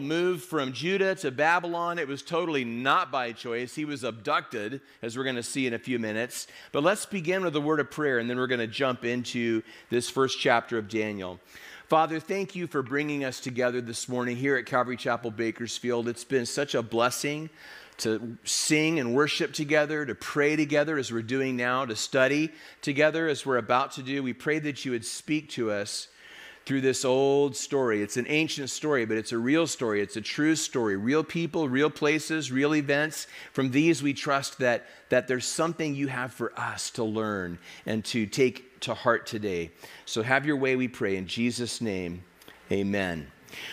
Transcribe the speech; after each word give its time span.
moved 0.00 0.42
from 0.42 0.72
Judah 0.72 1.14
to 1.16 1.30
Babylon. 1.30 1.98
It 1.98 2.08
was 2.08 2.22
totally 2.22 2.64
not 2.64 3.12
by 3.12 3.32
choice. 3.32 3.74
He 3.74 3.84
was 3.84 4.04
abducted, 4.04 4.80
as 5.02 5.18
we're 5.18 5.24
going 5.24 5.36
to 5.36 5.42
see 5.42 5.66
in 5.66 5.74
a 5.74 5.78
few 5.78 5.98
minutes. 5.98 6.46
But 6.72 6.82
let's 6.82 7.04
begin 7.04 7.44
with 7.44 7.54
a 7.56 7.60
word 7.60 7.78
of 7.78 7.90
prayer, 7.90 8.18
and 8.18 8.30
then 8.30 8.38
we're 8.38 8.46
going 8.46 8.58
to 8.58 8.66
jump 8.66 9.04
into 9.04 9.62
this 9.90 10.08
first 10.08 10.40
chapter 10.40 10.78
of 10.78 10.88
Daniel. 10.88 11.40
Father, 11.88 12.20
thank 12.20 12.56
you 12.56 12.66
for 12.66 12.82
bringing 12.82 13.22
us 13.22 13.38
together 13.38 13.82
this 13.82 14.08
morning 14.08 14.34
here 14.34 14.56
at 14.56 14.64
Calvary 14.64 14.96
Chapel 14.96 15.30
Bakersfield. 15.30 16.08
It's 16.08 16.24
been 16.24 16.46
such 16.46 16.74
a 16.74 16.82
blessing 16.82 17.50
to 17.98 18.38
sing 18.44 18.98
and 18.98 19.14
worship 19.14 19.52
together, 19.52 20.06
to 20.06 20.14
pray 20.14 20.56
together 20.56 20.96
as 20.96 21.12
we're 21.12 21.20
doing 21.20 21.54
now, 21.54 21.84
to 21.84 21.96
study 21.96 22.50
together 22.80 23.28
as 23.28 23.44
we're 23.44 23.58
about 23.58 23.92
to 23.92 24.02
do. 24.02 24.22
We 24.22 24.32
pray 24.32 24.58
that 24.60 24.86
you 24.86 24.92
would 24.92 25.04
speak 25.04 25.50
to 25.50 25.70
us 25.70 26.08
through 26.64 26.80
this 26.80 27.04
old 27.04 27.56
story. 27.56 28.02
It's 28.02 28.16
an 28.16 28.26
ancient 28.28 28.70
story, 28.70 29.04
but 29.04 29.16
it's 29.16 29.32
a 29.32 29.38
real 29.38 29.66
story. 29.66 30.00
It's 30.00 30.16
a 30.16 30.20
true 30.20 30.54
story. 30.54 30.96
Real 30.96 31.24
people, 31.24 31.68
real 31.68 31.90
places, 31.90 32.52
real 32.52 32.74
events. 32.74 33.26
From 33.52 33.70
these, 33.70 34.02
we 34.02 34.12
trust 34.12 34.58
that, 34.58 34.86
that 35.08 35.28
there's 35.28 35.46
something 35.46 35.94
you 35.94 36.08
have 36.08 36.32
for 36.32 36.52
us 36.58 36.90
to 36.90 37.04
learn 37.04 37.58
and 37.86 38.04
to 38.06 38.26
take 38.26 38.80
to 38.80 38.94
heart 38.94 39.26
today. 39.26 39.70
So 40.06 40.22
have 40.22 40.46
your 40.46 40.56
way, 40.56 40.76
we 40.76 40.88
pray. 40.88 41.16
In 41.16 41.26
Jesus' 41.26 41.80
name, 41.80 42.24
amen. 42.70 43.28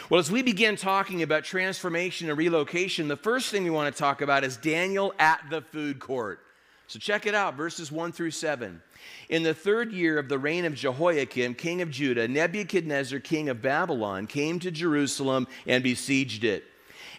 Well, 0.10 0.20
as 0.20 0.32
we 0.32 0.42
begin 0.42 0.76
talking 0.76 1.24
about 1.24 1.44
transformation 1.44 2.30
and 2.30 2.38
relocation, 2.38 3.08
the 3.08 3.16
first 3.16 3.50
thing 3.50 3.64
we 3.64 3.70
want 3.70 3.94
to 3.94 3.98
talk 3.98 4.22
about 4.22 4.44
is 4.44 4.58
Daniel 4.58 5.14
at 5.20 5.42
the 5.50 5.62
food 5.62 6.00
court. 6.00 6.42
So 6.88 7.00
check 7.00 7.28
it 7.28 7.36
out, 7.36 7.56
verses 7.56 7.92
1 7.92 8.12
through 8.12 8.32
7. 8.32 8.82
In 9.30 9.44
the 9.44 9.54
third 9.54 9.92
year 9.92 10.18
of 10.18 10.28
the 10.28 10.40
reign 10.40 10.66
of 10.66 10.74
Jehoiakim, 10.74 11.54
king 11.56 11.82
of 11.82 11.92
Judah, 11.92 12.28
Nebuchadnezzar, 12.28 13.20
king 13.20 13.48
of 13.48 13.62
Babylon, 13.62 14.26
came 14.26 14.60
to 14.60 14.72
Jerusalem 14.72 15.48
and 15.68 15.84
besieged 15.84 16.44
it. 16.44 16.64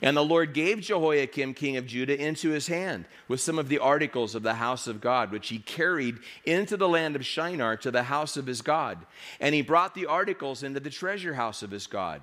And 0.03 0.17
the 0.17 0.25
Lord 0.25 0.55
gave 0.55 0.81
Jehoiakim, 0.81 1.55
king 1.55 1.77
of 1.77 1.87
Judah, 1.87 2.19
into 2.19 2.51
his 2.51 2.67
hand 2.67 3.05
with 3.29 3.41
some 3.41 3.59
of 3.59 3.69
the 3.69 3.79
articles 3.79 4.35
of 4.35 4.43
the 4.43 4.55
house 4.55 4.87
of 4.87 5.01
God, 5.01 5.31
which 5.31 5.51
he 5.51 5.59
carried 5.59 6.19
into 6.45 6.77
the 6.77 6.89
land 6.89 7.17
of 7.17 7.25
Shinar 7.25 7.77
to 7.77 7.91
the 7.91 8.05
house 8.05 8.37
of 8.37 8.47
his 8.47 8.63
God. 8.63 8.99
And 9.39 9.55
he 9.55 9.63
brought 9.63 9.95
the 9.95 10.07
articles 10.07 10.63
into 10.63 10.81
the 10.81 10.91
treasure 10.91 11.35
house 11.35 11.63
of 11.63 11.71
his 11.71 11.87
God. 11.87 12.23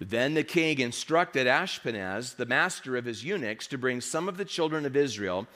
Then 0.00 0.34
the 0.34 0.44
king 0.44 0.78
instructed 0.78 1.46
Ashpenaz, 1.46 2.36
the 2.36 2.46
master 2.46 2.96
of 2.96 3.06
his 3.06 3.24
eunuchs, 3.24 3.66
to 3.68 3.78
bring 3.78 4.00
some 4.00 4.28
of 4.28 4.36
the 4.36 4.44
children 4.44 4.86
of 4.86 4.96
Israel, 4.96 5.46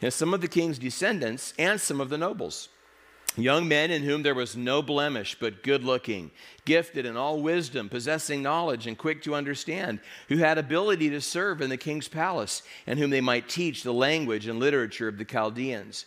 and 0.00 0.12
some 0.12 0.32
of 0.32 0.40
the 0.40 0.48
king's 0.48 0.78
descendants, 0.78 1.52
and 1.58 1.80
some 1.80 2.00
of 2.00 2.10
the 2.10 2.18
nobles 2.18 2.68
Young 3.38 3.68
men 3.68 3.92
in 3.92 4.02
whom 4.02 4.24
there 4.24 4.34
was 4.34 4.56
no 4.56 4.82
blemish, 4.82 5.36
but 5.38 5.62
good 5.62 5.84
looking, 5.84 6.32
gifted 6.64 7.06
in 7.06 7.16
all 7.16 7.40
wisdom, 7.40 7.88
possessing 7.88 8.42
knowledge, 8.42 8.88
and 8.88 8.98
quick 8.98 9.22
to 9.22 9.36
understand, 9.36 10.00
who 10.28 10.38
had 10.38 10.58
ability 10.58 11.08
to 11.10 11.20
serve 11.20 11.60
in 11.60 11.70
the 11.70 11.76
king's 11.76 12.08
palace, 12.08 12.62
and 12.86 12.98
whom 12.98 13.10
they 13.10 13.20
might 13.20 13.48
teach 13.48 13.84
the 13.84 13.92
language 13.92 14.48
and 14.48 14.58
literature 14.58 15.06
of 15.06 15.18
the 15.18 15.24
Chaldeans. 15.24 16.04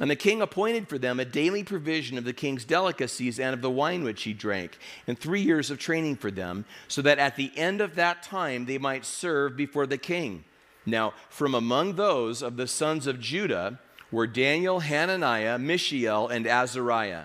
And 0.00 0.10
the 0.10 0.16
king 0.16 0.42
appointed 0.42 0.88
for 0.88 0.98
them 0.98 1.20
a 1.20 1.24
daily 1.24 1.62
provision 1.62 2.18
of 2.18 2.24
the 2.24 2.32
king's 2.32 2.64
delicacies 2.64 3.38
and 3.38 3.54
of 3.54 3.62
the 3.62 3.70
wine 3.70 4.02
which 4.02 4.24
he 4.24 4.32
drank, 4.32 4.76
and 5.06 5.16
three 5.16 5.42
years 5.42 5.70
of 5.70 5.78
training 5.78 6.16
for 6.16 6.32
them, 6.32 6.64
so 6.88 7.00
that 7.02 7.20
at 7.20 7.36
the 7.36 7.52
end 7.56 7.80
of 7.80 7.94
that 7.94 8.24
time 8.24 8.66
they 8.66 8.76
might 8.76 9.06
serve 9.06 9.56
before 9.56 9.86
the 9.86 9.98
king. 9.98 10.44
Now, 10.84 11.14
from 11.30 11.54
among 11.54 11.94
those 11.94 12.42
of 12.42 12.56
the 12.56 12.66
sons 12.66 13.06
of 13.06 13.20
Judah, 13.20 13.78
were 14.16 14.26
Daniel, 14.26 14.80
Hananiah, 14.80 15.58
Mishael, 15.58 16.28
and 16.28 16.46
Azariah. 16.46 17.24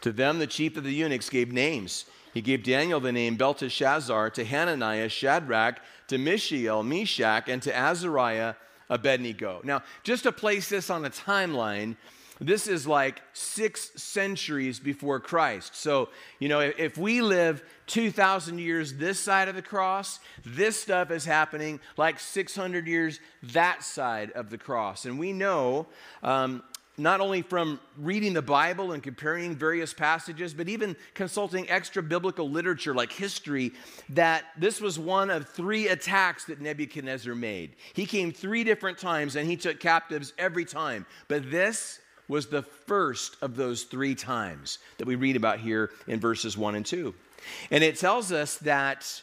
To 0.00 0.10
them, 0.10 0.40
the 0.40 0.48
chief 0.48 0.76
of 0.76 0.82
the 0.82 0.92
eunuchs 0.92 1.30
gave 1.30 1.52
names. 1.52 2.06
He 2.32 2.40
gave 2.40 2.64
Daniel 2.64 2.98
the 2.98 3.12
name 3.12 3.36
Belteshazzar, 3.36 4.30
to 4.30 4.44
Hananiah, 4.44 5.08
Shadrach, 5.08 5.78
to 6.08 6.18
Mishael, 6.18 6.82
Meshach, 6.82 7.48
and 7.48 7.62
to 7.62 7.72
Azariah, 7.72 8.54
Abednego. 8.90 9.60
Now, 9.62 9.84
just 10.02 10.24
to 10.24 10.32
place 10.32 10.68
this 10.68 10.90
on 10.90 11.04
a 11.04 11.10
timeline, 11.10 11.94
this 12.46 12.66
is 12.66 12.86
like 12.86 13.22
six 13.32 13.90
centuries 13.96 14.78
before 14.80 15.20
Christ. 15.20 15.76
So, 15.76 16.08
you 16.38 16.48
know, 16.48 16.60
if 16.60 16.98
we 16.98 17.20
live 17.20 17.62
2,000 17.86 18.58
years 18.58 18.94
this 18.94 19.20
side 19.20 19.48
of 19.48 19.54
the 19.54 19.62
cross, 19.62 20.18
this 20.44 20.80
stuff 20.80 21.10
is 21.10 21.24
happening 21.24 21.80
like 21.96 22.18
600 22.18 22.86
years 22.86 23.20
that 23.42 23.84
side 23.84 24.32
of 24.32 24.50
the 24.50 24.58
cross. 24.58 25.04
And 25.04 25.18
we 25.18 25.32
know, 25.32 25.86
um, 26.22 26.62
not 26.96 27.20
only 27.20 27.42
from 27.42 27.80
reading 27.98 28.34
the 28.34 28.42
Bible 28.42 28.92
and 28.92 29.02
comparing 29.02 29.56
various 29.56 29.92
passages, 29.92 30.54
but 30.54 30.68
even 30.68 30.94
consulting 31.14 31.68
extra 31.68 32.02
biblical 32.02 32.48
literature 32.48 32.94
like 32.94 33.10
history, 33.10 33.72
that 34.10 34.44
this 34.56 34.80
was 34.80 34.98
one 34.98 35.28
of 35.28 35.48
three 35.48 35.88
attacks 35.88 36.44
that 36.44 36.60
Nebuchadnezzar 36.60 37.34
made. 37.34 37.74
He 37.94 38.06
came 38.06 38.32
three 38.32 38.62
different 38.62 38.98
times 38.98 39.34
and 39.34 39.48
he 39.48 39.56
took 39.56 39.80
captives 39.80 40.32
every 40.38 40.64
time. 40.64 41.04
But 41.26 41.50
this 41.50 41.98
was 42.28 42.46
the 42.46 42.62
first 42.62 43.36
of 43.42 43.56
those 43.56 43.84
three 43.84 44.14
times 44.14 44.78
that 44.98 45.06
we 45.06 45.14
read 45.14 45.36
about 45.36 45.60
here 45.60 45.90
in 46.06 46.20
verses 46.20 46.56
1 46.56 46.74
and 46.74 46.86
2. 46.86 47.14
And 47.70 47.84
it 47.84 47.98
tells 47.98 48.32
us 48.32 48.56
that 48.58 49.22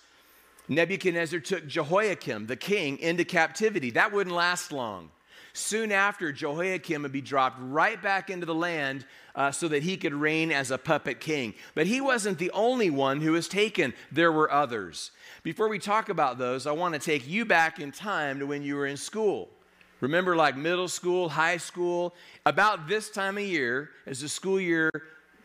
Nebuchadnezzar 0.67 1.39
took 1.39 1.67
Jehoiakim, 1.67 2.47
the 2.47 2.55
king, 2.55 2.99
into 2.99 3.25
captivity. 3.25 3.91
That 3.91 4.11
wouldn't 4.11 4.35
last 4.35 4.71
long. 4.71 5.09
Soon 5.53 5.91
after, 5.91 6.31
Jehoiakim 6.31 7.01
would 7.01 7.11
be 7.11 7.21
dropped 7.21 7.57
right 7.59 8.01
back 8.01 8.29
into 8.29 8.45
the 8.45 8.55
land 8.55 9.05
uh, 9.35 9.51
so 9.51 9.67
that 9.67 9.83
he 9.83 9.97
could 9.97 10.13
reign 10.13 10.51
as 10.51 10.71
a 10.71 10.77
puppet 10.77 11.19
king. 11.19 11.53
But 11.75 11.87
he 11.87 11.99
wasn't 11.99 12.37
the 12.37 12.51
only 12.51 12.89
one 12.89 13.19
who 13.19 13.33
was 13.33 13.47
taken, 13.47 13.93
there 14.11 14.31
were 14.31 14.51
others. 14.51 15.11
Before 15.43 15.67
we 15.67 15.79
talk 15.79 16.07
about 16.07 16.37
those, 16.37 16.65
I 16.65 16.71
want 16.71 16.93
to 16.93 16.99
take 16.99 17.27
you 17.27 17.43
back 17.43 17.79
in 17.79 17.91
time 17.91 18.39
to 18.39 18.47
when 18.47 18.63
you 18.63 18.75
were 18.75 18.85
in 18.85 18.97
school. 18.97 19.49
Remember, 20.01 20.35
like 20.35 20.57
middle 20.57 20.87
school, 20.87 21.29
high 21.29 21.57
school, 21.57 22.15
about 22.45 22.87
this 22.87 23.09
time 23.09 23.37
of 23.37 23.43
year, 23.43 23.91
as 24.05 24.21
the 24.21 24.29
school 24.29 24.59
year, 24.59 24.91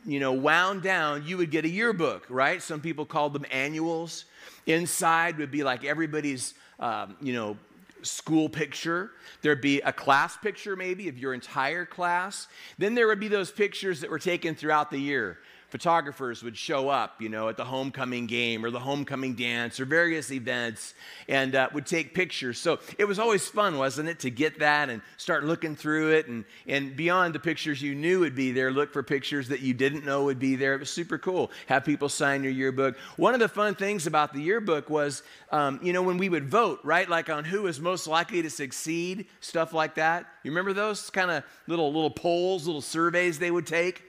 you 0.07 0.19
know, 0.19 0.33
wound 0.33 0.83
down, 0.83 1.27
you 1.27 1.37
would 1.37 1.51
get 1.51 1.65
a 1.65 1.69
yearbook, 1.69 2.27
right? 2.29 2.63
Some 2.63 2.81
people 2.81 3.05
called 3.05 3.33
them 3.33 3.45
annuals. 3.51 4.25
Inside 4.67 5.37
would 5.39 5.51
be 5.51 5.63
like 5.63 5.85
everybody's, 5.85 6.55
um, 6.81 7.17
you 7.21 7.35
know, 7.35 7.57
school 8.03 8.49
picture. 8.49 9.11
There'd 9.43 9.61
be 9.61 9.81
a 9.83 9.93
class 9.93 10.37
picture, 10.37 10.75
maybe, 10.75 11.09
of 11.09 11.19
your 11.19 11.35
entire 11.35 11.85
class. 11.85 12.47
Then 12.79 12.95
there 12.95 13.07
would 13.09 13.21
be 13.21 13.29
those 13.29 13.51
pictures 13.51 14.01
that 14.01 14.11
were 14.11 14.19
taken 14.19 14.55
throughout 14.55 14.91
the 14.91 14.99
year 14.99 15.39
photographers 15.69 16.43
would 16.43 16.57
show 16.57 16.89
up, 16.89 17.21
you 17.21 17.29
know, 17.29 17.49
at 17.49 17.57
the 17.57 17.65
homecoming 17.65 18.27
game 18.27 18.65
or 18.65 18.71
the 18.71 18.81
homecoming 18.81 19.35
dance 19.35 19.81
or 19.81 19.85
various 19.85 20.31
events 20.31 20.95
and 21.29 21.55
uh, 21.55 21.69
would 21.75 21.87
take 21.87 22.15
pictures. 22.15 22.59
So 22.59 22.79
it 22.99 23.05
was 23.05 23.19
always 23.19 23.47
fun, 23.49 23.77
wasn't 23.77 24.09
it, 24.09 24.21
to 24.21 24.31
get 24.31 24.61
that 24.61 24.89
and 24.89 25.03
start 25.17 25.45
looking 25.45 25.75
through 25.75 26.13
it 26.13 26.29
and, 26.29 26.45
and 26.67 26.97
beyond 26.97 27.35
the 27.35 27.41
pictures 27.41 27.83
you 27.83 27.95
knew 27.95 28.21
would 28.21 28.35
be 28.35 28.53
there, 28.53 28.71
look 28.71 28.93
for 28.93 29.03
pictures 29.03 29.49
that 29.49 29.61
you 29.61 29.75
didn't 29.75 30.05
know 30.05 30.25
would 30.25 30.39
be 30.39 30.57
there. 30.57 30.75
It 30.75 30.81
was 30.81 30.91
super 30.91 31.19
cool. 31.19 31.51
Have 31.67 31.85
people 31.85 32.09
sign 32.09 32.43
your 32.43 32.53
yearbook. 32.53 32.97
One 33.17 33.35
of 33.35 33.41
the 33.41 33.49
fun 33.49 33.75
things 33.75 34.07
about 34.07 34.33
the 34.33 34.41
yearbook 34.41 34.89
was, 34.89 35.23
um, 35.51 35.81
you 35.83 35.93
know, 35.93 36.03
when 36.03 36.19
we 36.19 36.29
would 36.29 36.49
vote, 36.49 36.81
right, 36.85 37.09
like 37.09 37.29
on 37.29 37.45
who 37.45 37.63
was 37.63 37.81
most 37.81 38.07
likely 38.07 38.43
to 38.43 38.51
succeed, 38.51 39.27
stuff 39.41 39.73
like 39.73 39.97
that. 39.97 40.27
You 40.45 40.51
remember 40.53 40.73
those 40.73 41.11
kind 41.11 41.31
of 41.31 41.45
little 41.67 41.93
little 41.93 42.11
polls, 42.11 42.67
little 42.67 42.81
surveys 42.81 43.39
they 43.39 43.51
would 43.51 43.67
take? 43.67 44.03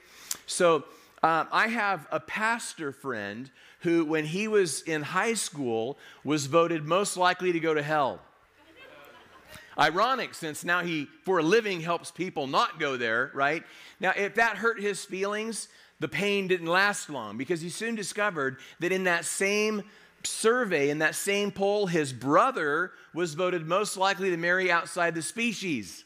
So 0.45 0.85
um, 1.23 1.47
I 1.51 1.67
have 1.67 2.07
a 2.11 2.19
pastor 2.19 2.91
friend 2.91 3.49
who, 3.79 4.05
when 4.05 4.25
he 4.25 4.47
was 4.47 4.81
in 4.81 5.01
high 5.01 5.33
school, 5.33 5.97
was 6.23 6.45
voted 6.45 6.85
most 6.85 7.17
likely 7.17 7.51
to 7.51 7.59
go 7.59 7.73
to 7.73 7.81
hell. 7.81 8.21
Ironic, 9.79 10.33
since 10.33 10.63
now 10.63 10.81
he, 10.81 11.07
for 11.23 11.39
a 11.39 11.43
living, 11.43 11.81
helps 11.81 12.09
people 12.09 12.47
not 12.47 12.79
go 12.79 12.97
there, 12.97 13.31
right? 13.33 13.63
Now, 13.99 14.13
if 14.15 14.35
that 14.35 14.57
hurt 14.57 14.79
his 14.79 15.05
feelings, 15.05 15.67
the 15.99 16.07
pain 16.07 16.47
didn't 16.47 16.67
last 16.67 17.09
long 17.09 17.37
because 17.37 17.61
he 17.61 17.69
soon 17.69 17.95
discovered 17.95 18.57
that 18.79 18.91
in 18.91 19.03
that 19.03 19.25
same 19.25 19.83
survey, 20.23 20.89
in 20.89 20.99
that 20.99 21.15
same 21.15 21.51
poll, 21.51 21.87
his 21.87 22.11
brother 22.11 22.91
was 23.13 23.33
voted 23.33 23.65
most 23.65 23.97
likely 23.97 24.29
to 24.31 24.37
marry 24.37 24.71
outside 24.71 25.15
the 25.15 25.21
species. 25.21 26.03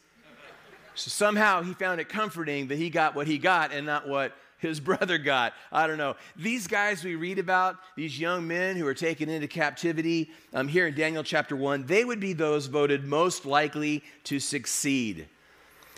So 0.96 1.10
somehow 1.10 1.62
he 1.62 1.74
found 1.74 2.02
it 2.02 2.10
comforting 2.10 2.68
that 2.68 2.78
he 2.78 2.90
got 2.90 3.16
what 3.16 3.28
he 3.28 3.38
got 3.38 3.72
and 3.72 3.86
not 3.86 4.08
what 4.08 4.36
his 4.62 4.80
brother 4.80 5.18
got. 5.18 5.54
I 5.72 5.88
don't 5.88 5.98
know. 5.98 6.16
These 6.38 6.68
guys 6.68 7.04
we 7.04 7.16
read 7.16 7.40
about, 7.40 7.78
these 7.98 8.20
young 8.20 8.48
men 8.48 8.78
who 8.78 8.88
are 8.88 8.94
taken 8.94 9.30
into 9.30 9.48
captivity 9.48 10.32
um, 10.54 10.68
here 10.68 10.88
in 10.88 10.96
Daniel 10.96 11.24
chapter 11.24 11.56
1, 11.56 11.86
they 11.86 12.06
would 12.06 12.20
be 12.20 12.34
those 12.34 12.68
voted 12.68 13.04
most 13.04 13.46
likely 13.46 14.04
to 14.26 14.40
succeed. 14.40 15.28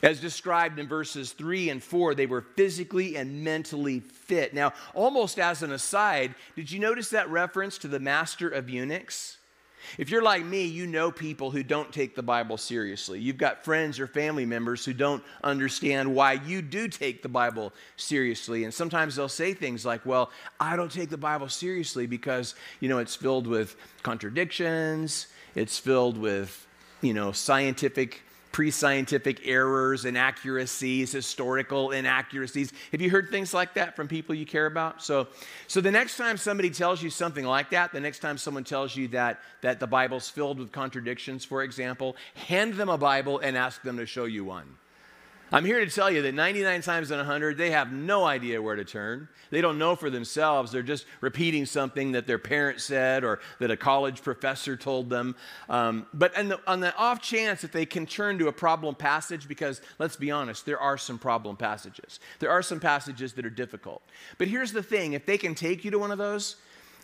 As 0.01 0.19
described 0.19 0.79
in 0.79 0.87
verses 0.87 1.31
3 1.31 1.69
and 1.69 1.81
4, 1.81 2.13
they 2.13 2.25
were 2.25 2.41
physically 2.41 3.15
and 3.15 3.43
mentally 3.43 4.01
fit. 4.01 4.53
Now, 4.53 4.73
almost 4.93 5.39
as 5.39 5.63
an 5.63 5.71
aside, 5.71 6.35
did 6.57 6.71
you 6.71 6.79
notice 6.79 7.09
that 7.11 7.29
reference 7.29 7.77
to 7.79 7.87
the 7.87 8.01
master 8.01 8.49
of 8.49 8.69
eunuchs? 8.69 9.37
If 9.97 10.09
you're 10.09 10.21
like 10.23 10.43
me, 10.43 10.65
you 10.65 10.87
know 10.87 11.11
people 11.11 11.51
who 11.51 11.63
don't 11.63 11.91
take 11.91 12.15
the 12.15 12.23
Bible 12.23 12.57
seriously. 12.57 13.19
You've 13.19 13.37
got 13.37 13.63
friends 13.63 13.99
or 13.99 14.07
family 14.07 14.45
members 14.45 14.85
who 14.85 14.93
don't 14.93 15.23
understand 15.43 16.13
why 16.13 16.33
you 16.33 16.61
do 16.61 16.87
take 16.87 17.21
the 17.21 17.29
Bible 17.29 17.73
seriously. 17.97 18.63
And 18.63 18.73
sometimes 18.73 19.15
they'll 19.15 19.29
say 19.29 19.53
things 19.53 19.85
like, 19.85 20.05
Well, 20.05 20.31
I 20.59 20.75
don't 20.75 20.91
take 20.91 21.09
the 21.09 21.17
Bible 21.17 21.49
seriously 21.49 22.07
because, 22.07 22.55
you 22.79 22.89
know, 22.89 22.99
it's 22.99 23.15
filled 23.15 23.47
with 23.47 23.75
contradictions, 24.01 25.27
it's 25.55 25.77
filled 25.77 26.17
with, 26.17 26.67
you 27.01 27.13
know, 27.13 27.31
scientific 27.31 28.21
pre 28.53 28.71
scientific 28.71 29.45
errors, 29.45 30.05
inaccuracies, 30.05 31.11
historical 31.11 31.91
inaccuracies. 31.91 32.71
Have 32.91 33.01
you 33.01 33.09
heard 33.09 33.29
things 33.29 33.53
like 33.53 33.73
that 33.73 33.97
from 33.97 34.07
people 34.07 34.33
you 34.33 34.45
care 34.45 34.67
about? 34.67 35.03
So, 35.03 35.27
so 35.67 35.81
the 35.81 35.91
next 35.91 36.15
time 36.15 36.37
somebody 36.37 36.69
tells 36.69 37.03
you 37.03 37.09
something 37.09 37.43
like 37.43 37.71
that, 37.71 37.91
the 37.91 37.99
next 37.99 38.19
time 38.19 38.37
someone 38.37 38.63
tells 38.63 38.95
you 38.95 39.09
that, 39.09 39.41
that 39.61 39.81
the 39.81 39.87
Bible's 39.87 40.29
filled 40.29 40.59
with 40.59 40.71
contradictions, 40.71 41.43
for 41.43 41.63
example, 41.63 42.15
hand 42.35 42.75
them 42.75 42.87
a 42.87 42.97
Bible 42.97 43.39
and 43.39 43.57
ask 43.57 43.81
them 43.81 43.97
to 43.97 44.05
show 44.05 44.25
you 44.25 44.45
one. 44.45 44.77
I'm 45.53 45.65
here 45.65 45.85
to 45.85 45.91
tell 45.91 46.09
you 46.09 46.23
that 46.23 46.33
99 46.33 46.81
times 46.81 47.11
in 47.11 47.17
100, 47.17 47.59
they 47.59 47.69
have 47.69 47.91
no 47.91 48.25
idea 48.25 48.59
where 48.59 48.75
to 48.75 48.83
turn. 48.83 49.29
They 49.51 49.61
don't 49.61 49.77
know 49.77 49.95
for 49.95 50.09
themselves. 50.09 50.71
They're 50.71 50.81
just 50.81 51.05
repeating 51.21 51.67
something 51.67 52.13
that 52.13 52.25
their 52.25 52.39
parents 52.39 52.85
said 52.85 53.23
or 53.23 53.39
that 53.59 53.69
a 53.69 53.77
college 53.77 54.23
professor 54.23 54.75
told 54.75 55.11
them. 55.11 55.35
Um, 55.69 56.07
but 56.11 56.33
the, 56.33 56.59
on 56.65 56.79
the 56.79 56.95
off 56.95 57.21
chance 57.21 57.61
that 57.61 57.71
they 57.71 57.85
can 57.85 58.07
turn 58.07 58.39
to 58.39 58.47
a 58.47 58.51
problem 58.51 58.95
passage, 58.95 59.47
because 59.47 59.79
let's 59.99 60.15
be 60.15 60.31
honest, 60.31 60.65
there 60.65 60.79
are 60.79 60.97
some 60.97 61.19
problem 61.19 61.55
passages. 61.55 62.19
There 62.39 62.49
are 62.49 62.63
some 62.63 62.79
passages 62.79 63.33
that 63.33 63.45
are 63.45 63.51
difficult. 63.51 64.01
But 64.39 64.47
here's 64.47 64.71
the 64.71 64.81
thing 64.81 65.13
if 65.13 65.27
they 65.27 65.37
can 65.37 65.53
take 65.53 65.85
you 65.85 65.91
to 65.91 65.99
one 65.99 66.09
of 66.09 66.17
those, 66.17 66.55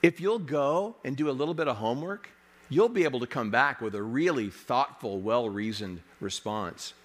if 0.02 0.20
you'll 0.20 0.40
go 0.40 0.96
and 1.06 1.16
do 1.16 1.30
a 1.30 1.32
little 1.32 1.54
bit 1.54 1.68
of 1.68 1.76
homework, 1.78 2.32
you'll 2.68 2.90
be 2.90 3.04
able 3.04 3.20
to 3.20 3.28
come 3.28 3.52
back 3.52 3.80
with 3.80 3.94
a 3.94 4.02
really 4.02 4.50
thoughtful, 4.50 5.22
well 5.22 5.48
reasoned 5.48 6.02
response. 6.20 6.96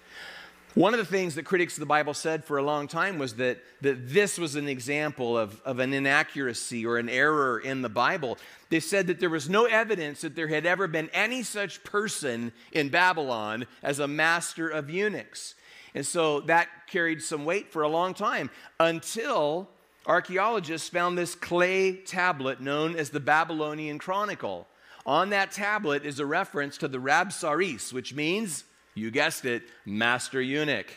One 0.75 0.93
of 0.93 0.97
the 0.97 1.05
things 1.05 1.35
that 1.35 1.45
critics 1.45 1.75
of 1.75 1.79
the 1.79 1.85
Bible 1.85 2.13
said 2.13 2.43
for 2.43 2.57
a 2.57 2.61
long 2.61 2.89
time 2.89 3.17
was 3.17 3.35
that, 3.35 3.59
that 3.79 4.09
this 4.09 4.37
was 4.37 4.55
an 4.55 4.67
example 4.67 5.37
of, 5.37 5.61
of 5.61 5.79
an 5.79 5.93
inaccuracy 5.93 6.85
or 6.85 6.97
an 6.97 7.07
error 7.07 7.59
in 7.59 7.81
the 7.81 7.87
Bible. 7.87 8.37
They 8.69 8.81
said 8.81 9.07
that 9.07 9.21
there 9.21 9.29
was 9.29 9.47
no 9.47 9.67
evidence 9.67 10.19
that 10.19 10.35
there 10.35 10.49
had 10.49 10.65
ever 10.65 10.89
been 10.89 11.09
any 11.13 11.43
such 11.43 11.81
person 11.85 12.51
in 12.73 12.89
Babylon 12.89 13.67
as 13.83 13.99
a 13.99 14.07
master 14.07 14.67
of 14.67 14.89
eunuchs. 14.89 15.55
And 15.93 16.05
so 16.05 16.41
that 16.41 16.67
carried 16.87 17.21
some 17.21 17.45
weight 17.45 17.71
for 17.71 17.83
a 17.83 17.87
long 17.87 18.13
time 18.13 18.49
until 18.77 19.69
archaeologists 20.05 20.89
found 20.89 21.17
this 21.17 21.35
clay 21.35 21.93
tablet 21.93 22.59
known 22.59 22.97
as 22.97 23.11
the 23.11 23.21
Babylonian 23.21 23.97
Chronicle. 23.97 24.67
On 25.05 25.29
that 25.29 25.53
tablet 25.53 26.05
is 26.05 26.19
a 26.19 26.25
reference 26.25 26.77
to 26.79 26.89
the 26.89 26.97
Rabsaris, 26.97 27.93
which 27.93 28.13
means 28.13 28.65
you 28.95 29.11
guessed 29.11 29.45
it, 29.45 29.63
master 29.85 30.41
eunuch. 30.41 30.91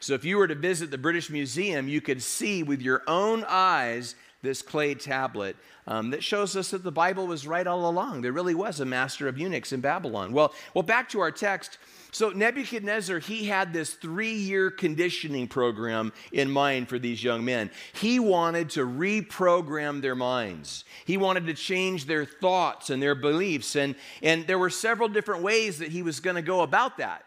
So 0.00 0.14
if 0.14 0.24
you 0.24 0.36
were 0.36 0.48
to 0.48 0.54
visit 0.54 0.90
the 0.90 0.98
British 0.98 1.30
Museum, 1.30 1.88
you 1.88 2.00
could 2.00 2.22
see 2.22 2.62
with 2.62 2.82
your 2.82 3.02
own 3.06 3.44
eyes 3.46 4.16
this 4.42 4.60
clay 4.60 4.94
tablet 4.94 5.56
um, 5.86 6.10
that 6.10 6.24
shows 6.24 6.56
us 6.56 6.70
that 6.72 6.82
the 6.82 6.90
Bible 6.90 7.28
was 7.28 7.46
right 7.46 7.66
all 7.66 7.88
along. 7.88 8.22
There 8.22 8.32
really 8.32 8.54
was 8.54 8.80
a 8.80 8.84
master 8.84 9.28
of 9.28 9.38
eunuchs 9.38 9.72
in 9.72 9.80
Babylon. 9.80 10.32
Well, 10.32 10.52
well, 10.74 10.82
back 10.82 11.08
to 11.10 11.20
our 11.20 11.30
text. 11.30 11.78
So 12.10 12.30
Nebuchadnezzar, 12.30 13.20
he 13.20 13.46
had 13.46 13.72
this 13.72 13.94
three-year 13.94 14.72
conditioning 14.72 15.46
program 15.46 16.12
in 16.32 16.50
mind 16.50 16.88
for 16.88 16.98
these 16.98 17.22
young 17.22 17.44
men. 17.44 17.70
He 17.94 18.18
wanted 18.18 18.70
to 18.70 18.80
reprogram 18.80 20.02
their 20.02 20.16
minds. 20.16 20.84
He 21.04 21.16
wanted 21.16 21.46
to 21.46 21.54
change 21.54 22.06
their 22.06 22.24
thoughts 22.24 22.90
and 22.90 23.00
their 23.00 23.14
beliefs. 23.14 23.76
And, 23.76 23.94
and 24.22 24.46
there 24.46 24.58
were 24.58 24.70
several 24.70 25.08
different 25.08 25.42
ways 25.42 25.78
that 25.78 25.88
he 25.88 26.02
was 26.02 26.20
going 26.20 26.36
to 26.36 26.42
go 26.42 26.62
about 26.62 26.98
that. 26.98 27.24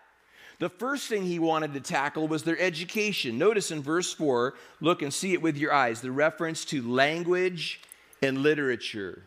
The 0.60 0.70
first 0.70 1.08
thing 1.08 1.24
he 1.24 1.40
wanted 1.40 1.74
to 1.74 1.82
tackle 1.82 2.28
was 2.28 2.44
their 2.44 2.60
education. 2.60 3.38
Notice 3.38 3.72
in 3.72 3.82
verse 3.82 4.14
4, 4.14 4.54
look 4.80 5.02
and 5.02 5.14
see 5.14 5.34
it 5.34 5.42
with 5.42 5.58
your 5.58 5.74
eyes, 5.74 6.02
the 6.02 6.12
reference 6.12 6.64
to 6.66 6.82
language 6.82 7.82
and 8.22 8.38
literature. 8.38 9.24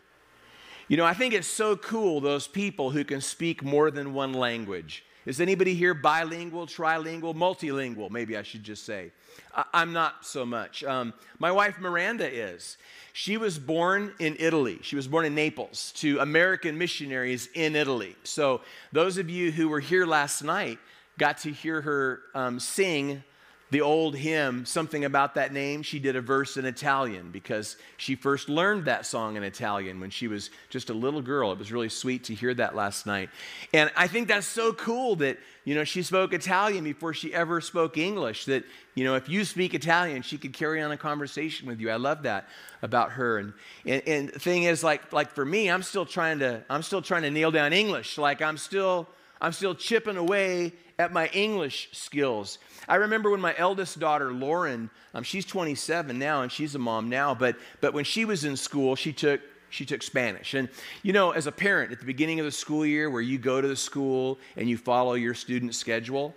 You 0.87 0.97
know, 0.97 1.05
I 1.05 1.13
think 1.13 1.35
it's 1.35 1.47
so 1.47 1.75
cool, 1.75 2.19
those 2.19 2.47
people 2.47 2.89
who 2.89 3.03
can 3.03 3.21
speak 3.21 3.63
more 3.63 3.91
than 3.91 4.13
one 4.13 4.33
language. 4.33 5.05
Is 5.25 5.39
anybody 5.39 5.75
here 5.75 5.93
bilingual, 5.93 6.65
trilingual, 6.65 7.35
multilingual? 7.35 8.09
Maybe 8.09 8.35
I 8.35 8.41
should 8.41 8.63
just 8.63 8.85
say. 8.85 9.11
I- 9.53 9.81
am 9.83 9.93
not 9.93 10.25
so 10.25 10.43
much. 10.43 10.83
Um, 10.83 11.13
my 11.37 11.51
wife 11.51 11.77
Miranda 11.77 12.27
is. 12.27 12.77
She 13.13 13.37
was 13.37 13.59
born 13.59 14.13
in 14.17 14.35
Italy. 14.39 14.79
She 14.81 14.95
was 14.95 15.07
born 15.07 15.25
in 15.25 15.35
Naples 15.35 15.91
to 15.97 16.17
American 16.19 16.79
missionaries 16.79 17.49
in 17.53 17.75
Italy. 17.75 18.15
So, 18.23 18.61
those 18.91 19.17
of 19.17 19.29
you 19.29 19.51
who 19.51 19.69
were 19.69 19.81
here 19.81 20.07
last 20.07 20.41
night, 20.41 20.79
got 21.19 21.37
to 21.39 21.51
hear 21.51 21.81
her 21.81 22.21
um, 22.33 22.59
sing 22.59 23.23
the 23.71 23.81
old 23.81 24.15
hymn, 24.15 24.65
something 24.65 25.05
about 25.05 25.35
that 25.35 25.53
name. 25.53 25.83
She 25.83 25.99
did 25.99 26.15
a 26.15 26.21
verse 26.21 26.57
in 26.57 26.65
Italian 26.65 27.29
because 27.29 27.77
she 27.97 28.15
first 28.15 28.49
learned 28.49 28.85
that 28.85 29.05
song 29.05 29.35
in 29.35 29.43
Italian 29.43 29.99
when 29.99 30.09
she 30.09 30.27
was 30.27 30.49
just 30.71 30.89
a 30.89 30.93
little 30.93 31.21
girl. 31.21 31.51
It 31.51 31.59
was 31.59 31.71
really 31.71 31.89
sweet 31.89 32.23
to 32.25 32.33
hear 32.33 32.51
that 32.55 32.75
last 32.75 33.05
night. 33.05 33.29
And 33.71 33.91
I 33.95 34.07
think 34.07 34.27
that's 34.27 34.47
so 34.47 34.73
cool 34.73 35.17
that, 35.17 35.37
you 35.65 35.75
know, 35.75 35.83
she 35.83 36.01
spoke 36.01 36.33
Italian 36.33 36.83
before 36.83 37.13
she 37.13 37.31
ever 37.31 37.61
spoke 37.61 37.95
English. 37.95 38.45
That, 38.45 38.63
you 38.95 39.03
know, 39.03 39.13
if 39.13 39.29
you 39.29 39.45
speak 39.45 39.75
Italian, 39.75 40.23
she 40.23 40.39
could 40.39 40.53
carry 40.53 40.81
on 40.81 40.91
a 40.91 40.97
conversation 40.97 41.67
with 41.67 41.79
you. 41.79 41.91
I 41.91 41.97
love 41.97 42.23
that 42.23 42.49
about 42.81 43.11
her. 43.11 43.37
And, 43.37 43.53
and, 43.85 44.01
and 44.07 44.29
the 44.29 44.39
thing 44.39 44.63
is, 44.63 44.83
like, 44.83 45.13
like 45.13 45.29
for 45.29 45.45
me, 45.45 45.69
I'm 45.69 45.83
still 45.83 46.07
trying 46.07 46.39
to, 46.39 46.63
I'm 46.71 46.81
still 46.81 47.03
trying 47.03 47.21
to 47.21 47.29
nail 47.29 47.51
down 47.51 47.71
English. 47.71 48.17
Like 48.17 48.41
I'm 48.41 48.57
still, 48.57 49.07
I'm 49.39 49.51
still 49.53 49.75
chipping 49.75 50.17
away 50.17 50.73
at 50.99 51.13
my 51.13 51.27
English 51.27 51.89
skills. 51.93 52.59
I 52.87 52.95
remember 52.95 53.31
when 53.31 53.39
my 53.39 53.55
eldest 53.57 53.99
daughter, 53.99 54.33
Lauren, 54.33 54.89
um, 55.13 55.23
she's 55.23 55.45
27 55.45 56.19
now 56.19 56.41
and 56.41 56.51
she's 56.51 56.75
a 56.75 56.79
mom 56.79 57.09
now, 57.09 57.33
but, 57.33 57.55
but 57.79 57.93
when 57.93 58.03
she 58.03 58.25
was 58.25 58.43
in 58.43 58.55
school, 58.55 58.95
she 58.95 59.13
took 59.13 59.41
she 59.71 59.85
took 59.85 60.01
Spanish. 60.01 60.55
And 60.55 60.67
you 61.03 61.13
know, 61.13 61.29
as 61.29 61.45
a 61.45 61.51
parent, 61.51 61.91
at 61.91 61.99
the 61.99 62.05
beginning 62.05 62.39
of 62.39 62.45
the 62.45 62.51
school 62.51 62.83
year 62.83 63.07
where 63.07 63.21
you 63.21 63.37
go 63.37 63.61
to 63.61 63.67
the 63.67 63.75
school 63.75 64.39
and 64.57 64.67
you 64.67 64.77
follow 64.77 65.13
your 65.13 65.35
student 65.35 65.75
schedule, 65.75 66.33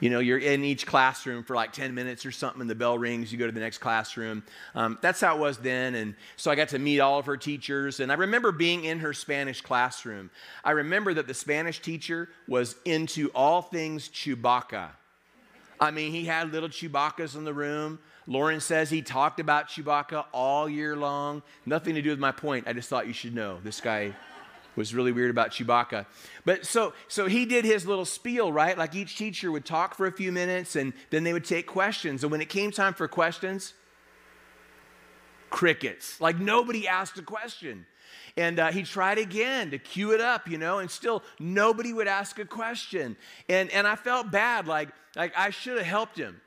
you 0.00 0.08
know, 0.08 0.18
you're 0.18 0.38
in 0.38 0.64
each 0.64 0.86
classroom 0.86 1.44
for 1.44 1.54
like 1.54 1.72
10 1.72 1.94
minutes 1.94 2.24
or 2.26 2.32
something, 2.32 2.60
and 2.62 2.70
the 2.70 2.74
bell 2.74 2.98
rings, 2.98 3.30
you 3.30 3.38
go 3.38 3.46
to 3.46 3.52
the 3.52 3.60
next 3.60 3.78
classroom. 3.78 4.42
Um, 4.74 4.98
that's 5.02 5.20
how 5.20 5.36
it 5.36 5.38
was 5.38 5.58
then. 5.58 5.94
And 5.94 6.14
so 6.36 6.50
I 6.50 6.54
got 6.54 6.68
to 6.70 6.78
meet 6.78 7.00
all 7.00 7.18
of 7.18 7.26
her 7.26 7.36
teachers. 7.36 8.00
And 8.00 8.10
I 8.10 8.14
remember 8.14 8.50
being 8.50 8.84
in 8.84 9.00
her 9.00 9.12
Spanish 9.12 9.60
classroom. 9.60 10.30
I 10.64 10.72
remember 10.72 11.14
that 11.14 11.26
the 11.26 11.34
Spanish 11.34 11.80
teacher 11.80 12.30
was 12.48 12.76
into 12.84 13.28
all 13.34 13.62
things 13.62 14.08
Chewbacca. 14.08 14.88
I 15.78 15.90
mean, 15.90 16.12
he 16.12 16.24
had 16.24 16.52
little 16.52 16.68
Chewbaccas 16.68 17.36
in 17.36 17.44
the 17.44 17.54
room. 17.54 17.98
Lauren 18.26 18.60
says 18.60 18.90
he 18.90 19.02
talked 19.02 19.40
about 19.40 19.68
Chewbacca 19.68 20.26
all 20.32 20.68
year 20.68 20.94
long. 20.94 21.42
Nothing 21.66 21.94
to 21.94 22.02
do 22.02 22.10
with 22.10 22.18
my 22.18 22.32
point. 22.32 22.68
I 22.68 22.72
just 22.72 22.88
thought 22.88 23.06
you 23.06 23.12
should 23.12 23.34
know. 23.34 23.58
This 23.64 23.80
guy 23.80 24.14
was 24.80 24.94
really 24.94 25.12
weird 25.12 25.30
about 25.30 25.50
Chewbacca. 25.50 26.06
But 26.44 26.64
so 26.64 26.94
so 27.06 27.26
he 27.26 27.44
did 27.44 27.64
his 27.64 27.86
little 27.86 28.06
spiel, 28.06 28.50
right? 28.50 28.76
Like 28.76 28.94
each 28.94 29.16
teacher 29.16 29.52
would 29.52 29.66
talk 29.66 29.94
for 29.94 30.06
a 30.06 30.12
few 30.12 30.32
minutes 30.32 30.74
and 30.74 30.92
then 31.10 31.22
they 31.22 31.32
would 31.32 31.44
take 31.44 31.66
questions. 31.66 32.24
And 32.24 32.32
when 32.32 32.40
it 32.40 32.48
came 32.48 32.70
time 32.70 32.94
for 32.94 33.06
questions, 33.06 33.74
crickets. 35.50 36.20
Like 36.20 36.38
nobody 36.38 36.88
asked 36.88 37.18
a 37.18 37.22
question. 37.22 37.86
And 38.36 38.58
uh, 38.58 38.72
he 38.72 38.82
tried 38.84 39.18
again 39.18 39.70
to 39.72 39.78
cue 39.78 40.12
it 40.12 40.20
up, 40.20 40.48
you 40.48 40.56
know, 40.56 40.78
and 40.78 40.90
still 40.90 41.22
nobody 41.38 41.92
would 41.92 42.08
ask 42.08 42.38
a 42.38 42.44
question. 42.44 43.16
And, 43.48 43.70
and 43.70 43.86
I 43.86 43.96
felt 43.96 44.30
bad, 44.30 44.66
like, 44.66 44.88
like 45.14 45.32
I 45.36 45.50
should 45.50 45.76
have 45.76 45.86
helped 45.86 46.16
him. 46.16 46.40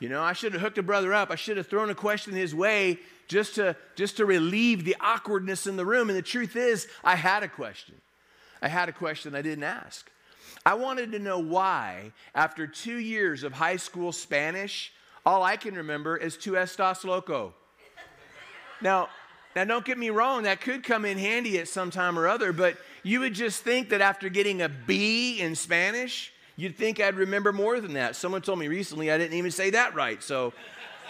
You 0.00 0.08
know, 0.08 0.22
I 0.22 0.32
should 0.32 0.54
have 0.54 0.62
hooked 0.62 0.78
a 0.78 0.82
brother 0.82 1.14
up. 1.14 1.30
I 1.30 1.36
should 1.36 1.58
have 1.58 1.68
thrown 1.68 1.90
a 1.90 1.94
question 1.94 2.34
his 2.34 2.54
way 2.54 2.98
just 3.28 3.54
to, 3.56 3.76
just 3.94 4.16
to 4.16 4.26
relieve 4.26 4.84
the 4.84 4.96
awkwardness 4.98 5.66
in 5.66 5.76
the 5.76 5.84
room. 5.84 6.08
And 6.08 6.18
the 6.18 6.22
truth 6.22 6.56
is, 6.56 6.88
I 7.04 7.14
had 7.14 7.42
a 7.42 7.48
question. 7.48 7.94
I 8.62 8.68
had 8.68 8.88
a 8.88 8.92
question 8.92 9.34
I 9.34 9.42
didn't 9.42 9.64
ask. 9.64 10.10
I 10.64 10.74
wanted 10.74 11.12
to 11.12 11.18
know 11.18 11.38
why, 11.38 12.12
after 12.34 12.66
two 12.66 12.98
years 12.98 13.44
of 13.44 13.52
high 13.52 13.76
school 13.76 14.10
Spanish, 14.10 14.92
all 15.24 15.42
I 15.42 15.56
can 15.56 15.74
remember 15.74 16.16
is 16.16 16.36
tu 16.36 16.52
estás 16.52 17.04
loco. 17.04 17.54
Now, 18.80 19.08
now 19.54 19.64
don't 19.64 19.84
get 19.84 19.98
me 19.98 20.10
wrong, 20.10 20.44
that 20.44 20.60
could 20.60 20.82
come 20.82 21.04
in 21.04 21.18
handy 21.18 21.58
at 21.58 21.68
some 21.68 21.90
time 21.90 22.18
or 22.18 22.26
other, 22.26 22.52
but 22.52 22.76
you 23.02 23.20
would 23.20 23.34
just 23.34 23.62
think 23.62 23.90
that 23.90 24.00
after 24.00 24.28
getting 24.28 24.62
a 24.62 24.68
B 24.68 25.40
in 25.40 25.54
Spanish, 25.54 26.32
you'd 26.60 26.76
think 26.76 27.00
I'd 27.00 27.14
remember 27.14 27.52
more 27.52 27.80
than 27.80 27.94
that. 27.94 28.14
Someone 28.16 28.42
told 28.42 28.58
me 28.58 28.68
recently 28.68 29.10
I 29.10 29.16
didn't 29.16 29.36
even 29.36 29.50
say 29.50 29.70
that 29.70 29.94
right, 29.94 30.22
so 30.22 30.52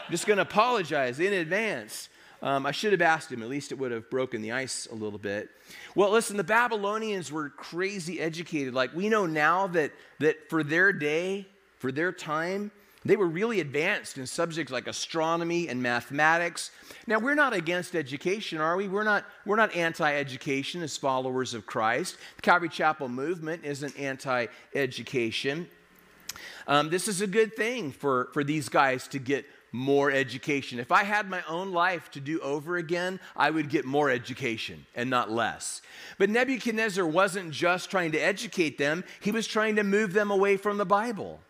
I'm 0.06 0.12
just 0.12 0.26
going 0.26 0.36
to 0.36 0.42
apologize 0.42 1.18
in 1.18 1.32
advance. 1.32 2.08
Um, 2.40 2.66
I 2.66 2.70
should 2.70 2.92
have 2.92 3.02
asked 3.02 3.32
him. 3.32 3.42
At 3.42 3.48
least 3.48 3.72
it 3.72 3.74
would 3.74 3.90
have 3.90 4.08
broken 4.08 4.42
the 4.42 4.52
ice 4.52 4.86
a 4.90 4.94
little 4.94 5.18
bit. 5.18 5.50
Well, 5.96 6.10
listen, 6.10 6.36
the 6.36 6.44
Babylonians 6.44 7.32
were 7.32 7.50
crazy 7.50 8.20
educated. 8.20 8.74
Like 8.74 8.94
we 8.94 9.08
know 9.08 9.26
now 9.26 9.66
that, 9.68 9.92
that 10.20 10.48
for 10.48 10.62
their 10.62 10.92
day, 10.92 11.46
for 11.78 11.90
their 11.90 12.12
time, 12.12 12.70
They 13.04 13.16
were 13.16 13.26
really 13.26 13.60
advanced 13.60 14.18
in 14.18 14.26
subjects 14.26 14.70
like 14.70 14.86
astronomy 14.86 15.68
and 15.68 15.82
mathematics. 15.82 16.70
Now, 17.06 17.18
we're 17.18 17.34
not 17.34 17.54
against 17.54 17.96
education, 17.96 18.60
are 18.60 18.76
we? 18.76 18.88
We're 18.88 19.04
not, 19.04 19.24
we're 19.46 19.56
not 19.56 19.74
anti 19.74 20.14
education 20.14 20.82
as 20.82 20.98
followers 20.98 21.54
of 21.54 21.64
Christ. 21.64 22.18
The 22.36 22.42
Calvary 22.42 22.68
Chapel 22.68 23.08
movement 23.08 23.64
isn't 23.64 23.98
anti 23.98 24.46
education. 24.74 25.66
Um, 26.66 26.90
this 26.90 27.08
is 27.08 27.22
a 27.22 27.26
good 27.26 27.56
thing 27.56 27.90
for, 27.90 28.28
for 28.32 28.44
these 28.44 28.68
guys 28.68 29.08
to 29.08 29.18
get 29.18 29.46
more 29.72 30.10
education. 30.10 30.78
If 30.78 30.92
I 30.92 31.04
had 31.04 31.30
my 31.30 31.42
own 31.48 31.72
life 31.72 32.10
to 32.12 32.20
do 32.20 32.38
over 32.40 32.76
again, 32.76 33.18
I 33.34 33.50
would 33.50 33.70
get 33.70 33.84
more 33.84 34.10
education 34.10 34.84
and 34.94 35.08
not 35.08 35.30
less. 35.30 35.80
But 36.18 36.28
Nebuchadnezzar 36.28 37.06
wasn't 37.06 37.52
just 37.52 37.90
trying 37.90 38.12
to 38.12 38.18
educate 38.18 38.78
them, 38.78 39.04
he 39.20 39.30
was 39.30 39.46
trying 39.46 39.76
to 39.76 39.84
move 39.84 40.12
them 40.12 40.30
away 40.30 40.56
from 40.56 40.76
the 40.76 40.84
Bible. 40.84 41.40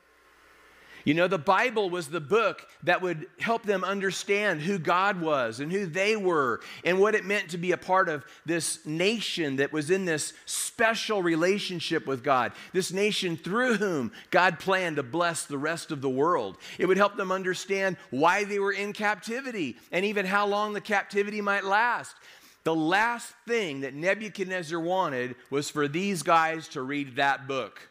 You 1.04 1.14
know, 1.14 1.28
the 1.28 1.38
Bible 1.38 1.90
was 1.90 2.08
the 2.08 2.20
book 2.20 2.66
that 2.82 3.02
would 3.02 3.26
help 3.38 3.62
them 3.62 3.84
understand 3.84 4.60
who 4.60 4.78
God 4.78 5.20
was 5.20 5.60
and 5.60 5.72
who 5.72 5.86
they 5.86 6.16
were 6.16 6.60
and 6.84 7.00
what 7.00 7.14
it 7.14 7.24
meant 7.24 7.50
to 7.50 7.58
be 7.58 7.72
a 7.72 7.76
part 7.76 8.08
of 8.08 8.24
this 8.44 8.84
nation 8.84 9.56
that 9.56 9.72
was 9.72 9.90
in 9.90 10.04
this 10.04 10.32
special 10.46 11.22
relationship 11.22 12.06
with 12.06 12.22
God, 12.22 12.52
this 12.72 12.92
nation 12.92 13.36
through 13.36 13.76
whom 13.76 14.12
God 14.30 14.58
planned 14.58 14.96
to 14.96 15.02
bless 15.02 15.44
the 15.44 15.58
rest 15.58 15.90
of 15.90 16.00
the 16.00 16.10
world. 16.10 16.58
It 16.78 16.86
would 16.86 16.96
help 16.96 17.16
them 17.16 17.32
understand 17.32 17.96
why 18.10 18.44
they 18.44 18.58
were 18.58 18.72
in 18.72 18.92
captivity 18.92 19.76
and 19.92 20.04
even 20.04 20.26
how 20.26 20.46
long 20.46 20.72
the 20.72 20.80
captivity 20.80 21.40
might 21.40 21.64
last. 21.64 22.14
The 22.64 22.74
last 22.74 23.32
thing 23.46 23.80
that 23.80 23.94
Nebuchadnezzar 23.94 24.78
wanted 24.78 25.34
was 25.48 25.70
for 25.70 25.88
these 25.88 26.22
guys 26.22 26.68
to 26.68 26.82
read 26.82 27.16
that 27.16 27.48
book. 27.48 27.89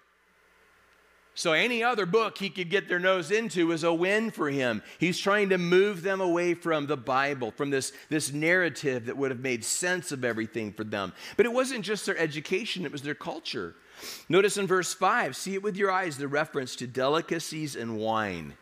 So 1.39 1.53
any 1.53 1.81
other 1.81 2.05
book 2.05 2.37
he 2.37 2.49
could 2.49 2.69
get 2.69 2.89
their 2.89 2.99
nose 2.99 3.31
into 3.31 3.67
was 3.67 3.85
a 3.85 3.93
win 3.93 4.29
for 4.29 4.49
him. 4.49 4.83
He's 4.97 5.17
trying 5.17 5.47
to 5.51 5.57
move 5.57 6.01
them 6.01 6.19
away 6.19 6.53
from 6.53 6.85
the 6.85 6.97
Bible, 6.97 7.51
from 7.51 7.69
this, 7.69 7.93
this 8.09 8.33
narrative 8.33 9.05
that 9.05 9.15
would 9.15 9.31
have 9.31 9.39
made 9.39 9.63
sense 9.63 10.11
of 10.11 10.25
everything 10.25 10.73
for 10.73 10.83
them. 10.83 11.13
But 11.37 11.45
it 11.45 11.53
wasn't 11.53 11.85
just 11.85 12.05
their 12.05 12.17
education, 12.17 12.83
it 12.83 12.91
was 12.91 13.03
their 13.03 13.15
culture. 13.15 13.73
Notice 14.27 14.57
in 14.57 14.67
verse 14.67 14.93
5, 14.93 15.33
see 15.33 15.53
it 15.53 15.63
with 15.63 15.77
your 15.77 15.89
eyes, 15.89 16.17
the 16.17 16.27
reference 16.27 16.75
to 16.75 16.87
delicacies 16.87 17.77
and 17.77 17.97
wine. 17.97 18.55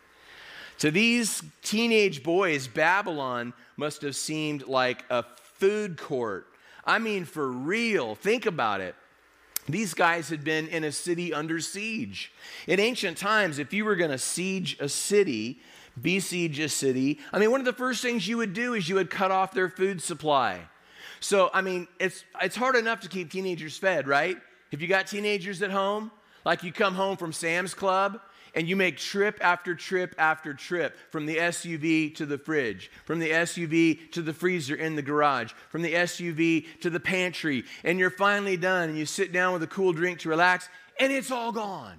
To 0.78 0.92
these 0.92 1.42
teenage 1.64 2.22
boys, 2.22 2.68
Babylon 2.68 3.54
must 3.76 4.02
have 4.02 4.14
seemed 4.14 4.68
like 4.68 5.04
a 5.10 5.24
food 5.34 5.96
court. 5.96 6.46
I 6.84 7.00
mean, 7.00 7.24
for 7.24 7.50
real. 7.50 8.14
Think 8.14 8.46
about 8.46 8.80
it. 8.80 8.94
These 9.68 9.94
guys 9.94 10.28
had 10.28 10.44
been 10.44 10.68
in 10.68 10.84
a 10.84 10.92
city 10.92 11.34
under 11.34 11.60
siege. 11.60 12.32
In 12.66 12.80
ancient 12.80 13.18
times, 13.18 13.58
if 13.58 13.72
you 13.72 13.84
were 13.84 13.96
going 13.96 14.10
to 14.10 14.18
siege 14.18 14.76
a 14.80 14.88
city, 14.88 15.60
besiege 16.00 16.58
a 16.58 16.68
city, 16.68 17.18
I 17.32 17.38
mean, 17.38 17.50
one 17.50 17.60
of 17.60 17.66
the 17.66 17.72
first 17.72 18.02
things 18.02 18.26
you 18.26 18.38
would 18.38 18.54
do 18.54 18.74
is 18.74 18.88
you 18.88 18.94
would 18.94 19.10
cut 19.10 19.30
off 19.30 19.52
their 19.52 19.68
food 19.68 20.02
supply. 20.02 20.60
So, 21.20 21.50
I 21.52 21.62
mean, 21.62 21.88
it's, 21.98 22.24
it's 22.40 22.56
hard 22.56 22.76
enough 22.76 23.00
to 23.00 23.08
keep 23.08 23.30
teenagers 23.30 23.76
fed, 23.76 24.06
right? 24.06 24.38
If 24.70 24.80
you 24.80 24.88
got 24.88 25.06
teenagers 25.06 25.62
at 25.62 25.70
home, 25.70 26.10
like 26.44 26.62
you 26.62 26.72
come 26.72 26.94
home 26.94 27.16
from 27.16 27.32
Sam's 27.32 27.74
Club 27.74 28.20
and 28.58 28.68
you 28.68 28.74
make 28.74 28.96
trip 28.96 29.38
after 29.40 29.72
trip 29.72 30.16
after 30.18 30.52
trip 30.52 30.96
from 31.12 31.26
the 31.26 31.36
SUV 31.36 32.12
to 32.16 32.26
the 32.26 32.36
fridge, 32.36 32.90
from 33.04 33.20
the 33.20 33.30
SUV 33.30 34.10
to 34.10 34.20
the 34.20 34.32
freezer 34.32 34.74
in 34.74 34.96
the 34.96 35.02
garage, 35.02 35.52
from 35.68 35.80
the 35.82 35.94
SUV 35.94 36.66
to 36.80 36.90
the 36.90 36.98
pantry, 36.98 37.62
and 37.84 38.00
you're 38.00 38.10
finally 38.10 38.56
done 38.56 38.88
and 38.88 38.98
you 38.98 39.06
sit 39.06 39.32
down 39.32 39.52
with 39.52 39.62
a 39.62 39.68
cool 39.68 39.92
drink 39.92 40.18
to 40.18 40.28
relax, 40.28 40.68
and 40.98 41.12
it's 41.12 41.30
all 41.30 41.52
gone. 41.52 41.98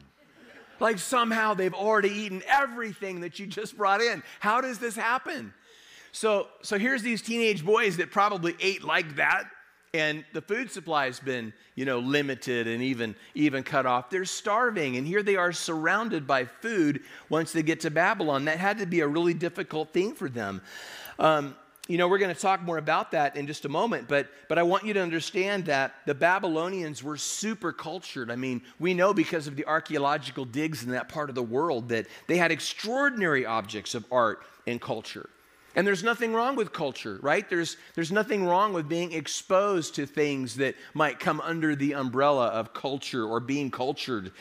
Like 0.82 1.00
somehow 1.00 1.54
they've 1.54 1.74
already 1.74 2.10
eaten 2.10 2.44
everything 2.46 3.22
that 3.22 3.40
you 3.40 3.48
just 3.48 3.78
brought 3.78 4.02
in. 4.02 4.22
How 4.42 4.60
does 4.60 4.80
this 4.80 4.98
happen? 4.98 5.54
So, 6.12 6.48
so 6.62 6.78
here's 6.78 7.04
these 7.04 7.22
teenage 7.22 7.66
boys 7.66 7.96
that 7.98 8.12
probably 8.12 8.58
ate 8.60 8.84
like 8.84 9.16
that 9.16 9.46
and 9.94 10.24
the 10.34 10.42
food 10.42 10.72
supply 10.72 11.06
has 11.06 11.20
been 11.20 11.52
you 11.76 11.86
know 11.86 12.00
limited 12.00 12.68
and 12.68 12.82
even 12.82 13.16
even 13.34 13.64
cut 13.64 13.86
off. 13.86 14.10
They're 14.10 14.26
starving 14.26 14.98
and 14.98 15.08
here 15.08 15.24
they 15.24 15.36
are 15.36 15.52
surrounded 15.52 16.28
by 16.28 16.46
food 16.46 17.02
once 17.30 17.52
they 17.52 17.64
get 17.64 17.80
to 17.82 17.92
babylon. 17.92 18.46
That 18.46 18.60
had 18.60 18.80
to 18.80 18.86
be 18.86 19.00
a 19.00 19.08
really 19.08 19.34
difficult 19.34 19.92
thing 19.94 20.14
for 20.14 20.30
them. 20.30 20.62
Um, 21.18 21.56
you 21.88 21.98
know 21.98 22.08
we're 22.08 22.20
going 22.20 22.34
to 22.34 22.40
talk 22.40 22.62
more 22.62 22.78
about 22.78 23.12
that 23.12 23.36
in 23.36 23.48
just 23.48 23.66
a 23.66 23.70
moment 23.70 24.08
but 24.08 24.28
but 24.48 24.60
i 24.60 24.64
want 24.64 24.86
you 24.86 24.94
to 24.94 25.02
understand 25.02 25.66
that 25.66 25.96
the 26.06 26.14
babylonians 26.14 27.04
were 27.04 27.18
super 27.18 27.74
cultured. 27.74 28.30
I 28.30 28.36
mean 28.36 28.62
we 28.80 28.94
know 28.94 29.12
because 29.12 29.48
of 29.48 29.56
the 29.56 29.66
archaeological 29.66 30.46
digs 30.46 30.84
in 30.84 30.92
that 30.92 31.10
part 31.10 31.30
of 31.30 31.36
the 31.36 31.44
world 31.44 31.90
that 31.90 32.06
they 32.28 32.38
had 32.38 32.52
extraordinary 32.52 33.44
objects 33.46 33.96
of 33.96 34.06
art 34.12 34.44
and 34.68 34.80
culture 34.80 35.30
and 35.76 35.86
there's 35.86 36.04
nothing 36.04 36.34
wrong 36.34 36.56
with 36.56 36.74
culture, 36.74 37.20
right? 37.22 37.48
There's, 37.50 37.78
there's 37.96 38.12
nothing 38.12 38.46
wrong 38.46 38.74
with 38.74 38.90
being 38.90 39.14
exposed 39.14 39.96
to 39.96 40.06
things 40.06 40.56
that 40.56 40.76
might 40.94 41.20
come 41.20 41.40
under 41.42 41.76
the 41.76 41.94
umbrella 41.94 42.48
of 42.48 42.74
culture 42.74 43.26
or 43.26 43.40
being 43.40 43.72
cultured. 43.72 44.32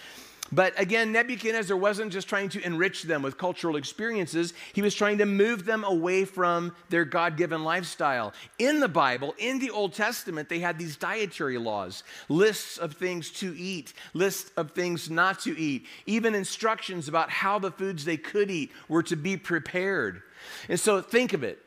But 0.51 0.79
again, 0.81 1.13
Nebuchadnezzar 1.13 1.77
wasn't 1.77 2.13
just 2.13 2.29
trying 2.29 2.49
to 2.51 2.65
enrich 2.65 3.03
them 3.03 3.23
with 3.23 3.37
cultural 3.37 3.77
experiences, 3.77 4.55
he 4.73 4.81
was 4.81 4.95
trying 4.95 5.19
to 5.19 5.27
move 5.27 5.67
them 5.67 5.85
away 5.85 6.25
from 6.25 6.75
their 6.89 7.05
God 7.05 7.37
given 7.37 7.65
lifestyle. 7.65 8.33
In 8.59 8.81
the 8.81 8.89
Bible, 8.89 9.35
in 9.39 9.59
the 9.59 9.71
Old 9.71 9.93
Testament, 9.93 10.49
they 10.49 10.61
had 10.61 10.79
these 10.79 10.97
dietary 10.97 11.59
laws 11.59 12.03
lists 12.29 12.79
of 12.79 12.95
things 12.95 13.31
to 13.33 13.55
eat, 13.59 13.93
lists 14.15 14.51
of 14.57 14.71
things 14.71 15.11
not 15.11 15.41
to 15.41 15.59
eat, 15.59 15.87
even 16.07 16.35
instructions 16.35 17.09
about 17.09 17.31
how 17.31 17.59
the 17.59 17.71
foods 17.71 18.05
they 18.05 18.17
could 18.17 18.51
eat 18.51 18.73
were 18.89 19.03
to 19.03 19.17
be 19.17 19.37
prepared. 19.37 20.23
And 20.69 20.79
so 20.79 21.01
think 21.01 21.33
of 21.33 21.43
it. 21.43 21.59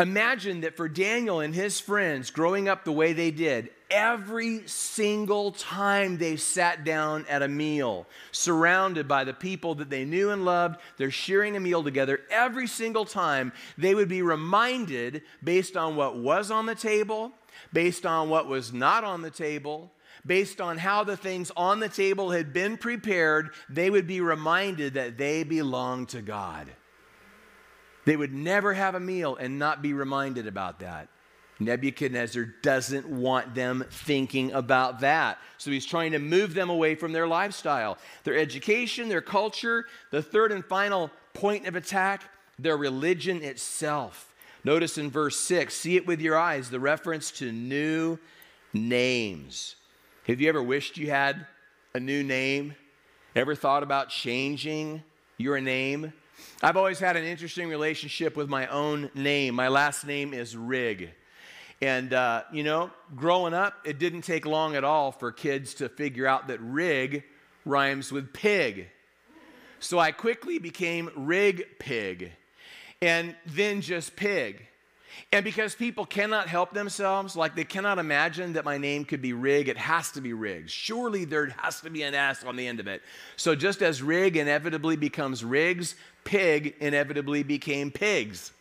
Imagine 0.00 0.62
that 0.62 0.76
for 0.76 0.88
Daniel 0.88 1.38
and 1.38 1.54
his 1.54 1.78
friends 1.78 2.32
growing 2.32 2.68
up 2.68 2.84
the 2.84 2.90
way 2.90 3.12
they 3.12 3.30
did, 3.30 3.70
every 3.90 4.66
single 4.66 5.52
time 5.52 6.18
they 6.18 6.34
sat 6.34 6.82
down 6.82 7.24
at 7.28 7.42
a 7.42 7.48
meal, 7.48 8.06
surrounded 8.32 9.06
by 9.06 9.22
the 9.22 9.32
people 9.32 9.76
that 9.76 9.90
they 9.90 10.04
knew 10.04 10.30
and 10.30 10.44
loved, 10.44 10.80
they're 10.96 11.12
sharing 11.12 11.54
a 11.56 11.60
meal 11.60 11.84
together, 11.84 12.20
every 12.28 12.66
single 12.66 13.04
time 13.04 13.52
they 13.78 13.94
would 13.94 14.08
be 14.08 14.20
reminded 14.20 15.22
based 15.44 15.76
on 15.76 15.94
what 15.94 16.16
was 16.16 16.50
on 16.50 16.66
the 16.66 16.74
table, 16.74 17.30
based 17.72 18.04
on 18.04 18.28
what 18.28 18.48
was 18.48 18.72
not 18.72 19.04
on 19.04 19.22
the 19.22 19.30
table, 19.30 19.92
based 20.26 20.60
on 20.60 20.76
how 20.76 21.04
the 21.04 21.16
things 21.16 21.52
on 21.56 21.78
the 21.78 21.88
table 21.88 22.32
had 22.32 22.52
been 22.52 22.76
prepared, 22.76 23.50
they 23.68 23.90
would 23.90 24.08
be 24.08 24.20
reminded 24.20 24.94
that 24.94 25.18
they 25.18 25.44
belong 25.44 26.04
to 26.06 26.20
God. 26.20 26.68
They 28.04 28.16
would 28.16 28.34
never 28.34 28.74
have 28.74 28.94
a 28.94 29.00
meal 29.00 29.36
and 29.36 29.58
not 29.58 29.82
be 29.82 29.92
reminded 29.92 30.46
about 30.46 30.80
that. 30.80 31.08
Nebuchadnezzar 31.60 32.54
doesn't 32.62 33.08
want 33.08 33.54
them 33.54 33.84
thinking 33.88 34.52
about 34.52 35.00
that. 35.00 35.38
So 35.58 35.70
he's 35.70 35.86
trying 35.86 36.12
to 36.12 36.18
move 36.18 36.54
them 36.54 36.68
away 36.68 36.94
from 36.94 37.12
their 37.12 37.26
lifestyle, 37.26 37.96
their 38.24 38.36
education, 38.36 39.08
their 39.08 39.20
culture. 39.20 39.86
The 40.10 40.22
third 40.22 40.52
and 40.52 40.64
final 40.64 41.10
point 41.32 41.66
of 41.66 41.76
attack, 41.76 42.22
their 42.58 42.76
religion 42.76 43.42
itself. 43.42 44.34
Notice 44.64 44.98
in 44.98 45.10
verse 45.10 45.36
6, 45.36 45.74
see 45.74 45.96
it 45.96 46.06
with 46.06 46.20
your 46.20 46.36
eyes, 46.38 46.70
the 46.70 46.80
reference 46.80 47.30
to 47.32 47.52
new 47.52 48.18
names. 48.72 49.76
Have 50.26 50.40
you 50.40 50.48
ever 50.48 50.62
wished 50.62 50.96
you 50.96 51.10
had 51.10 51.46
a 51.92 52.00
new 52.00 52.22
name? 52.22 52.74
Ever 53.36 53.54
thought 53.54 53.82
about 53.82 54.08
changing 54.08 55.02
your 55.36 55.60
name? 55.60 56.12
I've 56.64 56.78
always 56.78 56.98
had 56.98 57.18
an 57.18 57.24
interesting 57.24 57.68
relationship 57.68 58.38
with 58.38 58.48
my 58.48 58.66
own 58.68 59.10
name. 59.14 59.54
My 59.54 59.68
last 59.68 60.06
name 60.06 60.32
is 60.32 60.56
Rigg. 60.56 61.10
And, 61.82 62.14
uh, 62.14 62.44
you 62.54 62.62
know, 62.62 62.90
growing 63.14 63.52
up, 63.52 63.74
it 63.84 63.98
didn't 63.98 64.22
take 64.22 64.46
long 64.46 64.74
at 64.74 64.82
all 64.82 65.12
for 65.12 65.30
kids 65.30 65.74
to 65.74 65.90
figure 65.90 66.26
out 66.26 66.48
that 66.48 66.58
Rigg 66.62 67.22
rhymes 67.66 68.10
with 68.10 68.32
pig. 68.32 68.88
So 69.78 69.98
I 69.98 70.10
quickly 70.10 70.58
became 70.58 71.10
Rigg 71.14 71.66
Pig 71.78 72.32
and 73.02 73.36
then 73.44 73.82
just 73.82 74.16
Pig. 74.16 74.66
And 75.32 75.44
because 75.44 75.74
people 75.74 76.04
cannot 76.04 76.48
help 76.48 76.72
themselves, 76.72 77.36
like 77.36 77.54
they 77.54 77.64
cannot 77.64 77.98
imagine 77.98 78.52
that 78.54 78.64
my 78.64 78.78
name 78.78 79.04
could 79.04 79.22
be 79.22 79.32
Rigg, 79.32 79.68
it 79.68 79.76
has 79.76 80.10
to 80.12 80.20
be 80.20 80.32
Riggs. 80.32 80.70
Surely 80.70 81.24
there 81.24 81.46
has 81.58 81.80
to 81.80 81.90
be 81.90 82.02
an 82.02 82.14
S 82.14 82.44
on 82.44 82.56
the 82.56 82.66
end 82.66 82.80
of 82.80 82.86
it. 82.86 83.02
So 83.36 83.54
just 83.54 83.82
as 83.82 84.02
Rigg 84.02 84.36
inevitably 84.36 84.96
becomes 84.96 85.44
Riggs, 85.44 85.96
Pig 86.24 86.74
inevitably 86.80 87.42
became 87.42 87.90
Pigs. 87.90 88.52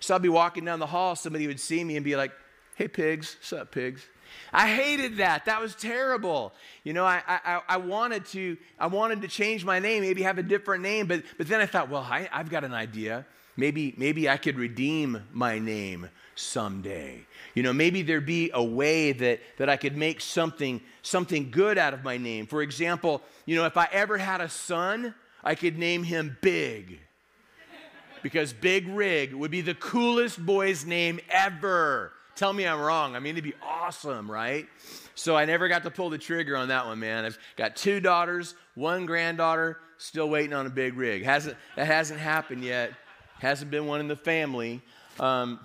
So 0.00 0.14
I'd 0.14 0.22
be 0.22 0.28
walking 0.28 0.64
down 0.64 0.78
the 0.78 0.86
hall, 0.86 1.14
somebody 1.14 1.46
would 1.46 1.60
see 1.60 1.82
me 1.84 1.96
and 1.96 2.04
be 2.04 2.16
like, 2.16 2.32
hey, 2.74 2.88
pigs, 2.88 3.36
what's 3.38 3.52
up, 3.52 3.72
pigs? 3.72 4.04
I 4.52 4.68
hated 4.68 5.18
that. 5.18 5.44
That 5.44 5.60
was 5.60 5.74
terrible. 5.74 6.52
You 6.84 6.92
know, 6.92 7.04
I, 7.04 7.22
I, 7.26 7.60
I, 7.68 7.76
wanted 7.76 8.26
to 8.26 8.56
I 8.78 8.86
wanted 8.86 9.22
to 9.22 9.28
change 9.28 9.64
my 9.64 9.78
name, 9.78 10.02
maybe 10.02 10.22
have 10.22 10.38
a 10.38 10.42
different 10.42 10.82
name, 10.82 11.06
but, 11.06 11.22
but 11.38 11.48
then 11.48 11.60
I 11.60 11.66
thought, 11.66 11.88
well, 11.88 12.02
I, 12.02 12.28
I've 12.32 12.50
got 12.50 12.64
an 12.64 12.74
idea. 12.74 13.24
Maybe, 13.56 13.94
maybe 13.98 14.28
I 14.28 14.38
could 14.38 14.56
redeem 14.56 15.22
my 15.32 15.58
name 15.58 16.08
someday. 16.34 17.20
You 17.54 17.62
know, 17.62 17.72
maybe 17.72 18.02
there'd 18.02 18.24
be 18.24 18.50
a 18.54 18.64
way 18.64 19.12
that, 19.12 19.40
that 19.58 19.68
I 19.68 19.76
could 19.76 19.96
make 19.96 20.20
something, 20.20 20.80
something 21.02 21.50
good 21.50 21.76
out 21.76 21.92
of 21.92 22.02
my 22.02 22.16
name. 22.16 22.46
For 22.46 22.62
example, 22.62 23.22
you 23.44 23.56
know, 23.56 23.66
if 23.66 23.76
I 23.76 23.88
ever 23.92 24.16
had 24.16 24.40
a 24.40 24.48
son, 24.48 25.14
I 25.44 25.54
could 25.54 25.78
name 25.78 26.02
him 26.02 26.36
Big. 26.40 27.00
Because 28.22 28.52
Big 28.52 28.88
Rig 28.88 29.34
would 29.34 29.50
be 29.50 29.60
the 29.60 29.74
coolest 29.74 30.44
boy's 30.44 30.86
name 30.86 31.20
ever. 31.28 32.12
Tell 32.36 32.52
me 32.52 32.66
I'm 32.66 32.80
wrong. 32.80 33.14
I 33.16 33.18
mean, 33.18 33.34
it'd 33.34 33.44
be 33.44 33.54
awesome, 33.62 34.30
right? 34.30 34.66
So 35.14 35.36
I 35.36 35.44
never 35.44 35.68
got 35.68 35.82
to 35.82 35.90
pull 35.90 36.08
the 36.08 36.18
trigger 36.18 36.56
on 36.56 36.68
that 36.68 36.86
one, 36.86 36.98
man. 37.00 37.24
I've 37.24 37.38
got 37.56 37.76
two 37.76 38.00
daughters, 38.00 38.54
one 38.74 39.04
granddaughter, 39.04 39.78
still 39.98 40.30
waiting 40.30 40.54
on 40.54 40.66
a 40.66 40.70
big 40.70 40.96
rig. 40.96 41.24
Hasn't, 41.24 41.56
that 41.76 41.86
hasn't 41.86 42.20
happened 42.20 42.64
yet. 42.64 42.92
Hasn't 43.42 43.72
been 43.72 43.88
one 43.88 43.98
in 43.98 44.06
the 44.06 44.14
family. 44.14 44.80
Um, 45.18 45.58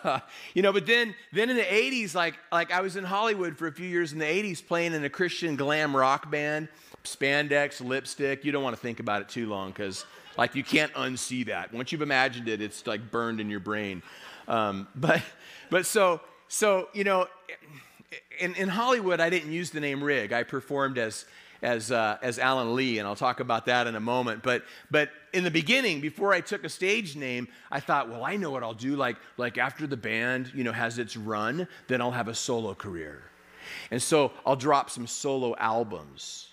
you 0.54 0.62
know, 0.62 0.72
but 0.72 0.86
then, 0.86 1.14
then 1.32 1.50
in 1.50 1.56
the 1.56 1.62
80s, 1.62 2.16
like, 2.16 2.34
like 2.50 2.72
I 2.72 2.80
was 2.80 2.96
in 2.96 3.04
Hollywood 3.04 3.56
for 3.56 3.68
a 3.68 3.72
few 3.72 3.86
years 3.86 4.12
in 4.12 4.18
the 4.18 4.24
80s 4.24 4.66
playing 4.66 4.92
in 4.92 5.04
a 5.04 5.08
Christian 5.08 5.54
glam 5.54 5.96
rock 5.96 6.32
band, 6.32 6.66
spandex, 7.04 7.80
lipstick. 7.80 8.44
You 8.44 8.50
don't 8.50 8.64
want 8.64 8.74
to 8.74 8.82
think 8.82 8.98
about 8.98 9.22
it 9.22 9.28
too 9.28 9.48
long 9.48 9.70
because, 9.70 10.04
like, 10.36 10.56
you 10.56 10.64
can't 10.64 10.92
unsee 10.94 11.46
that. 11.46 11.72
Once 11.72 11.92
you've 11.92 12.02
imagined 12.02 12.48
it, 12.48 12.60
it's 12.60 12.84
like 12.88 13.12
burned 13.12 13.40
in 13.40 13.48
your 13.48 13.60
brain. 13.60 14.02
Um, 14.48 14.88
but, 14.96 15.22
but 15.70 15.86
so, 15.86 16.20
so, 16.48 16.88
you 16.92 17.04
know, 17.04 17.28
in, 18.40 18.56
in 18.56 18.66
Hollywood, 18.66 19.20
I 19.20 19.30
didn't 19.30 19.52
use 19.52 19.70
the 19.70 19.78
name 19.78 20.02
Rigg. 20.02 20.32
I 20.32 20.42
performed 20.42 20.98
as, 20.98 21.24
as, 21.62 21.92
uh, 21.92 22.18
as 22.22 22.38
Allen 22.38 22.74
Lee, 22.74 22.98
and 22.98 23.06
I'll 23.06 23.16
talk 23.16 23.40
about 23.40 23.66
that 23.66 23.86
in 23.86 23.94
a 23.94 24.00
moment. 24.00 24.42
But, 24.42 24.64
but 24.90 25.10
in 25.32 25.44
the 25.44 25.50
beginning, 25.50 26.00
before 26.00 26.32
I 26.32 26.40
took 26.40 26.64
a 26.64 26.68
stage 26.68 27.16
name, 27.16 27.48
I 27.70 27.80
thought, 27.80 28.08
well, 28.08 28.24
I 28.24 28.36
know 28.36 28.50
what 28.50 28.62
I'll 28.62 28.74
do. 28.74 28.96
Like, 28.96 29.16
like 29.36 29.58
after 29.58 29.86
the 29.86 29.96
band, 29.96 30.52
you 30.54 30.64
know, 30.64 30.72
has 30.72 30.98
its 30.98 31.16
run, 31.16 31.68
then 31.86 32.00
I'll 32.00 32.10
have 32.10 32.28
a 32.28 32.34
solo 32.34 32.74
career. 32.74 33.22
And 33.90 34.02
so 34.02 34.32
I'll 34.44 34.56
drop 34.56 34.90
some 34.90 35.06
solo 35.06 35.54
albums. 35.56 36.48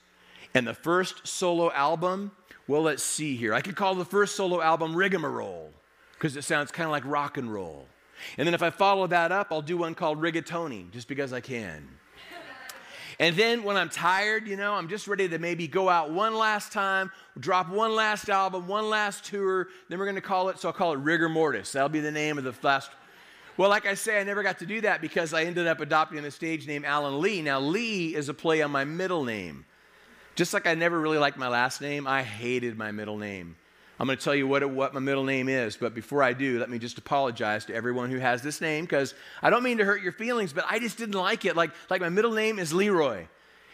And 0.53 0.67
the 0.67 0.73
first 0.73 1.27
solo 1.27 1.71
album, 1.71 2.31
well, 2.67 2.83
let's 2.83 3.03
see 3.03 3.35
here. 3.35 3.53
I 3.53 3.61
could 3.61 3.75
call 3.75 3.95
the 3.95 4.05
first 4.05 4.35
solo 4.35 4.61
album 4.61 4.95
Rigmarole 4.95 5.71
because 6.13 6.35
it 6.35 6.43
sounds 6.43 6.71
kind 6.71 6.85
of 6.85 6.91
like 6.91 7.03
rock 7.05 7.37
and 7.37 7.51
roll. 7.51 7.87
And 8.37 8.45
then 8.45 8.53
if 8.53 8.61
I 8.61 8.69
follow 8.69 9.07
that 9.07 9.31
up, 9.31 9.47
I'll 9.51 9.61
do 9.61 9.77
one 9.77 9.95
called 9.95 10.21
Rigatoni, 10.21 10.91
just 10.91 11.07
because 11.07 11.31
I 11.31 11.39
can. 11.39 11.87
And 13.19 13.35
then 13.35 13.63
when 13.63 13.75
I'm 13.75 13.89
tired, 13.89 14.47
you 14.47 14.55
know, 14.55 14.73
I'm 14.73 14.87
just 14.87 15.05
ready 15.07 15.27
to 15.27 15.39
maybe 15.39 15.67
go 15.67 15.89
out 15.89 16.09
one 16.09 16.35
last 16.35 16.71
time, 16.71 17.11
drop 17.37 17.69
one 17.69 17.93
last 17.93 18.29
album, 18.29 18.67
one 18.67 18.89
last 18.89 19.25
tour. 19.25 19.67
Then 19.89 19.99
we're 19.99 20.05
going 20.05 20.15
to 20.15 20.21
call 20.21 20.47
it, 20.47 20.57
so 20.57 20.69
I'll 20.69 20.73
call 20.73 20.93
it 20.93 20.99
Rigor 20.99 21.27
Mortis. 21.27 21.73
That'll 21.73 21.89
be 21.89 21.99
the 21.99 22.11
name 22.11 22.37
of 22.37 22.45
the 22.45 22.53
last. 22.63 22.91
Well, 23.57 23.69
like 23.69 23.85
I 23.85 23.95
say, 23.95 24.21
I 24.21 24.23
never 24.23 24.41
got 24.41 24.59
to 24.59 24.65
do 24.65 24.79
that 24.81 25.01
because 25.01 25.33
I 25.33 25.43
ended 25.43 25.67
up 25.67 25.81
adopting 25.81 26.23
the 26.23 26.31
stage 26.31 26.65
name 26.65 26.85
Allen 26.85 27.19
Lee. 27.19 27.41
Now, 27.41 27.59
Lee 27.59 28.15
is 28.15 28.29
a 28.29 28.33
play 28.33 28.61
on 28.61 28.71
my 28.71 28.85
middle 28.85 29.25
name. 29.25 29.65
Just 30.35 30.53
like 30.53 30.65
I 30.65 30.73
never 30.75 30.97
really 30.97 31.17
liked 31.17 31.37
my 31.37 31.49
last 31.49 31.81
name, 31.81 32.07
I 32.07 32.23
hated 32.23 32.77
my 32.77 32.91
middle 32.91 33.17
name. 33.17 33.57
I'm 33.99 34.07
going 34.07 34.17
to 34.17 34.23
tell 34.23 34.35
you 34.35 34.47
what, 34.47 34.67
what 34.69 34.93
my 34.93 35.01
middle 35.01 35.25
name 35.25 35.49
is, 35.49 35.75
but 35.75 35.93
before 35.93 36.23
I 36.23 36.31
do, 36.31 36.57
let 36.57 36.69
me 36.69 36.79
just 36.79 36.97
apologize 36.97 37.65
to 37.65 37.75
everyone 37.75 38.09
who 38.09 38.17
has 38.17 38.41
this 38.41 38.61
name 38.61 38.85
because 38.85 39.13
I 39.41 39.49
don't 39.49 39.61
mean 39.61 39.79
to 39.79 39.85
hurt 39.85 40.01
your 40.01 40.13
feelings, 40.13 40.53
but 40.53 40.63
I 40.69 40.79
just 40.79 40.97
didn't 40.97 41.15
like 41.15 41.43
it. 41.43 41.57
Like, 41.57 41.71
like 41.89 41.99
my 41.99 42.07
middle 42.07 42.31
name 42.31 42.59
is 42.59 42.71
Leroy. 42.71 43.25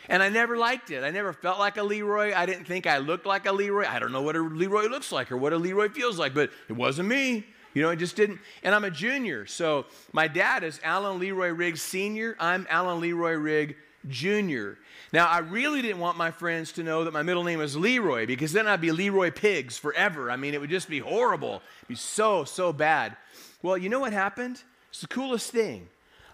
And 0.09 0.23
I 0.23 0.29
never 0.29 0.57
liked 0.57 0.89
it. 0.89 1.03
I 1.03 1.11
never 1.11 1.31
felt 1.31 1.59
like 1.59 1.77
a 1.77 1.83
Leroy. 1.83 2.33
I 2.35 2.47
didn't 2.47 2.65
think 2.65 2.87
I 2.87 2.97
looked 2.97 3.27
like 3.27 3.45
a 3.45 3.51
Leroy. 3.51 3.85
I 3.87 3.99
don't 3.99 4.11
know 4.11 4.23
what 4.23 4.35
a 4.35 4.39
Leroy 4.39 4.87
looks 4.87 5.11
like 5.11 5.31
or 5.31 5.37
what 5.37 5.53
a 5.53 5.57
Leroy 5.57 5.89
feels 5.89 6.17
like, 6.17 6.33
but 6.33 6.49
it 6.69 6.73
wasn't 6.73 7.07
me. 7.07 7.45
You 7.75 7.83
know, 7.83 7.89
it 7.89 7.97
just 7.97 8.15
didn't. 8.15 8.39
And 8.63 8.73
I'm 8.73 8.83
a 8.83 8.91
junior. 8.91 9.45
So 9.45 9.85
my 10.11 10.27
dad 10.27 10.63
is 10.63 10.79
Allen 10.83 11.19
Leroy 11.19 11.49
Rigg 11.49 11.77
Sr., 11.77 12.35
I'm 12.39 12.65
Allen 12.69 12.99
Leroy 12.99 13.33
Rigg 13.33 13.75
Jr. 14.09 14.73
Now, 15.13 15.27
I 15.27 15.39
really 15.39 15.81
didn't 15.81 15.99
want 15.99 16.17
my 16.17 16.31
friends 16.31 16.71
to 16.73 16.83
know 16.83 17.03
that 17.03 17.13
my 17.13 17.23
middle 17.23 17.43
name 17.43 17.59
was 17.59 17.75
Leroy 17.75 18.25
because 18.25 18.51
then 18.51 18.67
I'd 18.67 18.81
be 18.81 18.91
Leroy 18.91 19.31
Pigs 19.31 19.77
forever. 19.77 20.29
I 20.31 20.35
mean, 20.35 20.53
it 20.53 20.61
would 20.61 20.69
just 20.69 20.89
be 20.89 20.99
horrible. 20.99 21.61
It'd 21.79 21.87
be 21.87 21.95
so, 21.95 22.43
so 22.43 22.73
bad. 22.73 23.15
Well, 23.61 23.77
you 23.77 23.89
know 23.89 23.99
what 23.99 24.13
happened? 24.13 24.61
It's 24.89 25.01
the 25.01 25.07
coolest 25.07 25.51
thing. 25.51 25.87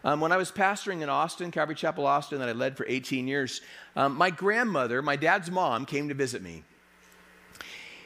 Um, 0.03 0.19
when 0.19 0.31
I 0.31 0.37
was 0.37 0.51
pastoring 0.51 1.01
in 1.01 1.09
Austin, 1.09 1.51
Calvary 1.51 1.75
Chapel, 1.75 2.07
Austin, 2.07 2.39
that 2.39 2.49
I 2.49 2.53
led 2.53 2.75
for 2.75 2.85
18 2.87 3.27
years, 3.27 3.61
um, 3.95 4.15
my 4.15 4.31
grandmother, 4.31 5.01
my 5.01 5.15
dad's 5.15 5.51
mom, 5.51 5.85
came 5.85 6.09
to 6.09 6.15
visit 6.15 6.41
me. 6.41 6.63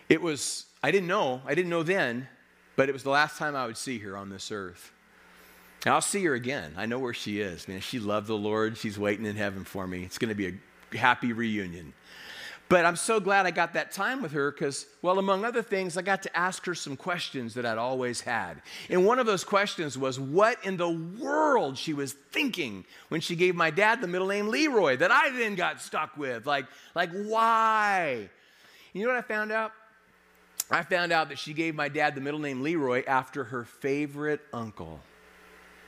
It 0.10 0.22
was, 0.22 0.66
I 0.84 0.92
didn't 0.92 1.08
know, 1.08 1.42
I 1.46 1.56
didn't 1.56 1.70
know 1.70 1.84
then, 1.84 2.28
but 2.76 2.90
it 2.90 2.92
was 2.92 3.04
the 3.04 3.10
last 3.10 3.38
time 3.38 3.56
I 3.56 3.66
would 3.66 3.78
see 3.78 4.00
her 4.00 4.18
on 4.18 4.30
this 4.30 4.52
earth. 4.52 4.92
And 5.86 5.94
I'll 5.94 6.02
see 6.02 6.24
her 6.26 6.34
again. 6.34 6.74
I 6.76 6.88
know 6.88 6.98
where 6.98 7.14
she 7.14 7.40
is. 7.40 7.68
Man, 7.68 7.80
she 7.80 8.00
loved 8.00 8.26
the 8.28 8.36
Lord. 8.36 8.76
She's 8.76 8.98
waiting 8.98 9.26
in 9.26 9.36
heaven 9.36 9.64
for 9.64 9.86
me. 9.86 10.04
It's 10.04 10.18
going 10.18 10.30
to 10.30 10.36
be 10.36 10.48
a 10.48 10.98
happy 10.98 11.32
reunion. 11.32 11.94
But 12.68 12.84
I'm 12.86 12.96
so 12.96 13.20
glad 13.20 13.46
I 13.46 13.52
got 13.52 13.74
that 13.74 13.92
time 13.92 14.24
with 14.24 14.32
her 14.32 14.52
because, 14.52 14.88
well, 15.04 15.20
among 15.20 15.46
other 15.46 15.62
things, 15.62 15.98
I 15.98 16.02
got 16.02 16.24
to 16.24 16.36
ask 16.36 16.66
her 16.66 16.74
some 16.74 16.98
questions 16.98 17.54
that 17.54 17.66
I'd 17.68 17.78
always 17.78 18.22
had. 18.22 18.64
And 18.90 19.06
one 19.06 19.20
of 19.20 19.28
those 19.28 19.44
questions 19.44 19.96
was 19.96 20.20
what 20.20 20.58
in 20.66 20.76
the 20.76 20.90
world 20.90 21.78
she 21.78 21.94
was 21.94 22.14
thinking 22.14 22.86
when 23.10 23.22
she 23.22 23.36
gave 23.36 23.56
my 23.56 23.70
dad 23.70 24.02
the 24.02 24.08
middle 24.08 24.28
name 24.28 24.48
Leroy 24.48 24.98
that 24.98 25.12
I 25.12 25.30
then 25.30 25.54
got 25.54 25.80
stuck 25.80 26.18
with. 26.18 26.48
Like, 26.48 26.66
like 26.96 27.12
why? 27.12 28.28
You 28.94 29.04
know 29.04 29.10
what 29.10 29.18
I 29.18 29.28
found 29.28 29.52
out? 29.52 29.72
I 30.72 30.82
found 30.82 31.12
out 31.12 31.30
that 31.30 31.38
she 31.38 31.54
gave 31.54 31.76
my 31.76 31.90
dad 31.90 32.16
the 32.16 32.22
middle 32.22 32.40
name 32.40 32.64
Leroy 32.64 33.04
after 33.06 33.44
her 33.44 33.66
favorite 33.66 34.42
uncle 34.52 35.00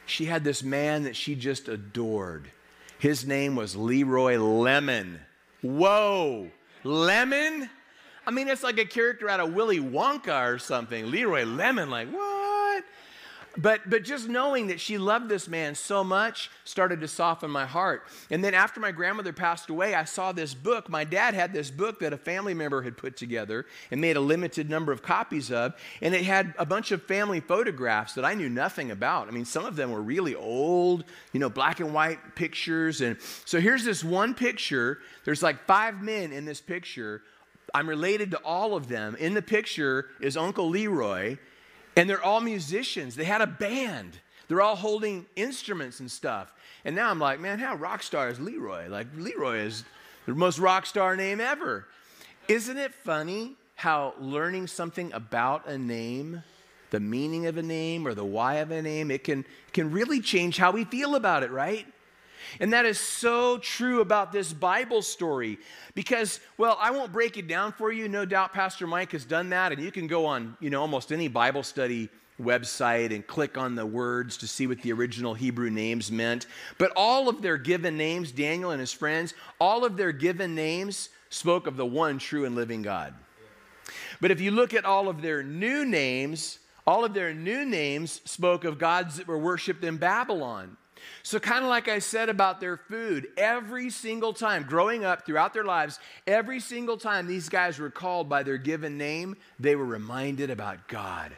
she 0.08 0.26
had 0.26 0.44
this 0.44 0.64
man 0.64 1.04
that 1.04 1.16
she 1.16 1.36
just 1.36 1.68
adored. 1.68 2.50
His 2.98 3.26
name 3.26 3.56
was 3.56 3.76
Leroy 3.76 4.38
Lemon. 4.38 5.20
Whoa, 5.62 6.50
Lemon? 6.84 7.70
I 8.26 8.32
mean, 8.32 8.48
it's 8.48 8.64
like 8.64 8.80
a 8.80 8.86
character 8.86 9.30
out 9.30 9.40
of 9.40 9.54
Willy 9.54 9.80
Wonka 9.80 10.54
or 10.54 10.60
something. 10.60 11.12
Leroy 11.12 11.46
Lemon, 11.46 11.90
like, 11.90 12.10
what? 12.10 12.84
But, 13.58 13.90
but 13.90 14.04
just 14.04 14.30
knowing 14.30 14.68
that 14.68 14.80
she 14.80 14.98
loved 14.98 15.30
this 15.30 15.48
man 15.48 15.74
so 15.74 16.04
much 16.04 16.52
started 16.64 17.02
to 17.02 17.08
soften 17.08 17.50
my 17.50 17.66
heart. 17.66 18.04
And 18.30 18.44
then 18.44 18.54
after 18.54 18.80
my 18.80 18.92
grandmother 18.92 19.34
passed 19.34 19.70
away, 19.70 19.96
I 19.96 20.04
saw 20.04 20.32
this 20.32 20.54
book. 20.54 20.90
My 20.90 21.04
dad 21.04 21.34
had 21.34 21.54
this 21.54 21.72
book 21.72 22.00
that 22.00 22.14
a 22.14 22.18
family 22.18 22.54
member 22.54 22.84
had 22.84 22.98
put 22.98 23.18
together 23.18 23.66
and 23.90 24.00
made 24.00 24.16
a 24.16 24.22
limited 24.22 24.70
number 24.70 24.92
of 24.92 25.02
copies 25.02 25.52
of. 25.52 25.74
And 26.02 26.14
it 26.14 26.24
had 26.24 26.54
a 26.60 26.66
bunch 26.66 26.92
of 26.92 27.02
family 27.04 27.40
photographs 27.40 28.14
that 28.14 28.26
I 28.26 28.36
knew 28.36 28.50
nothing 28.50 28.92
about. 28.92 29.28
I 29.28 29.32
mean, 29.32 29.46
some 29.46 29.66
of 29.66 29.76
them 29.76 29.92
were 29.92 30.02
really 30.02 30.36
old, 30.36 31.04
you 31.34 31.40
know, 31.40 31.50
black 31.50 31.80
and 31.80 31.94
white 31.94 32.36
pictures. 32.36 33.02
And 33.02 33.18
so 33.46 33.60
here's 33.60 33.84
this 33.84 34.04
one 34.04 34.36
picture. 34.36 35.00
There's 35.26 35.42
like 35.42 35.66
five 35.66 36.04
men 36.04 36.32
in 36.32 36.46
this 36.46 36.62
picture. 36.62 37.24
I'm 37.74 37.90
related 37.90 38.32
to 38.32 38.38
all 38.38 38.76
of 38.76 38.88
them. 38.88 39.16
In 39.16 39.34
the 39.34 39.42
picture 39.42 40.08
is 40.22 40.38
Uncle 40.38 40.70
Leroy 40.70 41.38
and 41.98 42.08
they're 42.08 42.24
all 42.24 42.40
musicians. 42.40 43.16
They 43.16 43.26
had 43.26 43.42
a 43.42 43.48
band. 43.48 44.20
They're 44.48 44.62
all 44.62 44.76
holding 44.76 45.26
instruments 45.36 46.00
and 46.00 46.10
stuff. 46.10 46.54
And 46.86 46.96
now 46.96 47.10
I'm 47.10 47.20
like, 47.20 47.40
man, 47.40 47.60
how 47.60 47.76
rock 47.76 48.04
star 48.04 48.30
is 48.30 48.40
Leroy? 48.40 48.88
Like, 48.88 49.08
Leroy 49.18 49.58
is 49.58 49.84
the 50.26 50.36
most 50.36 50.60
rock 50.60 50.86
star 50.86 51.16
name 51.16 51.42
ever. 51.42 51.88
Isn't 52.48 52.78
it 52.78 52.94
funny 52.94 53.56
how 53.76 54.14
learning 54.20 54.68
something 54.68 55.12
about 55.12 55.68
a 55.68 55.78
name, 55.78 56.44
the 56.92 57.00
meaning 57.00 57.48
of 57.48 57.58
a 57.58 57.64
name 57.64 58.08
or 58.08 58.14
the 58.14 58.24
why 58.24 58.56
of 58.56 58.72
a 58.72 58.82
name, 58.82 59.12
it 59.12 59.24
can, 59.24 59.44
can 59.74 59.92
really 59.92 60.22
change 60.22 60.58
how 60.58 60.72
we 60.72 60.86
feel 60.86 61.16
about 61.16 61.44
it, 61.44 61.52
right? 61.52 61.88
And 62.60 62.74
that 62.74 62.86
is 62.86 63.00
so 63.00 63.58
true 63.58 64.02
about 64.02 64.32
this 64.32 64.54
Bible 64.54 65.02
story 65.02 65.60
because, 65.96 66.40
well, 66.58 66.78
I 66.80 66.92
won't 66.92 67.12
break 67.12 67.38
it 67.38 67.48
down 67.48 67.72
for 67.72 67.92
you. 67.92 68.08
No 68.08 68.26
doubt 68.26 68.54
Pastor 68.54 68.88
Mike 68.88 69.12
has 69.12 69.26
done 69.26 69.50
that. 69.50 69.72
And 69.72 69.82
you 69.82 69.92
can 69.92 70.08
go 70.08 70.26
on, 70.26 70.58
you 70.60 70.70
know, 70.70 70.82
almost 70.82 71.12
any 71.12 71.28
Bible 71.28 71.64
study 71.64 72.10
website 72.42 73.14
and 73.14 73.26
click 73.26 73.58
on 73.58 73.76
the 73.76 73.86
words 73.86 74.38
to 74.38 74.48
see 74.48 74.68
what 74.68 74.82
the 74.82 74.92
original 74.92 75.34
Hebrew 75.34 75.70
names 75.70 76.12
meant. 76.12 76.46
But 76.78 76.92
all 76.96 77.30
of 77.30 77.42
their 77.42 77.58
given 77.58 77.98
names, 77.98 78.32
Daniel 78.32 78.72
and 78.72 78.80
his 78.80 78.94
friends, 78.94 79.34
all 79.60 79.84
of 79.84 79.98
their 79.98 80.12
given 80.12 80.56
names 80.56 81.10
spoke 81.30 81.68
of 81.68 81.78
the 81.78 81.86
one 81.86 82.20
true 82.20 82.46
and 82.46 82.56
living 82.56 82.82
God. 82.82 83.14
But 84.22 84.32
if 84.32 84.40
you 84.42 84.52
look 84.52 84.74
at 84.74 84.86
all 84.86 85.10
of 85.10 85.22
their 85.22 85.44
new 85.44 85.86
names, 85.86 86.60
all 86.86 87.04
of 87.04 87.14
their 87.14 87.34
new 87.34 87.66
names 87.66 88.22
spoke 88.26 88.64
of 88.64 88.78
gods 88.78 89.18
that 89.18 89.28
were 89.28 89.38
worshiped 89.38 89.84
in 89.84 89.98
Babylon. 89.98 90.78
So, 91.24 91.40
kind 91.40 91.64
of 91.64 91.70
like 91.70 91.88
I 91.88 92.00
said 92.00 92.30
about 92.30 92.60
their 92.60 92.78
food, 92.78 93.28
every 93.38 93.90
single 93.90 94.34
time 94.34 94.64
growing 94.64 95.04
up 95.04 95.26
throughout 95.26 95.54
their 95.54 95.64
lives, 95.64 96.00
every 96.26 96.60
single 96.60 96.98
time 96.98 97.28
these 97.28 97.50
guys 97.50 97.80
were 97.80 97.90
called 97.90 98.30
by 98.30 98.44
their 98.44 98.58
given 98.58 98.98
name, 98.98 99.36
they 99.60 99.76
were 99.76 99.86
reminded 99.86 100.50
about 100.50 100.88
God. 100.88 101.36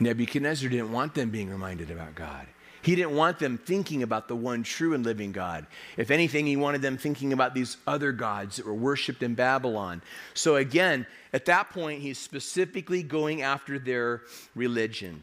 Nebuchadnezzar 0.00 0.68
didn't 0.68 0.92
want 0.92 1.14
them 1.14 1.30
being 1.30 1.50
reminded 1.50 1.90
about 1.90 2.14
God. 2.14 2.46
He 2.84 2.94
didn't 2.96 3.16
want 3.16 3.38
them 3.38 3.56
thinking 3.56 4.02
about 4.02 4.28
the 4.28 4.36
one 4.36 4.62
true 4.62 4.92
and 4.92 5.02
living 5.06 5.32
God. 5.32 5.66
If 5.96 6.10
anything, 6.10 6.46
he 6.46 6.56
wanted 6.56 6.82
them 6.82 6.98
thinking 6.98 7.32
about 7.32 7.54
these 7.54 7.78
other 7.86 8.12
gods 8.12 8.56
that 8.56 8.66
were 8.66 8.74
worshiped 8.74 9.22
in 9.22 9.34
Babylon. 9.34 10.02
So, 10.34 10.56
again, 10.56 11.06
at 11.32 11.46
that 11.46 11.70
point, 11.70 12.02
he's 12.02 12.18
specifically 12.18 13.02
going 13.02 13.40
after 13.40 13.78
their 13.78 14.20
religion. 14.54 15.22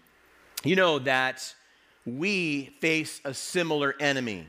You 0.64 0.76
know 0.76 0.98
that 1.00 1.54
we 2.06 2.76
face 2.80 3.22
a 3.26 3.34
similar 3.34 3.96
enemy. 4.00 4.48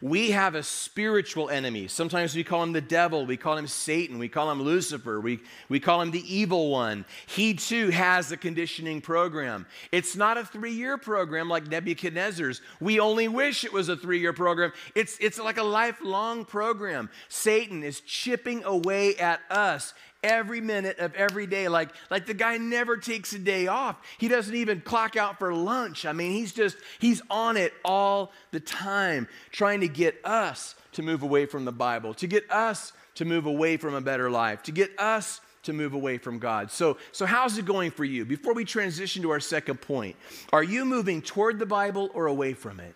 We 0.00 0.30
have 0.30 0.54
a 0.54 0.62
spiritual 0.62 1.50
enemy. 1.50 1.88
Sometimes 1.88 2.34
we 2.36 2.44
call 2.44 2.62
him 2.62 2.72
the 2.72 2.80
devil, 2.80 3.26
we 3.26 3.36
call 3.36 3.56
him 3.56 3.66
Satan, 3.66 4.18
we 4.18 4.28
call 4.28 4.50
him 4.50 4.62
Lucifer, 4.62 5.20
we, 5.20 5.40
we 5.68 5.80
call 5.80 6.00
him 6.00 6.12
the 6.12 6.22
evil 6.32 6.70
one. 6.70 7.04
He 7.26 7.54
too 7.54 7.90
has 7.90 8.30
a 8.30 8.36
conditioning 8.36 9.00
program. 9.00 9.66
It's 9.90 10.14
not 10.14 10.36
a 10.36 10.44
three 10.44 10.72
year 10.72 10.98
program 10.98 11.48
like 11.48 11.66
Nebuchadnezzar's. 11.66 12.60
We 12.80 13.00
only 13.00 13.26
wish 13.26 13.64
it 13.64 13.72
was 13.72 13.88
a 13.88 13.96
three 13.96 14.20
year 14.20 14.32
program. 14.32 14.72
It's, 14.94 15.18
it's 15.20 15.38
like 15.38 15.58
a 15.58 15.64
lifelong 15.64 16.44
program. 16.44 17.10
Satan 17.28 17.82
is 17.82 18.00
chipping 18.00 18.62
away 18.64 19.16
at 19.16 19.40
us 19.50 19.94
every 20.22 20.60
minute 20.60 20.98
of 20.98 21.14
every 21.14 21.46
day. 21.46 21.68
Like, 21.68 21.90
like 22.10 22.26
the 22.26 22.34
guy 22.34 22.58
never 22.58 22.96
takes 22.96 23.32
a 23.32 23.38
day 23.38 23.66
off. 23.66 23.96
He 24.18 24.28
doesn't 24.28 24.54
even 24.54 24.80
clock 24.80 25.16
out 25.16 25.38
for 25.38 25.54
lunch. 25.54 26.04
I 26.04 26.12
mean, 26.12 26.32
he's 26.32 26.52
just, 26.52 26.76
he's 26.98 27.22
on 27.30 27.56
it 27.56 27.72
all 27.84 28.32
the 28.50 28.60
time, 28.60 29.28
trying 29.50 29.80
to 29.80 29.88
get 29.88 30.20
us 30.24 30.74
to 30.92 31.02
move 31.02 31.22
away 31.22 31.46
from 31.46 31.64
the 31.64 31.72
Bible, 31.72 32.14
to 32.14 32.26
get 32.26 32.50
us 32.50 32.92
to 33.16 33.24
move 33.24 33.46
away 33.46 33.76
from 33.76 33.94
a 33.94 34.00
better 34.00 34.30
life, 34.30 34.62
to 34.64 34.72
get 34.72 34.98
us 34.98 35.40
to 35.64 35.72
move 35.72 35.92
away 35.92 36.18
from 36.18 36.38
God. 36.38 36.70
So, 36.70 36.96
so 37.12 37.26
how's 37.26 37.58
it 37.58 37.66
going 37.66 37.90
for 37.90 38.04
you? 38.04 38.24
Before 38.24 38.54
we 38.54 38.64
transition 38.64 39.22
to 39.22 39.30
our 39.30 39.40
second 39.40 39.80
point, 39.80 40.16
are 40.52 40.62
you 40.62 40.84
moving 40.84 41.20
toward 41.20 41.58
the 41.58 41.66
Bible 41.66 42.10
or 42.14 42.26
away 42.26 42.54
from 42.54 42.80
it? 42.80 42.94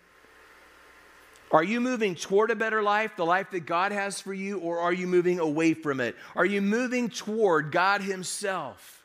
Are 1.52 1.62
you 1.62 1.82
moving 1.82 2.14
toward 2.14 2.50
a 2.50 2.56
better 2.56 2.82
life, 2.82 3.14
the 3.16 3.26
life 3.26 3.50
that 3.50 3.66
God 3.66 3.92
has 3.92 4.20
for 4.20 4.32
you, 4.32 4.58
or 4.58 4.78
are 4.78 4.92
you 4.92 5.06
moving 5.06 5.38
away 5.38 5.74
from 5.74 6.00
it? 6.00 6.16
Are 6.34 6.46
you 6.46 6.62
moving 6.62 7.10
toward 7.10 7.70
God 7.70 8.00
Himself, 8.00 9.04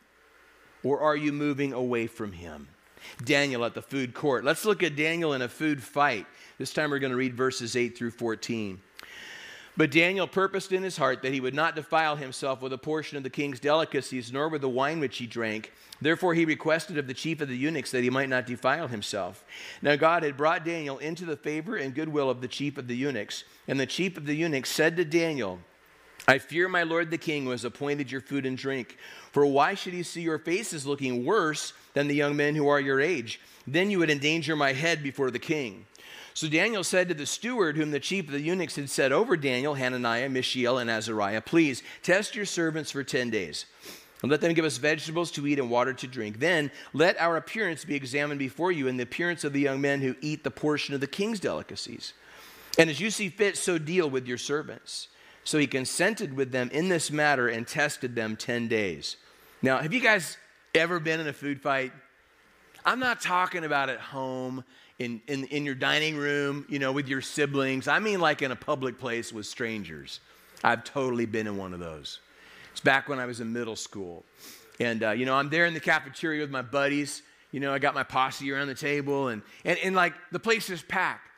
or 0.82 1.02
are 1.02 1.16
you 1.16 1.34
moving 1.34 1.74
away 1.74 2.08
from 2.08 2.32
Him? 2.32 2.70
Daniel 3.24 3.66
at 3.66 3.74
the 3.74 3.82
food 3.82 4.14
court. 4.14 4.46
Let's 4.46 4.66
look 4.66 4.82
at 4.82 4.96
Daniel 4.96 5.34
in 5.34 5.42
a 5.42 5.50
food 5.50 5.84
fight. 5.84 6.26
This 6.58 6.74
time 6.74 6.90
we're 6.90 7.00
going 7.00 7.12
to 7.12 7.18
read 7.18 7.36
verses 7.36 7.76
8 7.76 7.98
through 7.98 8.12
14. 8.12 8.82
But 9.78 9.92
Daniel 9.92 10.28
purposed 10.28 10.72
in 10.72 10.82
his 10.82 10.98
heart 10.98 11.22
that 11.22 11.34
he 11.34 11.40
would 11.40 11.54
not 11.54 11.76
defile 11.76 12.16
himself 12.16 12.64
with 12.64 12.74
a 12.74 12.80
portion 12.80 13.16
of 13.16 13.24
the 13.24 13.30
king's 13.30 13.60
delicacies, 13.60 14.34
nor 14.34 14.50
with 14.50 14.62
the 14.62 14.70
wine 14.70 15.00
which 15.00 15.20
he 15.20 15.28
drank. 15.28 15.72
Therefore, 16.02 16.34
he 16.34 16.46
requested 16.46 16.98
of 16.98 17.06
the 17.06 17.14
chief 17.14 17.42
of 17.42 17.48
the 17.48 17.56
eunuchs 17.56 17.92
that 17.92 18.04
he 18.04 18.10
might 18.10 18.30
not 18.30 18.48
defile 18.48 18.88
himself. 18.88 19.46
Now, 19.84 19.96
God 19.96 20.24
had 20.24 20.36
brought 20.36 20.66
Daniel 20.66 20.98
into 20.98 21.26
the 21.26 21.38
favor 21.38 21.76
and 21.76 21.94
goodwill 21.94 22.30
of 22.30 22.42
the 22.42 22.48
chief 22.48 22.80
of 22.80 22.88
the 22.88 22.96
eunuchs. 22.96 23.44
And 23.68 23.80
the 23.80 23.86
chief 23.86 24.18
of 24.18 24.26
the 24.26 24.36
eunuchs 24.36 24.72
said 24.72 24.98
to 24.98 25.06
Daniel, 25.06 25.60
I 26.30 26.40
fear 26.40 26.68
my 26.68 26.84
lord 26.84 27.10
the 27.10 27.18
king 27.18 27.46
who 27.46 27.52
has 27.52 27.64
appointed 27.64 28.12
your 28.12 28.20
food 28.20 28.46
and 28.46 28.58
drink. 28.58 28.98
For 29.32 29.46
why 29.46 29.76
should 29.76 29.94
he 29.94 30.04
see 30.04 30.22
your 30.22 30.40
faces 30.40 30.86
looking 30.86 31.24
worse 31.24 31.72
than 31.94 32.10
the 32.10 32.16
young 32.16 32.36
men 32.36 32.56
who 32.56 32.68
are 32.68 32.82
your 32.82 33.00
age? 33.00 33.40
Then 33.66 33.90
you 33.90 34.00
would 34.00 34.10
endanger 34.10 34.56
my 34.56 34.74
head 34.74 35.02
before 35.02 35.32
the 35.32 35.40
king. 35.40 35.86
So 36.34 36.50
Daniel 36.50 36.84
said 36.84 37.08
to 37.08 37.14
the 37.14 37.26
steward, 37.26 37.78
whom 37.78 37.92
the 37.92 38.00
chief 38.00 38.26
of 38.26 38.34
the 38.34 38.42
eunuchs 38.42 38.76
had 38.76 38.90
set 38.90 39.12
over 39.14 39.38
Daniel, 39.38 39.74
Hananiah, 39.74 40.30
Mishael, 40.30 40.78
and 40.78 40.90
Azariah, 40.90 41.42
Please 41.42 41.82
test 42.04 42.36
your 42.36 42.46
servants 42.46 42.92
for 42.92 43.04
10 43.04 43.30
days. 43.30 43.66
And 44.22 44.30
let 44.30 44.42
them 44.42 44.54
give 44.54 44.66
us 44.66 44.78
vegetables 44.78 45.32
to 45.32 45.48
eat 45.48 45.60
and 45.60 45.70
water 45.70 45.94
to 45.94 46.08
drink. 46.08 46.40
Then 46.40 46.72
let 46.92 47.20
our 47.22 47.38
appearance 47.38 47.86
be 47.86 47.96
examined 47.96 48.40
before 48.40 48.72
you, 48.72 48.88
and 48.88 49.00
the 49.00 49.04
appearance 49.04 49.44
of 49.44 49.54
the 49.54 49.62
young 49.62 49.80
men 49.80 50.02
who 50.02 50.16
eat 50.22 50.44
the 50.44 50.52
portion 50.52 50.94
of 50.94 51.02
the 51.02 51.08
king's 51.08 51.40
delicacies. 51.40 52.14
And 52.78 52.90
as 52.90 53.00
you 53.00 53.12
see 53.12 53.30
fit, 53.30 53.58
so 53.58 53.78
deal 53.78 54.10
with 54.10 54.28
your 54.28 54.38
servants. 54.38 55.08
So 55.48 55.58
he 55.58 55.66
consented 55.66 56.36
with 56.36 56.52
them 56.52 56.70
in 56.74 56.90
this 56.90 57.10
matter 57.10 57.48
and 57.48 57.66
tested 57.66 58.16
them 58.16 58.36
10 58.36 58.68
days. 58.68 59.16
Now, 59.62 59.78
have 59.78 59.94
you 59.94 60.02
guys 60.02 60.36
ever 60.76 61.00
been 61.00 61.22
in 61.22 61.28
a 61.30 61.32
food 61.32 61.62
fight? 61.62 61.94
I'm 62.86 63.00
not 63.00 63.22
talking 63.22 63.64
about 63.64 63.88
at 63.88 64.02
home 64.02 64.66
in, 65.00 65.22
in, 65.28 65.46
in 65.46 65.64
your 65.64 65.74
dining 65.74 66.18
room, 66.18 66.66
you 66.68 66.80
know, 66.80 66.92
with 66.92 67.08
your 67.08 67.22
siblings. 67.22 67.88
I 67.88 68.00
mean, 68.00 68.20
like 68.20 68.42
in 68.42 68.52
a 68.52 68.58
public 68.58 69.00
place 69.00 69.32
with 69.32 69.46
strangers. 69.46 70.20
I've 70.66 70.84
totally 70.84 71.26
been 71.26 71.48
in 71.48 71.56
one 71.56 71.74
of 71.74 71.80
those. 71.80 72.20
It's 72.74 72.82
back 72.82 73.08
when 73.08 73.18
I 73.18 73.26
was 73.26 73.40
in 73.40 73.54
middle 73.54 73.78
school. 73.78 74.26
And, 74.82 75.02
uh, 75.02 75.12
you 75.12 75.26
know, 75.26 75.36
I'm 75.36 75.50
there 75.50 75.66
in 75.66 75.74
the 75.74 75.80
cafeteria 75.80 76.42
with 76.42 76.52
my 76.52 76.62
buddies. 76.62 77.22
You 77.54 77.62
know, 77.62 77.74
I 77.74 77.80
got 77.80 77.96
my 77.96 78.04
posse 78.04 78.52
around 78.52 78.68
the 78.68 78.76
table, 78.76 79.30
and, 79.30 79.42
and, 79.64 79.80
and 79.82 79.96
like 79.96 80.14
the 80.34 80.40
place 80.40 80.70
is 80.70 80.82
packed. 80.82 81.30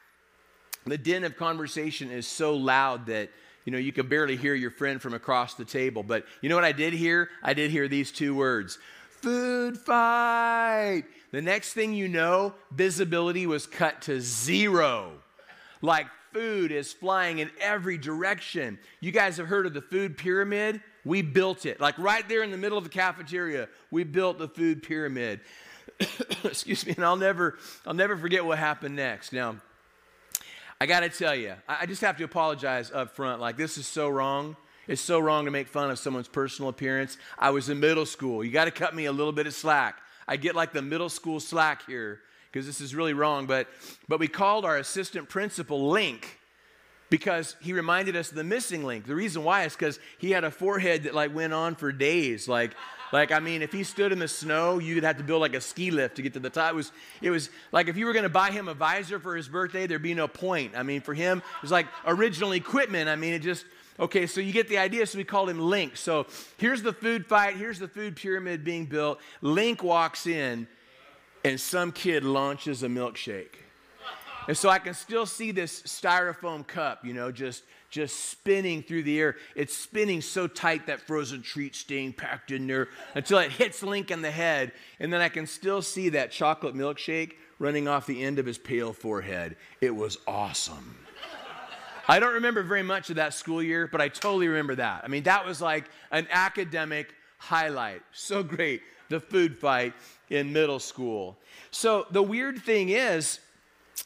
The 0.88 0.98
din 0.98 1.26
of 1.26 1.38
conversation 1.38 2.10
is 2.10 2.26
so 2.26 2.56
loud 2.56 3.06
that, 3.06 3.30
you 3.70 3.72
know, 3.72 3.78
you 3.78 3.92
can 3.92 4.08
barely 4.08 4.36
hear 4.36 4.56
your 4.56 4.72
friend 4.72 5.00
from 5.00 5.14
across 5.14 5.54
the 5.54 5.64
table. 5.64 6.02
But 6.02 6.26
you 6.42 6.50
know 6.50 6.56
what 6.56 6.64
I 6.64 6.72
did 6.72 6.92
hear? 6.92 7.30
I 7.44 7.54
did 7.54 7.70
hear 7.70 7.88
these 7.88 8.12
two 8.12 8.34
words 8.34 8.80
food 9.12 9.78
fight. 9.78 11.04
The 11.30 11.44
next 11.44 11.74
thing 11.74 11.94
you 11.94 12.08
know, 12.08 12.56
visibility 12.72 13.46
was 13.46 13.68
cut 13.68 14.02
to 14.04 14.22
zero. 14.22 15.12
Like 15.84 16.08
food 16.34 16.72
is 16.72 16.92
flying 16.92 17.38
in 17.38 17.52
every 17.62 18.00
direction. 18.00 18.80
You 19.02 19.12
guys 19.12 19.38
have 19.38 19.46
heard 19.46 19.68
of 19.68 19.76
the 19.76 19.84
food 19.84 20.18
pyramid? 20.18 20.82
We 21.06 21.22
built 21.22 21.68
it. 21.68 21.80
Like 21.80 21.96
right 22.00 22.28
there 22.28 22.42
in 22.42 22.50
the 22.50 22.58
middle 22.58 22.80
of 22.80 22.84
the 22.84 22.90
cafeteria, 22.90 23.70
we 23.92 24.04
built 24.04 24.40
the 24.40 24.48
food 24.48 24.82
pyramid. 24.82 25.42
Excuse 26.44 26.88
me, 26.88 26.96
and 26.96 27.06
I'll 27.06 27.16
never 27.18 27.60
I'll 27.86 27.94
never 27.94 28.18
forget 28.18 28.44
what 28.44 28.58
happened 28.58 28.96
next. 28.96 29.32
Now, 29.32 29.58
I 30.82 30.86
got 30.86 31.02
to 31.02 31.10
tell 31.10 31.36
you, 31.36 31.56
I 31.68 31.86
just 31.86 32.00
have 32.04 32.16
to 32.18 32.24
apologize 32.24 32.90
up 32.90 33.14
front. 33.14 33.42
Like 33.42 33.58
this 33.58 33.78
is 33.78 33.86
so 33.86 34.08
wrong. 34.08 34.56
It's 34.88 35.02
so 35.02 35.20
wrong 35.20 35.44
to 35.44 35.52
make 35.52 35.68
fun 35.68 35.92
of 35.92 36.00
someone's 36.00 36.30
personal 36.30 36.70
appearance. 36.70 37.18
I 37.38 37.50
was 37.50 37.68
in 37.68 37.82
middle 37.82 38.06
school. 38.06 38.46
You 38.46 38.52
got 38.52 38.66
to 38.66 38.72
cut 38.72 38.96
me 38.96 39.04
a 39.04 39.12
little 39.12 39.34
bit 39.34 39.46
of 39.46 39.54
slack. 39.54 39.98
I 40.26 40.38
get 40.38 40.56
like 40.56 40.72
the 40.72 40.82
middle 40.82 41.10
school 41.10 41.42
slack 41.42 41.86
here 41.86 42.22
because 42.50 42.66
this 42.66 42.80
is 42.80 42.96
really 42.96 43.14
wrong. 43.14 43.46
But, 43.46 43.68
but 44.08 44.22
we 44.22 44.30
called 44.30 44.64
our 44.64 44.78
assistant 44.78 45.28
principal 45.28 45.90
Link 45.90 46.40
because 47.10 47.58
he 47.62 47.74
reminded 47.74 48.16
us 48.16 48.30
of 48.30 48.36
the 48.36 48.44
missing 48.46 48.86
link. 48.86 49.06
The 49.06 49.16
reason 49.16 49.44
why 49.44 49.66
is 49.66 49.74
because 49.74 50.00
he 50.18 50.32
had 50.32 50.46
a 50.46 50.52
forehead 50.52 51.04
that 51.04 51.14
like 51.14 51.36
went 51.36 51.52
on 51.52 51.76
for 51.76 51.92
days. 51.92 52.48
Like, 52.48 52.72
like 53.12 53.32
I 53.32 53.40
mean, 53.40 53.62
if 53.62 53.72
he 53.72 53.84
stood 53.84 54.12
in 54.12 54.20
the 54.20 54.28
snow, 54.28 54.80
you'd 54.80 55.04
have 55.04 55.18
to 55.18 55.24
build 55.24 55.42
like 55.42 55.56
a 55.56 55.62
ski 55.62 55.92
lift 55.92 56.16
to 56.18 56.22
get 56.22 56.34
to 56.34 56.40
the 56.40 56.50
top. 56.50 56.72
It 56.72 56.76
was, 56.76 56.92
it 57.22 57.30
was 57.30 57.50
like 57.72 57.88
if 57.88 57.98
you 57.98 58.06
were 58.06 58.14
going 58.14 58.24
to 58.24 58.30
buy 58.30 58.52
him 58.52 58.68
a 58.68 58.74
visor 58.74 59.20
for 59.20 59.36
his 59.36 59.48
birthday, 59.48 59.88
there'd 59.88 60.02
be 60.02 60.14
no 60.14 60.28
point. 60.28 60.74
I 60.76 60.84
mean, 60.84 61.02
for 61.02 61.14
him, 61.14 61.40
it 61.40 61.62
was 61.62 61.72
like 61.72 61.88
original 62.06 62.52
equipment. 62.52 63.10
I 63.10 63.16
mean, 63.16 63.34
it 63.34 63.40
just 63.40 63.66
Okay, 64.00 64.28
so 64.28 64.40
you 64.40 64.54
get 64.54 64.70
the 64.70 64.78
idea. 64.78 65.06
So 65.06 65.18
we 65.18 65.26
called 65.26 65.50
him 65.50 65.60
Link. 65.60 65.98
So 65.98 66.28
here's 66.58 66.82
the 66.82 66.94
food 66.94 67.26
fight. 67.26 67.58
Here's 67.58 67.80
the 67.80 67.88
food 67.88 68.16
pyramid 68.16 68.64
being 68.64 68.86
built. 68.86 69.20
Link 69.42 69.84
walks 69.84 70.26
in, 70.26 70.68
and 71.44 71.60
some 71.60 71.92
kid 71.92 72.24
launches 72.24 72.82
a 72.84 72.88
milkshake. 72.88 73.56
And 74.48 74.58
so 74.58 74.70
I 74.70 74.80
can 74.80 74.94
still 74.94 75.26
see 75.26 75.52
this 75.52 75.82
styrofoam 75.82 76.66
cup, 76.66 77.06
you 77.06 77.14
know, 77.14 77.32
just 77.32 77.64
just 77.90 78.30
spinning 78.30 78.84
through 78.84 79.04
the 79.04 79.20
air. 79.20 79.36
It's 79.56 79.76
spinning 79.76 80.22
so 80.22 80.48
tight 80.48 80.88
that 80.88 81.02
frozen 81.02 81.42
treat 81.42 81.76
staying 81.76 82.14
packed 82.14 82.52
in 82.52 82.68
there 82.68 82.90
until 83.16 83.40
it 83.40 83.52
hits 83.52 83.82
Link 83.84 84.12
in 84.12 84.22
the 84.22 84.32
head. 84.32 84.72
And 85.00 85.12
then 85.12 85.22
I 85.22 85.30
can 85.30 85.48
still 85.48 85.82
see 85.82 86.10
that 86.10 86.32
chocolate 86.32 86.76
milkshake 86.76 87.34
running 87.58 87.88
off 87.88 88.06
the 88.06 88.24
end 88.24 88.40
of 88.40 88.46
his 88.46 88.58
pale 88.58 88.94
forehead. 88.94 89.58
It 89.82 89.96
was 89.96 90.18
awesome. 90.28 90.98
I 92.08 92.20
don't 92.20 92.34
remember 92.34 92.64
very 92.64 92.82
much 92.82 93.12
of 93.12 93.18
that 93.18 93.36
school 93.36 93.62
year, 93.62 93.88
but 93.88 94.02
I 94.02 94.08
totally 94.08 94.48
remember 94.48 94.76
that. 94.76 95.04
I 95.04 95.08
mean, 95.08 95.24
that 95.24 95.46
was 95.46 95.62
like 95.62 95.86
an 96.12 96.28
academic 96.32 97.14
highlight. 97.38 98.02
So 98.14 98.42
great, 98.42 98.82
the 99.10 99.20
food 99.20 99.60
fight 99.60 99.94
in 100.30 100.52
middle 100.52 100.80
school. 100.80 101.38
So 101.70 102.08
the 102.10 102.24
weird 102.24 102.64
thing 102.64 102.90
is, 102.90 103.40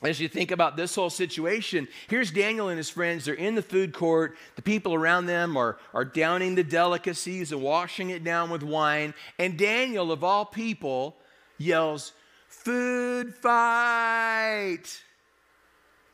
as 0.01 0.19
you 0.19 0.27
think 0.27 0.51
about 0.51 0.75
this 0.75 0.95
whole 0.95 1.09
situation, 1.09 1.87
here's 2.07 2.31
Daniel 2.31 2.69
and 2.69 2.77
his 2.77 2.89
friends. 2.89 3.25
They're 3.25 3.33
in 3.35 3.55
the 3.55 3.61
food 3.61 3.93
court. 3.93 4.37
The 4.55 4.61
people 4.61 4.93
around 4.93 5.25
them 5.25 5.55
are, 5.55 5.77
are 5.93 6.05
downing 6.05 6.55
the 6.55 6.63
delicacies 6.63 7.51
and 7.51 7.61
washing 7.61 8.09
it 8.09 8.23
down 8.23 8.49
with 8.49 8.63
wine. 8.63 9.13
And 9.37 9.57
Daniel, 9.57 10.11
of 10.11 10.23
all 10.23 10.45
people, 10.45 11.17
yells, 11.57 12.13
Food 12.47 13.35
fight! 13.35 15.01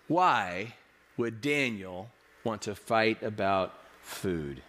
Why? 0.08 0.74
would 1.20 1.42
Daniel 1.42 2.10
want 2.46 2.62
to 2.64 2.74
fight 2.74 3.22
about 3.22 3.74
food? 4.02 4.64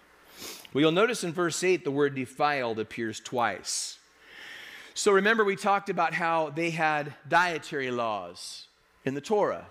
Well, 0.75 0.83
you'll 0.83 0.93
notice 0.93 1.23
in 1.23 1.33
verse 1.33 1.63
8 1.63 1.85
the 1.85 1.93
word 1.93 2.17
defiled 2.17 2.81
appears 2.81 3.21
twice. 3.21 3.99
So 4.93 5.13
remember, 5.13 5.45
we 5.45 5.55
talked 5.55 5.89
about 5.89 6.13
how 6.13 6.51
they 6.51 6.71
had 6.71 7.15
dietary 7.29 7.93
laws 7.93 8.67
in 9.05 9.15
the 9.15 9.21
Torah. 9.21 9.67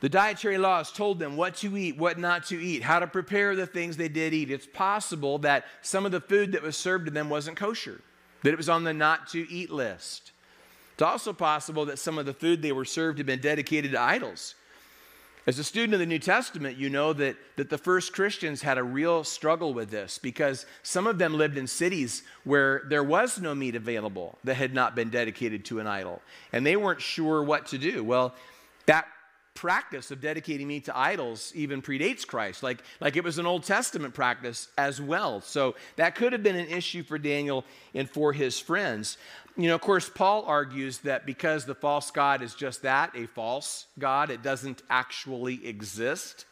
The 0.00 0.08
dietary 0.08 0.58
laws 0.58 0.90
told 0.90 1.20
them 1.20 1.36
what 1.36 1.54
to 1.58 1.76
eat, 1.76 1.96
what 1.96 2.18
not 2.18 2.46
to 2.46 2.60
eat, 2.60 2.82
how 2.82 2.98
to 2.98 3.06
prepare 3.06 3.54
the 3.54 3.66
things 3.66 3.96
they 3.96 4.08
did 4.08 4.34
eat. 4.34 4.50
It's 4.50 4.66
possible 4.66 5.38
that 5.38 5.64
some 5.80 6.04
of 6.04 6.10
the 6.10 6.20
food 6.20 6.52
that 6.52 6.62
was 6.62 6.76
served 6.76 7.06
to 7.06 7.12
them 7.12 7.30
wasn't 7.30 7.56
kosher, 7.56 8.00
that 8.42 8.52
it 8.52 8.56
was 8.56 8.68
on 8.68 8.82
the 8.82 8.92
not 8.92 9.28
to 9.28 9.48
eat 9.48 9.70
list. 9.70 10.32
It's 10.94 11.02
also 11.02 11.32
possible 11.32 11.84
that 11.86 12.00
some 12.00 12.18
of 12.18 12.26
the 12.26 12.34
food 12.34 12.62
they 12.62 12.72
were 12.72 12.84
served 12.84 13.18
had 13.18 13.26
been 13.26 13.40
dedicated 13.40 13.92
to 13.92 14.00
idols. 14.00 14.56
As 15.44 15.58
a 15.58 15.64
student 15.64 15.94
of 15.94 15.98
the 15.98 16.06
New 16.06 16.20
Testament, 16.20 16.76
you 16.76 16.88
know 16.88 17.12
that, 17.14 17.36
that 17.56 17.68
the 17.68 17.78
first 17.78 18.12
Christians 18.12 18.62
had 18.62 18.78
a 18.78 18.82
real 18.82 19.24
struggle 19.24 19.74
with 19.74 19.90
this 19.90 20.18
because 20.18 20.66
some 20.84 21.08
of 21.08 21.18
them 21.18 21.34
lived 21.34 21.58
in 21.58 21.66
cities 21.66 22.22
where 22.44 22.82
there 22.88 23.02
was 23.02 23.40
no 23.40 23.52
meat 23.52 23.74
available 23.74 24.38
that 24.44 24.54
had 24.54 24.72
not 24.72 24.94
been 24.94 25.10
dedicated 25.10 25.64
to 25.64 25.80
an 25.80 25.88
idol, 25.88 26.22
and 26.52 26.64
they 26.64 26.76
weren't 26.76 27.00
sure 27.00 27.42
what 27.42 27.66
to 27.66 27.78
do. 27.78 28.04
Well, 28.04 28.34
that 28.86 29.06
practice 29.54 30.10
of 30.10 30.20
dedicating 30.20 30.68
meat 30.68 30.86
to 30.86 30.98
idols 30.98 31.52
even 31.54 31.82
predates 31.82 32.26
Christ. 32.26 32.62
Like, 32.62 32.82
like 33.00 33.16
it 33.16 33.24
was 33.24 33.38
an 33.38 33.46
Old 33.46 33.64
Testament 33.64 34.14
practice 34.14 34.68
as 34.78 35.00
well. 35.00 35.40
So 35.40 35.74
that 35.96 36.14
could 36.14 36.32
have 36.32 36.42
been 36.42 36.56
an 36.56 36.68
issue 36.68 37.02
for 37.02 37.18
Daniel 37.18 37.64
and 37.94 38.08
for 38.08 38.32
his 38.32 38.58
friends. 38.58 39.18
You 39.56 39.68
know, 39.68 39.74
of 39.74 39.80
course, 39.82 40.08
Paul 40.08 40.44
argues 40.46 40.98
that 40.98 41.26
because 41.26 41.64
the 41.64 41.74
false 41.74 42.10
God 42.10 42.42
is 42.42 42.54
just 42.54 42.82
that, 42.82 43.14
a 43.14 43.26
false 43.26 43.86
God, 43.98 44.30
it 44.30 44.42
doesn't 44.42 44.82
actually 44.88 45.66
exist. 45.66 46.46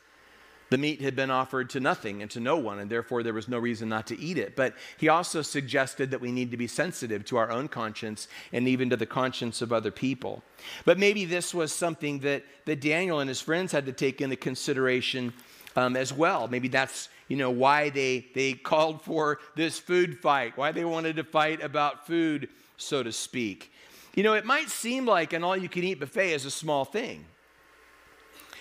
The 0.70 0.78
meat 0.78 1.00
had 1.00 1.16
been 1.16 1.30
offered 1.30 1.68
to 1.70 1.80
nothing 1.80 2.22
and 2.22 2.30
to 2.30 2.40
no 2.40 2.56
one, 2.56 2.78
and 2.78 2.88
therefore 2.88 3.24
there 3.24 3.34
was 3.34 3.48
no 3.48 3.58
reason 3.58 3.88
not 3.88 4.06
to 4.06 4.18
eat 4.18 4.38
it. 4.38 4.54
But 4.54 4.74
he 4.98 5.08
also 5.08 5.42
suggested 5.42 6.12
that 6.12 6.20
we 6.20 6.30
need 6.30 6.52
to 6.52 6.56
be 6.56 6.68
sensitive 6.68 7.24
to 7.26 7.36
our 7.36 7.50
own 7.50 7.66
conscience 7.66 8.28
and 8.52 8.68
even 8.68 8.88
to 8.90 8.96
the 8.96 9.06
conscience 9.06 9.62
of 9.62 9.72
other 9.72 9.90
people. 9.90 10.44
But 10.84 10.96
maybe 10.96 11.24
this 11.24 11.52
was 11.52 11.72
something 11.72 12.20
that, 12.20 12.44
that 12.66 12.80
Daniel 12.80 13.18
and 13.18 13.28
his 13.28 13.40
friends 13.40 13.72
had 13.72 13.84
to 13.86 13.92
take 13.92 14.20
into 14.20 14.36
consideration 14.36 15.32
um, 15.74 15.96
as 15.96 16.12
well. 16.12 16.46
Maybe 16.46 16.68
that's 16.68 17.08
you 17.28 17.36
know 17.36 17.50
why 17.50 17.90
they 17.90 18.26
they 18.34 18.54
called 18.54 19.02
for 19.02 19.38
this 19.54 19.78
food 19.78 20.18
fight, 20.18 20.56
why 20.56 20.72
they 20.72 20.84
wanted 20.84 21.16
to 21.16 21.24
fight 21.24 21.62
about 21.62 22.06
food, 22.06 22.48
so 22.76 23.02
to 23.02 23.12
speak. 23.12 23.72
You 24.14 24.24
know, 24.24 24.34
it 24.34 24.44
might 24.44 24.68
seem 24.68 25.06
like 25.06 25.32
an 25.32 25.44
all-you-can-eat 25.44 26.00
buffet 26.00 26.32
is 26.32 26.44
a 26.44 26.50
small 26.50 26.84
thing 26.84 27.24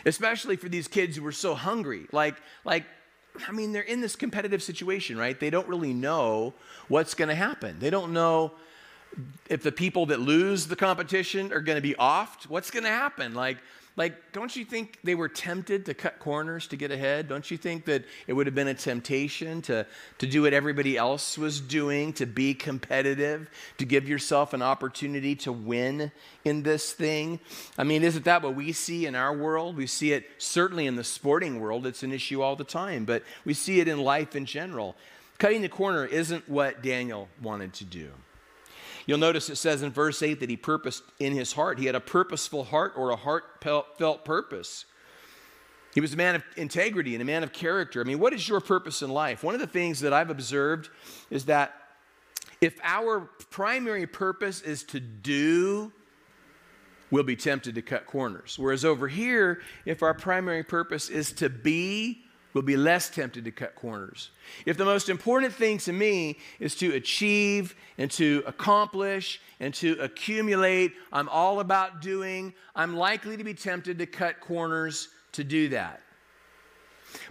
especially 0.05 0.55
for 0.55 0.69
these 0.69 0.87
kids 0.87 1.15
who 1.17 1.23
were 1.23 1.31
so 1.31 1.55
hungry. 1.55 2.07
Like, 2.11 2.35
like, 2.65 2.85
I 3.47 3.51
mean, 3.51 3.71
they're 3.71 3.81
in 3.81 4.01
this 4.01 4.15
competitive 4.15 4.61
situation, 4.61 5.17
right? 5.17 5.39
They 5.39 5.49
don't 5.49 5.67
really 5.67 5.93
know 5.93 6.53
what's 6.87 7.13
going 7.13 7.29
to 7.29 7.35
happen. 7.35 7.79
They 7.79 7.89
don't 7.89 8.13
know 8.13 8.53
if 9.49 9.63
the 9.63 9.71
people 9.71 10.07
that 10.07 10.19
lose 10.19 10.67
the 10.67 10.75
competition 10.75 11.51
are 11.53 11.61
going 11.61 11.77
to 11.77 11.81
be 11.81 11.95
offed. 11.95 12.47
What's 12.47 12.71
going 12.71 12.83
to 12.83 12.89
happen? 12.89 13.33
Like, 13.33 13.57
like, 13.95 14.31
don't 14.31 14.55
you 14.55 14.63
think 14.63 14.97
they 15.03 15.15
were 15.15 15.27
tempted 15.27 15.85
to 15.87 15.93
cut 15.93 16.19
corners 16.19 16.67
to 16.67 16.77
get 16.77 16.91
ahead? 16.91 17.27
Don't 17.27 17.49
you 17.51 17.57
think 17.57 17.85
that 17.85 18.05
it 18.27 18.33
would 18.33 18.45
have 18.45 18.55
been 18.55 18.69
a 18.69 18.73
temptation 18.73 19.61
to, 19.63 19.85
to 20.19 20.27
do 20.27 20.43
what 20.43 20.53
everybody 20.53 20.95
else 20.95 21.37
was 21.37 21.59
doing, 21.59 22.13
to 22.13 22.25
be 22.25 22.53
competitive, 22.53 23.49
to 23.77 23.85
give 23.85 24.07
yourself 24.07 24.53
an 24.53 24.61
opportunity 24.61 25.35
to 25.35 25.51
win 25.51 26.11
in 26.45 26.63
this 26.63 26.93
thing? 26.93 27.39
I 27.77 27.83
mean, 27.83 28.03
isn't 28.03 28.25
that 28.25 28.41
what 28.41 28.55
we 28.55 28.71
see 28.71 29.05
in 29.05 29.15
our 29.15 29.35
world? 29.35 29.75
We 29.75 29.87
see 29.87 30.13
it 30.13 30.29
certainly 30.37 30.87
in 30.87 30.95
the 30.95 31.03
sporting 31.03 31.59
world, 31.59 31.85
it's 31.85 32.03
an 32.03 32.13
issue 32.13 32.41
all 32.41 32.55
the 32.55 32.63
time, 32.63 33.05
but 33.05 33.23
we 33.43 33.53
see 33.53 33.79
it 33.81 33.87
in 33.87 33.99
life 33.99 34.35
in 34.35 34.45
general. 34.45 34.95
Cutting 35.39 35.61
the 35.61 35.69
corner 35.69 36.05
isn't 36.05 36.47
what 36.47 36.81
Daniel 36.81 37.27
wanted 37.41 37.73
to 37.73 37.85
do. 37.85 38.11
You'll 39.09 39.17
notice 39.17 39.49
it 39.49 39.55
says 39.55 39.81
in 39.81 39.89
verse 39.89 40.21
8 40.21 40.39
that 40.39 40.51
he 40.51 40.55
purposed 40.55 41.01
in 41.17 41.33
his 41.33 41.53
heart. 41.53 41.79
He 41.79 41.87
had 41.87 41.95
a 41.95 41.99
purposeful 41.99 42.63
heart 42.63 42.93
or 42.95 43.09
a 43.09 43.15
heartfelt 43.15 44.23
purpose. 44.23 44.85
He 45.95 45.99
was 45.99 46.13
a 46.13 46.15
man 46.15 46.35
of 46.35 46.43
integrity 46.57 47.15
and 47.15 47.21
a 47.23 47.25
man 47.25 47.41
of 47.41 47.51
character. 47.51 48.01
I 48.01 48.03
mean, 48.03 48.19
what 48.19 48.33
is 48.33 48.47
your 48.47 48.59
purpose 48.59 49.01
in 49.01 49.09
life? 49.09 49.43
One 49.43 49.55
of 49.55 49.61
the 49.61 49.65
things 49.65 50.01
that 50.01 50.13
I've 50.13 50.29
observed 50.29 50.91
is 51.31 51.45
that 51.45 51.73
if 52.61 52.79
our 52.83 53.21
primary 53.49 54.05
purpose 54.05 54.61
is 54.61 54.83
to 54.83 54.99
do, 54.99 55.91
we'll 57.09 57.23
be 57.23 57.35
tempted 57.35 57.73
to 57.73 57.81
cut 57.81 58.05
corners. 58.05 58.59
Whereas 58.59 58.85
over 58.85 59.07
here, 59.07 59.61
if 59.85 60.03
our 60.03 60.13
primary 60.13 60.63
purpose 60.63 61.09
is 61.09 61.31
to 61.31 61.49
be, 61.49 62.25
will 62.53 62.61
be 62.61 62.77
less 62.77 63.09
tempted 63.09 63.45
to 63.45 63.51
cut 63.51 63.75
corners. 63.75 64.31
If 64.65 64.77
the 64.77 64.85
most 64.85 65.09
important 65.09 65.53
thing 65.53 65.77
to 65.79 65.93
me 65.93 66.37
is 66.59 66.75
to 66.75 66.95
achieve 66.95 67.75
and 67.97 68.09
to 68.11 68.43
accomplish 68.47 69.39
and 69.59 69.73
to 69.75 69.97
accumulate, 69.99 70.93
I'm 71.11 71.29
all 71.29 71.59
about 71.59 72.01
doing, 72.01 72.53
I'm 72.75 72.95
likely 72.95 73.37
to 73.37 73.43
be 73.43 73.53
tempted 73.53 73.99
to 73.99 74.05
cut 74.05 74.39
corners 74.39 75.09
to 75.33 75.43
do 75.43 75.69
that. 75.69 76.01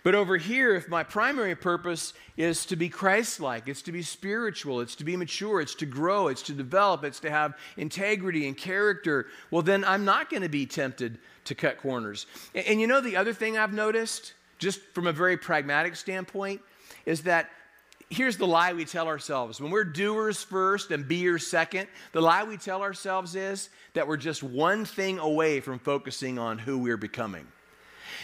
But 0.03 0.15
over 0.15 0.37
here, 0.37 0.75
if 0.75 0.89
my 0.89 1.03
primary 1.03 1.55
purpose 1.55 2.13
is 2.37 2.67
to 2.67 2.77
be 2.77 2.89
Christ 2.89 3.41
like, 3.41 3.69
it's 3.69 3.83
to 3.83 3.93
be 3.93 4.03
spiritual, 4.03 4.81
it's 4.81 4.97
to 4.97 5.05
be 5.05 5.17
mature, 5.17 5.61
it's 5.61 5.75
to 5.77 5.87
grow, 5.87 6.29
it's 6.29 6.43
to 6.43 6.53
develop, 6.53 7.05
it's 7.05 7.21
to 7.21 7.31
have 7.31 7.55
integrity 7.77 8.47
and 8.49 8.57
character, 8.57 9.27
well, 9.51 9.63
then 9.63 9.85
I'm 9.85 10.05
not 10.05 10.31
going 10.31 10.43
to 10.43 10.49
be 10.49 10.67
tempted 10.67 11.19
to 11.45 11.55
cut 11.55 11.79
corners. 11.79 12.27
And, 12.55 12.67
and 12.67 12.81
you 12.81 12.87
know 12.87 13.01
the 13.01 13.17
other 13.17 13.33
thing 13.33 13.57
I've 13.57 13.73
noticed? 13.73 14.35
Just 14.59 14.81
from 14.93 15.07
a 15.07 15.13
very 15.13 15.37
pragmatic 15.37 15.97
standpoint, 15.97 16.61
is 17.07 17.23
that 17.23 17.51
here's 18.11 18.37
the 18.37 18.47
lie 18.47 18.73
we 18.73 18.85
tell 18.85 19.07
ourselves. 19.07 19.61
When 19.61 19.71
we're 19.71 19.85
doers 19.85 20.43
first 20.43 20.91
and 20.91 21.07
beers 21.07 21.47
second, 21.47 21.89
the 22.13 22.21
lie 22.21 22.45
we 22.45 22.57
tell 22.57 22.83
ourselves 22.83 23.35
is 23.35 23.71
that 23.95 24.07
we're 24.07 24.17
just 24.17 24.43
one 24.43 24.85
thing 24.85 25.19
away 25.19 25.61
from 25.61 25.79
focusing 25.79 26.39
on 26.39 26.59
who 26.59 26.79
we're 26.79 26.97
becoming. 26.97 27.47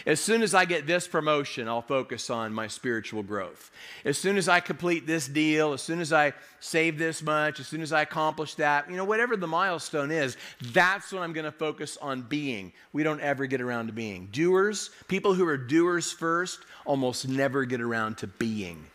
As 0.05 0.19
soon 0.19 0.41
as 0.41 0.53
I 0.53 0.65
get 0.65 0.87
this 0.87 1.07
promotion, 1.07 1.67
I'll 1.67 1.81
focus 1.81 2.29
on 2.29 2.53
my 2.53 2.67
spiritual 2.67 3.23
growth. 3.23 3.71
As 4.03 4.17
soon 4.17 4.37
as 4.37 4.49
I 4.49 4.59
complete 4.59 5.07
this 5.07 5.27
deal, 5.27 5.73
as 5.73 5.81
soon 5.81 5.99
as 5.99 6.13
I 6.13 6.33
save 6.59 6.97
this 6.97 7.21
much, 7.21 7.59
as 7.59 7.67
soon 7.67 7.81
as 7.81 7.91
I 7.91 8.01
accomplish 8.01 8.55
that, 8.55 8.89
you 8.89 8.97
know, 8.97 9.05
whatever 9.05 9.37
the 9.37 9.47
milestone 9.47 10.11
is, 10.11 10.37
that's 10.61 11.11
what 11.11 11.21
I'm 11.21 11.33
going 11.33 11.45
to 11.45 11.51
focus 11.51 11.97
on 12.01 12.23
being. 12.23 12.73
We 12.93 13.03
don't 13.03 13.21
ever 13.21 13.45
get 13.45 13.61
around 13.61 13.87
to 13.87 13.93
being. 13.93 14.29
Doers, 14.31 14.89
people 15.07 15.33
who 15.33 15.47
are 15.47 15.57
doers 15.57 16.11
first, 16.11 16.59
almost 16.85 17.27
never 17.27 17.65
get 17.65 17.81
around 17.81 18.17
to 18.19 18.27
being. 18.27 18.85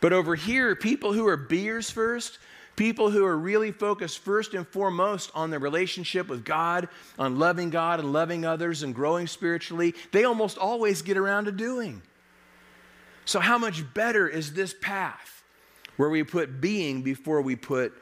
But 0.00 0.12
over 0.12 0.34
here, 0.34 0.74
people 0.74 1.12
who 1.12 1.26
are 1.26 1.36
beers 1.36 1.90
first, 1.90 2.38
People 2.78 3.10
who 3.10 3.24
are 3.24 3.36
really 3.36 3.72
focused 3.72 4.20
first 4.20 4.54
and 4.54 4.64
foremost 4.64 5.32
on 5.34 5.50
their 5.50 5.58
relationship 5.58 6.28
with 6.28 6.44
God, 6.44 6.88
on 7.18 7.36
loving 7.36 7.70
God 7.70 7.98
and 7.98 8.12
loving 8.12 8.44
others 8.44 8.84
and 8.84 8.94
growing 8.94 9.26
spiritually, 9.26 9.96
they 10.12 10.22
almost 10.22 10.56
always 10.56 11.02
get 11.02 11.16
around 11.16 11.46
to 11.46 11.52
doing. 11.52 12.02
So, 13.24 13.40
how 13.40 13.58
much 13.58 13.82
better 13.94 14.28
is 14.28 14.52
this 14.52 14.76
path 14.80 15.42
where 15.96 16.08
we 16.08 16.22
put 16.22 16.60
being 16.60 17.02
before 17.02 17.42
we 17.42 17.56
put 17.56 17.92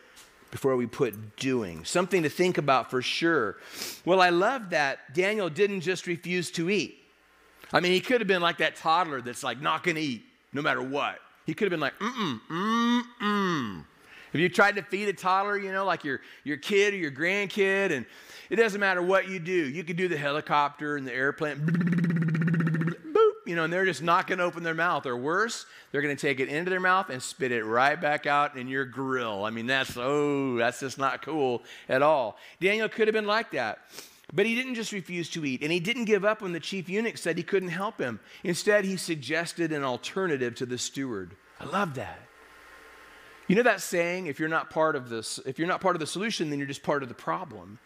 before 0.51 0.77
we 0.77 0.87
put 0.87 1.37
doing. 1.39 1.83
Something 1.87 2.23
to 2.25 2.29
think 2.29 2.59
about 2.59 2.91
for 2.91 3.01
sure. 3.01 3.57
Well, 4.05 4.21
I 4.21 4.29
love 4.29 4.71
that 4.71 5.15
Daniel 5.15 5.49
didn't 5.49 5.81
just 5.81 6.07
refuse 6.07 6.51
to 6.53 6.69
eat. 6.69 6.99
I 7.73 7.81
mean, 7.81 7.93
he 7.93 8.01
could 8.01 8.21
have 8.21 8.29
been 8.29 8.43
like 8.43 8.59
that 8.59 8.77
toddler 8.77 9.23
that's 9.23 9.43
like 9.43 9.63
not 9.63 9.85
to 9.97 10.03
eat 10.03 10.23
no 10.53 10.61
matter 10.61 10.83
what. 10.83 11.19
He 11.47 11.55
could 11.55 11.65
have 11.65 11.71
been 11.71 11.81
like, 11.81 11.99
mm 11.99 12.13
mm, 12.13 12.41
mm 12.51 13.03
mm. 13.23 13.85
Have 14.37 14.43
you 14.43 14.51
tried 14.51 14.77
to 14.77 14.83
feed 14.83 15.09
a 15.09 15.15
toddler, 15.15 15.57
you 15.57 15.73
know, 15.73 15.87
like 15.87 16.05
your, 16.05 16.21
your 16.45 16.59
kid 16.59 16.93
or 16.93 16.99
your 16.99 17.11
grandkid? 17.11 17.91
And 17.91 18.05
it 18.51 18.57
doesn't 18.57 18.79
matter 18.79 19.01
what 19.01 19.31
you 19.31 19.39
do. 19.39 19.51
You 19.51 19.83
could 19.83 19.97
do 19.97 20.09
the 20.09 20.17
helicopter 20.19 20.99
and 20.99 21.07
the 21.07 21.13
airplane, 21.15 21.57
boop, 21.57 23.33
you 23.47 23.57
know, 23.57 23.65
and 23.65 23.73
they're 23.73 23.87
just 23.87 24.03
not 24.03 24.27
going 24.27 24.41
to 24.41 24.45
open 24.45 24.63
their 24.63 24.75
mouth. 24.75 25.07
Or 25.07 25.17
worse, 25.17 25.65
they're 25.91 26.03
going 26.03 26.15
to 26.15 26.21
take 26.21 26.39
it 26.39 26.51
into 26.51 26.69
their 26.69 26.81
mouth 26.81 27.09
and 27.09 27.23
spit 27.23 27.51
it 27.51 27.65
right 27.65 27.99
back 27.99 28.27
out 28.27 28.59
in 28.59 28.69
your 28.69 28.85
grill. 28.85 29.47
I 29.47 29.49
mean, 29.49 29.69
that's, 29.69 29.97
oh, 29.97 30.57
that's 30.57 30.81
just 30.81 30.99
not 30.99 31.23
cool 31.23 31.63
at 31.89 32.03
all. 32.03 32.37
Daniel 32.61 32.91
could 32.91 33.09
have 33.09 33.15
been 33.15 33.27
like 33.27 33.53
that. 33.53 33.79
But 34.35 34.45
he 34.45 34.55
didn't 34.55 34.75
just 34.75 34.93
refuse 34.93 35.31
to 35.31 35.47
eat, 35.47 35.63
and 35.63 35.73
he 35.73 35.81
didn't 35.81 36.05
give 36.05 36.27
up 36.27 36.43
when 36.43 36.53
the 36.53 36.61
chief 36.61 36.91
eunuch 36.91 37.17
said 37.17 37.39
he 37.39 37.43
couldn't 37.43 37.71
help 37.71 37.99
him. 37.99 38.21
Instead, 38.45 38.85
he 38.85 38.99
suggested 38.99 39.73
an 39.73 39.83
alternative 39.83 40.55
to 40.57 40.67
the 40.67 40.77
steward. 40.77 41.35
I 41.59 41.65
love 41.65 41.95
that. 41.95 42.19
You 43.49 43.55
know 43.55 43.63
that 43.63 43.81
saying, 43.81 44.27
if 44.27 44.41
you're 44.41 44.49
not 44.49 44.71
part 44.71 44.97
of 44.97 45.09
this, 45.09 45.39
if 45.47 45.59
you're 45.59 45.69
not 45.69 45.81
part 45.81 45.95
of 45.95 46.01
the 46.01 46.07
solution, 46.07 46.51
then 46.51 46.59
you're 46.59 46.67
just 46.67 46.83
part 46.83 47.03
of 47.03 47.09
the 47.09 47.15
problem. 47.15 47.79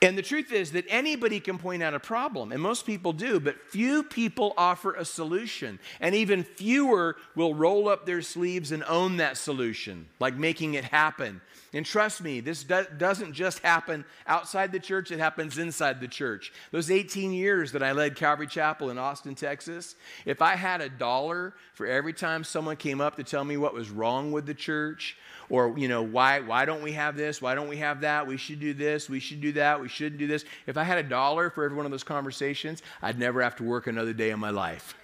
And 0.00 0.16
the 0.16 0.22
truth 0.22 0.52
is 0.52 0.72
that 0.72 0.84
anybody 0.88 1.40
can 1.40 1.58
point 1.58 1.82
out 1.82 1.92
a 1.92 1.98
problem, 1.98 2.52
and 2.52 2.62
most 2.62 2.86
people 2.86 3.12
do, 3.12 3.40
but 3.40 3.60
few 3.60 4.04
people 4.04 4.54
offer 4.56 4.94
a 4.94 5.04
solution. 5.04 5.80
And 6.00 6.14
even 6.14 6.44
fewer 6.44 7.16
will 7.34 7.52
roll 7.52 7.88
up 7.88 8.06
their 8.06 8.22
sleeves 8.22 8.70
and 8.70 8.84
own 8.84 9.16
that 9.16 9.36
solution, 9.36 10.06
like 10.20 10.36
making 10.36 10.74
it 10.74 10.84
happen. 10.84 11.40
And 11.74 11.84
trust 11.84 12.22
me, 12.22 12.38
this 12.40 12.62
do- 12.62 12.86
doesn't 12.96 13.32
just 13.32 13.58
happen 13.58 14.04
outside 14.26 14.70
the 14.70 14.78
church, 14.78 15.10
it 15.10 15.18
happens 15.18 15.58
inside 15.58 16.00
the 16.00 16.08
church. 16.08 16.52
Those 16.70 16.90
18 16.90 17.32
years 17.32 17.72
that 17.72 17.82
I 17.82 17.92
led 17.92 18.14
Calvary 18.14 18.46
Chapel 18.46 18.90
in 18.90 18.98
Austin, 18.98 19.34
Texas, 19.34 19.96
if 20.24 20.40
I 20.40 20.54
had 20.54 20.80
a 20.80 20.88
dollar 20.88 21.54
for 21.74 21.86
every 21.86 22.12
time 22.12 22.44
someone 22.44 22.76
came 22.76 23.00
up 23.00 23.16
to 23.16 23.24
tell 23.24 23.44
me 23.44 23.56
what 23.56 23.74
was 23.74 23.90
wrong 23.90 24.32
with 24.32 24.46
the 24.46 24.54
church, 24.54 25.16
or 25.50 25.78
you 25.78 25.88
know 25.88 26.02
why 26.02 26.40
why 26.40 26.64
don't 26.64 26.82
we 26.82 26.92
have 26.92 27.16
this? 27.16 27.40
Why 27.40 27.54
don't 27.54 27.68
we 27.68 27.78
have 27.78 28.02
that? 28.02 28.26
We 28.26 28.36
should 28.36 28.60
do 28.60 28.74
this. 28.74 29.08
We 29.08 29.20
should 29.20 29.40
do 29.40 29.52
that. 29.52 29.80
We 29.80 29.88
shouldn't 29.88 30.18
do 30.18 30.26
this. 30.26 30.44
If 30.66 30.76
i 30.76 30.84
had 30.84 30.98
a 30.98 31.02
dollar 31.02 31.50
for 31.50 31.64
every 31.64 31.76
one 31.76 31.86
of 31.86 31.92
those 31.92 32.04
conversations 32.04 32.82
i'd 33.02 33.18
never 33.18 33.42
have 33.42 33.56
to 33.56 33.64
work 33.64 33.86
another 33.86 34.12
day 34.12 34.30
in 34.30 34.40
my 34.40 34.50
life. 34.50 34.94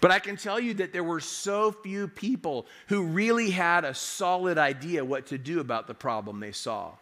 But 0.00 0.10
I 0.10 0.18
can 0.18 0.36
tell 0.36 0.60
you 0.60 0.74
that 0.74 0.92
there 0.92 1.04
were 1.04 1.20
so 1.20 1.72
few 1.72 2.06
people 2.06 2.66
who 2.88 3.02
really 3.02 3.50
had 3.50 3.84
a 3.84 3.94
solid 3.94 4.58
idea 4.58 5.04
what 5.04 5.26
to 5.26 5.38
do 5.38 5.60
about 5.60 5.86
the 5.86 5.94
problem 5.94 6.38
they 6.38 6.52
saw. 6.52 6.92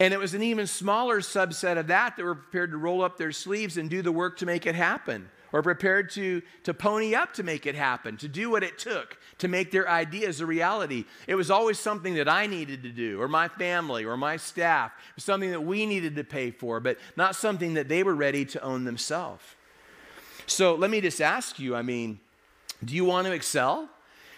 And 0.00 0.14
it 0.14 0.18
was 0.18 0.34
an 0.34 0.42
even 0.42 0.66
smaller 0.66 1.20
subset 1.20 1.78
of 1.78 1.88
that 1.88 2.16
that 2.16 2.24
were 2.24 2.34
prepared 2.34 2.70
to 2.70 2.78
roll 2.78 3.02
up 3.02 3.18
their 3.18 3.32
sleeves 3.32 3.76
and 3.76 3.90
do 3.90 4.02
the 4.02 4.10
work 4.10 4.38
to 4.38 4.46
make 4.46 4.66
it 4.66 4.74
happen. 4.74 5.28
Or 5.54 5.62
prepared 5.62 6.10
to, 6.10 6.42
to 6.64 6.74
pony 6.74 7.14
up 7.14 7.32
to 7.32 7.44
make 7.44 7.64
it 7.64 7.76
happen, 7.76 8.16
to 8.16 8.26
do 8.26 8.50
what 8.50 8.64
it 8.64 8.76
took 8.76 9.16
to 9.38 9.46
make 9.46 9.70
their 9.70 9.88
ideas 9.88 10.40
a 10.40 10.46
reality. 10.46 11.04
It 11.28 11.36
was 11.36 11.48
always 11.48 11.78
something 11.78 12.14
that 12.14 12.28
I 12.28 12.48
needed 12.48 12.82
to 12.82 12.88
do, 12.88 13.22
or 13.22 13.28
my 13.28 13.46
family, 13.46 14.04
or 14.04 14.16
my 14.16 14.36
staff, 14.36 14.90
something 15.16 15.52
that 15.52 15.60
we 15.60 15.86
needed 15.86 16.16
to 16.16 16.24
pay 16.24 16.50
for, 16.50 16.80
but 16.80 16.98
not 17.16 17.36
something 17.36 17.74
that 17.74 17.88
they 17.88 18.02
were 18.02 18.16
ready 18.16 18.44
to 18.46 18.62
own 18.62 18.82
themselves. 18.82 19.44
So 20.48 20.74
let 20.74 20.90
me 20.90 21.00
just 21.00 21.20
ask 21.20 21.60
you 21.60 21.76
I 21.76 21.82
mean, 21.82 22.18
do 22.84 22.96
you 22.96 23.04
want 23.04 23.28
to 23.28 23.32
excel? 23.32 23.88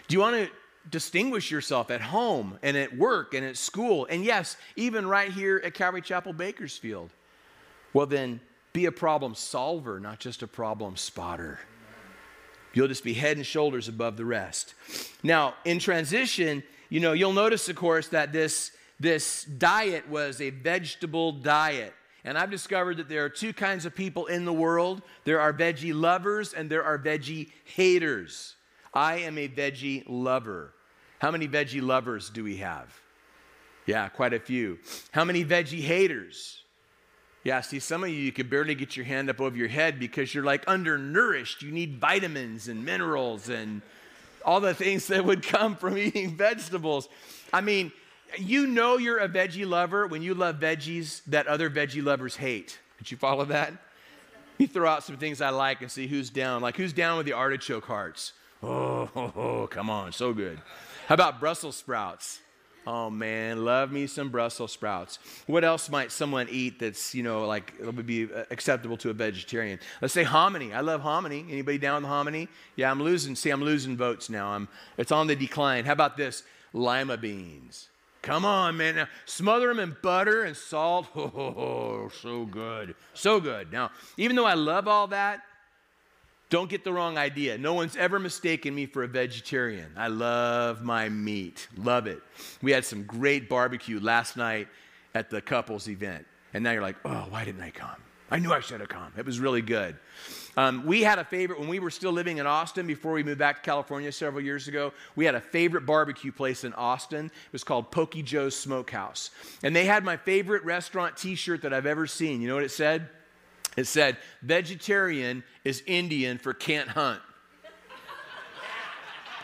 Do 0.09 0.14
you 0.14 0.20
want 0.20 0.37
to 0.37 0.50
distinguish 0.90 1.50
yourself 1.50 1.90
at 1.90 2.02
home 2.02 2.59
and 2.62 2.76
at 2.76 2.94
work 2.94 3.33
and 3.33 3.42
at 3.42 3.57
school? 3.57 4.07
And 4.11 4.22
yes, 4.22 4.59
even 4.76 5.07
right 5.07 5.33
here 5.33 5.62
at 5.64 5.72
Calvary 5.72 6.02
Chapel 6.02 6.35
Bakersfield. 6.35 7.09
Well, 7.94 8.05
then 8.05 8.40
be 8.76 8.84
a 8.84 8.92
problem 8.92 9.34
solver, 9.34 9.98
not 9.98 10.20
just 10.20 10.42
a 10.42 10.46
problem 10.46 10.98
spotter. 10.98 11.58
You'll 12.74 12.88
just 12.88 13.04
be 13.04 13.14
head 13.14 13.38
and 13.38 13.46
shoulders 13.46 13.88
above 13.88 14.18
the 14.18 14.24
rest. 14.26 14.74
Now, 15.22 15.54
in 15.64 15.78
transition, 15.78 16.62
you 16.90 17.00
know, 17.00 17.14
you'll 17.14 17.32
notice, 17.32 17.70
of 17.70 17.76
course, 17.76 18.08
that 18.08 18.34
this, 18.34 18.72
this 19.00 19.44
diet 19.44 20.06
was 20.10 20.42
a 20.42 20.50
vegetable 20.50 21.32
diet. 21.32 21.94
And 22.22 22.36
I've 22.36 22.50
discovered 22.50 22.98
that 22.98 23.08
there 23.08 23.24
are 23.24 23.30
two 23.30 23.54
kinds 23.54 23.86
of 23.86 23.94
people 23.94 24.26
in 24.26 24.44
the 24.44 24.52
world 24.52 25.00
there 25.24 25.40
are 25.40 25.54
veggie 25.54 25.94
lovers 25.94 26.52
and 26.52 26.68
there 26.68 26.84
are 26.84 26.98
veggie 26.98 27.48
haters. 27.64 28.56
I 28.92 29.20
am 29.20 29.38
a 29.38 29.48
veggie 29.48 30.04
lover. 30.06 30.74
How 31.18 31.30
many 31.30 31.48
veggie 31.48 31.80
lovers 31.80 32.28
do 32.28 32.44
we 32.44 32.58
have? 32.58 32.94
Yeah, 33.86 34.10
quite 34.10 34.34
a 34.34 34.38
few. 34.38 34.80
How 35.12 35.24
many 35.24 35.46
veggie 35.46 35.80
haters? 35.80 36.62
Yeah, 37.46 37.61
see, 37.61 37.78
some 37.78 38.02
of 38.02 38.11
you, 38.11 38.16
you 38.16 38.32
could 38.32 38.50
barely 38.50 38.74
get 38.74 38.96
your 38.96 39.06
hand 39.06 39.30
up 39.30 39.40
over 39.40 39.56
your 39.56 39.68
head 39.68 40.00
because 40.00 40.35
you're 40.35 40.42
like 40.42 40.64
undernourished. 40.66 41.62
You 41.62 41.70
need 41.70 42.00
vitamins 42.00 42.66
and 42.66 42.85
minerals 42.85 43.48
and 43.48 43.82
all 44.44 44.59
the 44.59 44.74
things 44.74 45.06
that 45.06 45.24
would 45.24 45.44
come 45.44 45.76
from 45.76 45.96
eating 46.06 46.37
vegetables. 46.37 47.09
I 47.52 47.61
mean, 47.61 47.92
you 48.37 48.66
know 48.66 48.96
you're 48.96 49.18
a 49.18 49.28
veggie 49.28 49.64
lover 49.64 50.09
when 50.09 50.22
you 50.22 50.35
love 50.35 50.56
veggies 50.56 51.22
that 51.26 51.46
other 51.46 51.70
veggie 51.70 52.04
lovers 52.04 52.35
hate. 52.35 52.80
Did 52.98 53.12
you 53.12 53.16
follow 53.16 53.44
that? 53.44 53.74
You 54.59 54.66
throw 54.66 54.90
out 54.90 55.04
some 55.04 55.16
things 55.16 55.40
I 55.40 55.50
like 55.50 55.82
and 55.82 55.88
see 55.90 56.09
who's 56.09 56.30
down. 56.30 56.62
Like, 56.62 56.76
who's 56.76 56.92
down 56.92 57.16
with 57.16 57.26
the 57.26 57.35
artichoke 57.35 57.85
hearts? 57.85 58.32
Oh, 58.61 59.09
oh, 59.14 59.32
oh 59.37 59.66
come 59.68 59.88
on, 59.88 60.11
so 60.11 60.32
good. 60.32 60.61
How 61.06 61.14
about 61.14 61.38
Brussels 61.38 61.76
sprouts? 61.76 62.40
Oh 62.87 63.11
man, 63.11 63.64
love 63.64 63.90
me 63.90 64.07
some 64.07 64.29
Brussels 64.29 64.70
sprouts. 64.70 65.18
What 65.46 65.64
else 65.64 65.90
might 65.90 66.12
someone 66.12 66.46
eat 66.49 66.79
that's, 66.79 67.16
you 67.16 67.25
know, 67.25 67.44
like 67.44 67.72
it 67.81 67.92
would 67.92 68.07
be 68.07 68.33
uh, 68.33 68.44
acceptable 68.51 68.96
to 68.99 69.11
a 69.11 69.12
vegetarian? 69.12 69.81
Let's 70.01 70.14
say 70.14 70.22
hominy. 70.22 70.72
I 70.72 70.81
love 70.81 71.01
hominy. 71.01 71.44
Anybody 71.51 71.79
down 71.79 72.03
with 72.03 72.11
hominy? 72.11 72.46
Yeah, 72.77 72.90
I'm 72.90 73.03
losing. 73.03 73.35
See, 73.35 73.51
I'm 73.51 73.62
losing 73.62 73.96
votes 73.96 74.31
now. 74.31 74.49
I'm, 74.49 74.68
it's 74.99 75.11
on 75.11 75.27
the 75.27 75.35
decline. 75.35 75.85
How 75.85 75.92
about 75.92 76.16
this? 76.16 76.44
Lima 76.72 77.16
beans. 77.16 77.88
Come 78.22 78.44
on, 78.44 78.77
man. 78.77 78.96
Now, 78.96 79.09
smother 79.25 79.68
them 79.68 79.81
in 79.81 79.96
butter 80.03 80.44
and 80.44 80.57
salt. 80.57 81.09
Oh, 81.16 82.09
so 82.22 82.44
good. 82.44 82.94
So 83.14 83.40
good. 83.40 83.72
Now, 83.72 83.90
even 84.16 84.37
though 84.37 84.44
I 84.44 84.55
love 84.55 84.87
all 84.87 85.09
that, 85.09 85.40
don't 86.48 86.70
get 86.70 86.85
the 86.85 86.92
wrong 86.92 87.18
idea. 87.18 87.59
No 87.59 87.74
one's 87.74 87.96
ever 87.96 88.18
mistaken 88.18 88.74
me 88.74 88.87
for 88.87 89.02
a 89.02 89.09
vegetarian. 89.09 89.92
I 89.96 90.09
love 90.09 90.82
my 90.82 91.09
meat. 91.09 91.66
Love 91.76 92.06
it. 92.06 92.22
We 92.62 92.70
had 92.70 92.85
some 92.85 93.02
great 93.02 93.48
barbecue 93.48 93.98
last 93.98 94.37
night 94.37 94.68
at 95.14 95.28
the 95.30 95.40
couples 95.40 95.88
event. 95.88 96.24
And 96.54 96.62
now 96.62 96.72
you're 96.72 96.82
like, 96.82 96.96
oh, 97.04 97.26
why 97.30 97.44
didn't 97.44 97.62
I 97.62 97.70
come? 97.70 97.96
I 98.30 98.38
knew 98.38 98.52
I 98.52 98.61
should 98.61 98.80
have 98.80 98.88
come. 98.88 99.12
It 99.16 99.24
was 99.24 99.38
really 99.38 99.62
good. 99.62 99.96
Um, 100.56 100.87
we 100.87 101.02
had 101.02 101.18
a 101.18 101.24
favorite 101.24 101.61
when 101.61 101.68
we 101.68 101.78
were 101.78 101.90
still 101.90 102.12
living 102.12 102.38
in 102.38 102.46
Austin 102.46 102.87
before 102.87 103.12
we 103.12 103.22
moved 103.22 103.38
back 103.38 103.56
to 103.56 103.62
California 103.62 104.11
several 104.11 104.42
years 104.42 104.68
ago. 104.68 104.92
We 105.14 105.24
had 105.24 105.35
a 105.35 105.40
favorite 105.40 105.85
barbecue 105.85 106.32
place 106.32 106.64
in 106.64 106.72
Austin. 106.74 107.26
It 107.26 107.52
was 107.52 107.62
called 107.62 107.90
Pok-e-Jo's 107.90 108.56
Smokehouse. 108.56 109.30
And 109.62 109.76
they 109.76 109.85
had 109.85 110.02
my 110.02 110.16
favorite 110.16 110.64
restaurant 110.64 111.16
t 111.16 111.35
shirt 111.35 111.62
that 111.62 111.74
I've 111.74 111.87
ever 111.87 112.06
seen. 112.06 112.40
You 112.40 112.48
know 112.48 112.54
what 112.54 112.64
it 112.64 112.70
said? 112.70 113.09
It 113.76 113.86
said, 113.86 114.16
Vegetarian 114.42 115.44
is 115.64 115.82
Indian 115.86 116.38
for 116.38 116.54
can't 116.54 116.88
hunt. 116.88 117.20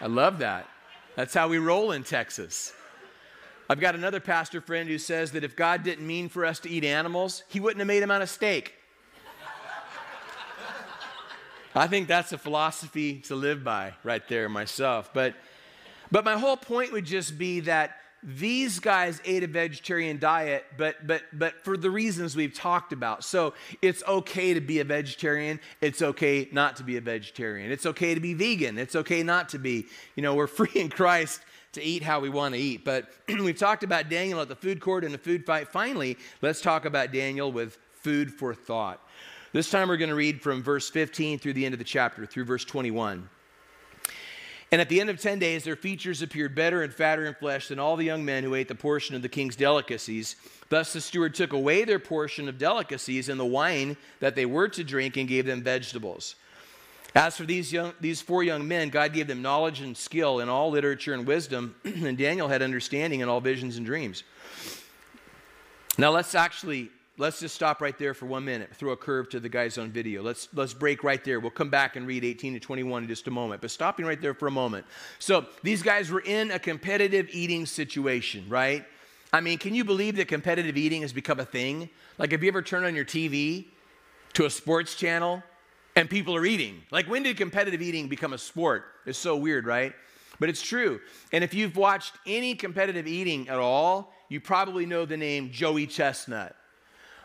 I 0.01 0.07
love 0.07 0.39
that. 0.39 0.69
That's 1.15 1.35
how 1.35 1.49
we 1.49 1.59
roll 1.59 1.93
in 1.93 2.03
Texas. 2.03 2.73
I've 3.69 3.81
got 3.81 3.95
another 3.95 4.21
pastor 4.21 4.61
friend 4.61 4.89
who 4.89 4.99
says 4.99 5.33
that 5.33 5.45
if 5.45 5.55
God 5.55 5.85
didn't 5.85 6.07
mean 6.07 6.29
for 6.29 6.45
us 6.45 6.59
to 6.61 6.71
eat 6.71 6.85
animals, 6.85 7.45
he 7.49 7.61
wouldn't 7.61 7.79
have 7.79 7.87
made 7.87 8.03
them 8.03 8.11
out 8.11 8.23
of 8.23 8.29
steak. 8.29 8.75
I 11.75 11.87
think 11.87 12.07
that's 12.07 12.33
a 12.33 12.39
philosophy 12.39 13.21
to 13.21 13.35
live 13.35 13.65
by 13.65 13.95
right 14.05 14.27
there 14.29 14.49
myself. 14.49 15.11
But, 15.15 15.35
but 16.11 16.25
my 16.25 16.37
whole 16.37 16.57
point 16.57 16.93
would 16.93 17.07
just 17.07 17.39
be 17.39 17.61
that 17.61 17.97
these 18.23 18.79
guys 18.79 19.21
ate 19.25 19.43
a 19.43 19.49
vegetarian 19.49 20.19
diet, 20.19 20.65
but, 20.77 21.07
but, 21.07 21.23
but 21.33 21.65
for 21.65 21.77
the 21.77 21.91
reasons 21.91 22.37
we've 22.37 22.55
talked 22.55 22.93
about. 22.93 23.25
So 23.25 23.55
it's 23.81 24.03
okay 24.07 24.55
to 24.55 24.61
be 24.61 24.79
a 24.79 24.85
vegetarian. 24.85 25.59
It's 25.81 26.03
okay 26.03 26.49
not 26.53 26.77
to 26.77 26.85
be 26.85 26.97
a 26.97 27.01
vegetarian. 27.01 27.73
It's 27.73 27.85
okay 27.85 28.15
to 28.15 28.21
be 28.21 28.35
vegan. 28.35 28.79
It's 28.79 28.95
okay 28.95 29.25
not 29.25 29.49
to 29.51 29.59
be. 29.59 29.87
You 30.15 30.23
know, 30.23 30.35
we're 30.35 30.47
free 30.47 30.71
in 30.75 30.89
Christ 30.89 31.41
to 31.73 31.83
eat 31.83 32.03
how 32.03 32.21
we 32.21 32.29
want 32.29 32.55
to 32.55 32.61
eat. 32.61 32.85
But 32.85 33.11
we've 33.29 33.59
talked 33.59 33.83
about 33.83 34.09
Daniel 34.09 34.41
at 34.41 34.49
the 34.49 34.57
food 34.57 34.81
court 34.81 35.05
and 35.05 35.13
the 35.13 35.19
food 35.19 35.45
fight. 35.45 35.69
Finally, 35.69 36.17
let's 36.43 36.61
talk 36.61 36.85
about 36.85 37.13
Daniel 37.13 37.51
with 37.51 37.79
food 37.91 38.33
for 38.33 38.55
thought. 38.55 39.01
This 39.53 39.69
time 39.69 39.89
we're 39.89 39.97
going 39.97 40.11
to 40.11 40.15
read 40.15 40.41
from 40.41 40.63
verse 40.63 40.89
15 40.89 41.39
through 41.39 41.55
the 41.55 41.65
end 41.65 41.75
of 41.75 41.79
the 41.79 41.85
chapter, 41.85 42.25
through 42.25 42.45
verse 42.45 42.65
21. 42.65 43.29
And 44.73 44.81
at 44.81 44.89
the 44.89 45.03
end 45.03 45.11
of 45.11 45.21
10 45.21 45.39
days, 45.39 45.65
their 45.65 45.77
features 45.77 46.23
appeared 46.23 46.55
better 46.55 46.83
and 46.83 46.93
fatter 46.93 47.27
in 47.27 47.35
flesh 47.35 47.69
than 47.69 47.79
all 47.79 47.95
the 47.95 48.07
young 48.07 48.25
men 48.25 48.43
who 48.43 48.55
ate 48.55 48.69
the 48.69 48.75
portion 48.75 49.15
of 49.15 49.21
the 49.21 49.29
king's 49.29 49.55
delicacies. 49.55 50.35
Thus 50.71 50.95
the 50.95 51.03
steward 51.03 51.35
took 51.35 51.53
away 51.53 51.85
their 51.85 51.99
portion 51.99 52.49
of 52.49 52.57
delicacies 52.57 53.29
and 53.29 53.39
the 53.39 53.45
wine 53.45 53.99
that 54.21 54.35
they 54.35 54.47
were 54.47 54.69
to 54.69 54.83
drink 54.83 55.19
and 55.19 55.29
gave 55.29 55.45
them 55.45 55.63
vegetables. 55.63 56.37
As 57.15 57.37
for 57.37 57.45
these, 57.45 57.71
young, 57.71 57.93
these 58.01 58.23
four 58.23 58.43
young 58.43 58.67
men, 58.67 58.89
God 58.89 59.13
gave 59.13 59.27
them 59.27 59.43
knowledge 59.43 59.83
and 59.83 59.95
skill 59.95 60.41
in 60.41 60.49
all 60.49 60.71
literature 60.71 61.13
and 61.13 61.27
wisdom, 61.27 61.75
and 61.85 62.17
Daniel 62.17 62.49
had 62.49 62.63
understanding 62.63 63.21
in 63.21 63.29
all 63.29 63.43
visions 63.43 63.77
and 63.77 63.85
dreams. 63.85 64.25
Now 65.99 66.11
let's 66.13 66.35
actually 66.35 66.89
let's 67.23 67.39
just 67.39 67.55
stop 67.55 67.81
right 67.81 67.97
there 67.99 68.15
for 68.15 68.27
one 68.27 68.45
minute. 68.45 68.75
Throw 68.75 68.91
a 68.91 68.97
curve 68.97 69.29
to 69.29 69.39
the 69.39 69.49
guys 69.49 69.79
on 69.79 69.93
video. 69.93 70.23
Let's 70.23 70.49
let's 70.55 70.75
break 70.75 71.05
right 71.05 71.23
there. 71.25 71.39
We'll 71.39 71.53
come 71.53 71.71
back 71.71 71.95
and 71.95 72.05
read 72.05 72.25
18 72.25 72.55
to 72.55 72.61
21 72.61 73.05
in 73.05 73.09
just 73.09 73.29
a 73.29 73.31
moment. 73.31 73.61
But 73.61 73.71
stopping 73.71 74.05
right 74.05 74.21
there 74.21 74.35
for 74.35 74.49
a 74.49 74.51
moment. 74.51 74.85
So 75.21 75.47
these 75.63 75.85
guys 75.85 76.11
were 76.11 76.23
in 76.23 76.51
a 76.51 76.59
competitive 76.59 77.29
eating 77.31 77.65
situation, 77.65 78.45
right? 78.49 78.85
I 79.33 79.41
mean, 79.41 79.59
can 79.59 79.73
you 79.73 79.85
believe 79.85 80.17
that 80.17 80.27
competitive 80.27 80.77
eating 80.77 81.03
has 81.03 81.13
become 81.13 81.39
a 81.39 81.45
thing? 81.45 81.89
Like, 82.19 82.33
have 82.33 82.43
you 82.43 82.49
ever 82.49 82.61
turned 82.61 82.85
on 82.85 82.97
your 82.97 83.05
TV 83.05 83.67
to 84.33 84.45
a 84.47 84.51
sports 84.51 84.97
channel 84.97 85.45
and 85.95 86.11
people 86.11 86.35
are 86.35 86.45
eating? 86.45 86.83
Like, 86.91 87.09
when 87.09 87.23
did 87.23 87.37
competitive 87.37 87.81
eating 87.81 88.09
become 88.09 88.33
a 88.33 88.39
sport? 88.39 88.85
It's 89.07 89.17
so 89.17 89.37
weird, 89.37 89.65
right? 89.65 89.95
But 90.41 90.49
it's 90.49 90.61
true. 90.61 90.99
And 91.31 91.45
if 91.45 91.55
you've 91.55 91.77
watched 91.77 92.15
any 92.27 92.57
competitive 92.57 93.07
eating 93.07 93.49
at 93.49 93.59
all, 93.59 94.13
you 94.29 94.41
probably 94.41 94.87
know 94.87 95.05
the 95.05 95.17
name 95.17 95.53
Joey 95.53 95.87
Chestnut. 95.87 96.57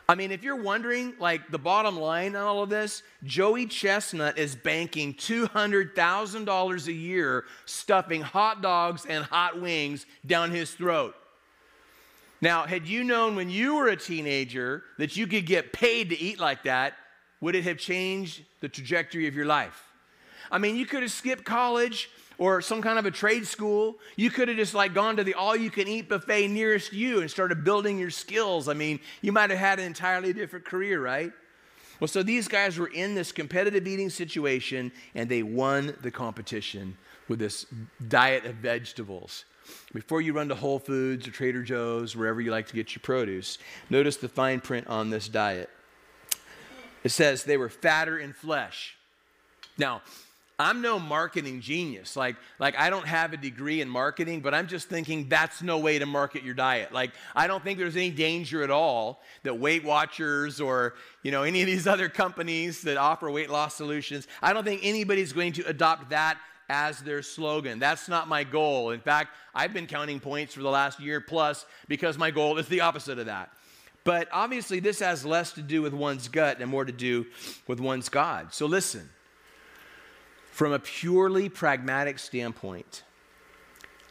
I 0.10 0.15
mean, 0.15 0.32
if 0.32 0.41
you're 0.41 0.56
wondering, 0.56 1.15
like 1.20 1.52
the 1.52 1.60
bottom 1.60 2.00
line 2.00 2.34
on 2.38 2.43
all 2.43 2.63
of 2.63 2.70
this, 2.70 3.04
Joey 3.26 3.65
Chestnut 3.65 4.38
is 4.38 4.56
banking 4.56 5.13
$200,000 5.13 6.88
a 6.88 6.93
year 6.93 7.43
stuffing 7.65 8.22
hot 8.22 8.62
dogs 8.62 9.06
and 9.06 9.26
hot 9.26 9.60
wings 9.60 10.06
down 10.26 10.52
his 10.52 10.72
throat. 10.72 11.13
Now, 12.39 12.65
had 12.65 12.88
you 12.88 13.04
known 13.04 13.36
when 13.36 13.50
you 13.50 13.76
were 13.76 13.89
a 13.89 13.98
teenager 13.98 14.84
that 14.98 15.17
you 15.17 15.28
could 15.28 15.46
get 15.46 15.74
paid 15.74 16.10
to 16.12 16.17
eat 16.17 16.39
like 16.39 16.63
that, 16.63 16.93
would 17.41 17.56
it 17.56 17.65
have 17.65 17.78
changed 17.78 18.43
the 18.62 18.70
trajectory 18.70 19.28
of 19.28 19.36
your 19.36 19.46
life? 19.46 19.91
I 20.50 20.58
mean, 20.58 20.78
you 20.78 20.86
could 20.86 21.02
have 21.02 21.12
skipped 21.12 21.43
college 21.43 22.10
or 22.38 22.62
some 22.62 22.82
kind 22.82 23.00
of 23.00 23.06
a 23.06 23.12
trade 23.12 23.45
school. 23.47 23.97
You 24.15 24.30
could 24.30 24.47
have 24.47 24.58
just 24.58 24.73
like 24.73 24.93
gone 24.93 25.17
to 25.17 25.23
the 25.23 25.34
all 25.34 25.56
you 25.56 25.69
can 25.69 25.88
eat 25.88 26.10
buffet 26.10 26.47
nearest 26.47 26.93
you 26.93 27.21
and 27.21 27.30
started 27.30 27.63
building 27.63 27.97
your 27.97 28.12
skills. 28.12 28.67
I 28.67 28.73
mean, 28.73 29.00
you 29.21 29.32
might 29.32 29.50
have 29.50 29.60
had 29.60 29.80
an 29.80 29.86
entirely 29.86 30.34
different 30.34 30.65
career, 30.65 31.02
right? 31.02 31.32
Well, 32.00 32.08
so 32.08 32.21
these 32.21 32.47
guys 32.47 32.78
were 32.78 32.88
in 32.88 33.15
this 33.15 33.32
competitive 33.32 33.88
eating 33.88 34.10
situation 34.10 34.91
and 35.15 35.30
they 35.30 35.41
won 35.41 35.95
the 36.02 36.12
competition 36.12 36.97
with 37.28 37.39
this 37.39 37.65
diet 38.08 38.45
of 38.45 38.56
vegetables. 38.56 39.45
Before 39.93 40.21
you 40.21 40.34
run 40.34 40.47
to 40.50 40.56
Whole 40.56 40.80
Foods 40.80 41.28
or 41.28 41.32
Trader 41.32 41.63
Joe's, 41.63 42.15
wherever 42.15 42.39
you 42.39 42.52
like 42.52 42.67
to 42.67 42.73
get 42.73 42.95
your 42.95 43.02
produce, 43.02 43.58
notice 43.89 44.15
the 44.15 44.30
fine 44.30 44.62
print 44.62 44.88
on 44.88 45.10
this 45.10 45.28
diet. 45.28 45.69
It 47.04 47.10
says 47.10 47.43
they 47.43 47.58
were 47.58 47.69
fatter 47.69 48.17
in 48.17 48.34
flesh. 48.34 48.95
Now, 49.78 50.02
I'm 50.60 50.82
no 50.82 50.98
marketing 50.98 51.62
genius. 51.62 52.15
Like, 52.15 52.36
like 52.58 52.76
I 52.80 52.89
don't 52.89 53.06
have 53.06 53.32
a 53.32 53.38
degree 53.38 53.80
in 53.80 53.88
marketing, 53.88 54.41
but 54.41 54.56
I'm 54.56 54.67
just 54.67 54.89
thinking 54.89 55.30
that's 55.30 55.62
no 55.62 55.78
way 55.78 56.00
to 56.00 56.08
market 56.08 56.43
your 56.43 56.56
diet. 56.56 56.91
Like, 56.91 57.12
I 57.36 57.46
don't 57.46 57.63
think 57.63 57.77
there's 57.77 57.96
any 57.96 58.10
danger 58.10 58.63
at 58.63 58.71
all 58.71 59.21
that 59.44 59.60
Weight 59.60 59.84
Watchers 59.84 60.60
or 60.60 60.96
you 61.21 61.29
know 61.29 61.44
any 61.44 61.62
of 61.62 61.67
these 61.67 61.86
other 61.86 62.10
companies 62.10 62.82
that 62.84 62.98
offer 62.98 63.29
weight 63.29 63.52
loss 63.52 63.75
solutions. 63.75 64.27
I 64.42 64.52
don't 64.52 64.63
think 64.63 64.82
anybody's 64.84 65.32
going 65.32 65.54
to 65.54 65.63
adopt 65.67 66.10
that 66.10 66.40
as 66.69 67.00
their 67.02 67.21
slogan. 67.21 67.77
That's 67.77 68.08
not 68.08 68.27
my 68.27 68.44
goal. 68.44 68.90
In 68.90 69.00
fact, 69.00 69.36
I've 69.54 69.73
been 69.73 69.86
counting 69.86 70.19
points 70.19 70.56
for 70.56 70.62
the 70.62 70.71
last 70.71 71.00
year 71.00 71.21
plus 71.21 71.67
because 71.88 72.17
my 72.17 72.32
goal 72.32 72.58
is 72.58 72.67
the 72.67 72.82
opposite 72.82 73.19
of 73.19 73.27
that. 73.27 73.52
But 74.04 74.27
obviously, 74.32 74.79
this 74.79 75.00
has 75.00 75.23
less 75.23 75.52
to 75.54 75.62
do 75.62 75.84
with 75.84 75.94
one's 75.94 76.27
gut 76.29 76.60
and 76.60 76.71
more 76.71 76.84
to 76.84 76.92
do 76.92 77.27
with 77.67 77.79
one's 77.79 78.10
God. 78.10 78.56
So 78.56 78.65
listen. 78.65 79.08
From 80.58 80.74
a 80.74 80.80
purely 80.80 81.50
pragmatic 81.50 82.18
standpoint, 82.18 83.04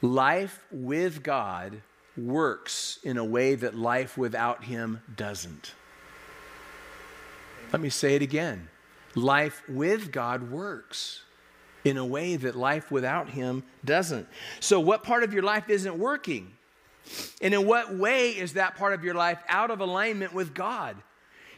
life 0.01 0.65
with 0.71 1.25
God 1.25 1.83
works 2.17 3.01
in 3.03 3.17
a 3.17 3.25
way 3.25 3.57
that 3.57 3.75
life 3.75 4.17
without 4.17 4.63
Him 4.63 5.01
doesn't. 5.17 5.73
Let 7.73 7.83
me 7.83 7.89
say 7.89 8.15
it 8.15 8.23
again. 8.23 8.69
Life 9.17 9.61
with 9.69 10.13
God 10.13 10.53
works 10.53 11.23
in 11.83 11.97
a 11.97 12.07
way 12.07 12.37
that 12.37 12.55
life 12.55 12.93
without 12.93 13.31
Him 13.31 13.65
doesn't. 13.85 14.29
So, 14.61 14.79
what 14.79 15.03
part 15.03 15.25
of 15.25 15.33
your 15.33 15.43
life 15.43 15.69
isn't 15.69 15.99
working? 15.99 16.53
And 17.43 17.55
in 17.55 17.67
what 17.67 17.93
way 17.93 18.31
is 18.31 18.53
that 18.53 18.77
part 18.77 18.93
of 18.93 19.03
your 19.03 19.15
life 19.15 19.41
out 19.49 19.73
of 19.73 19.81
alignment 19.81 20.33
with 20.33 20.55
God? 20.55 20.97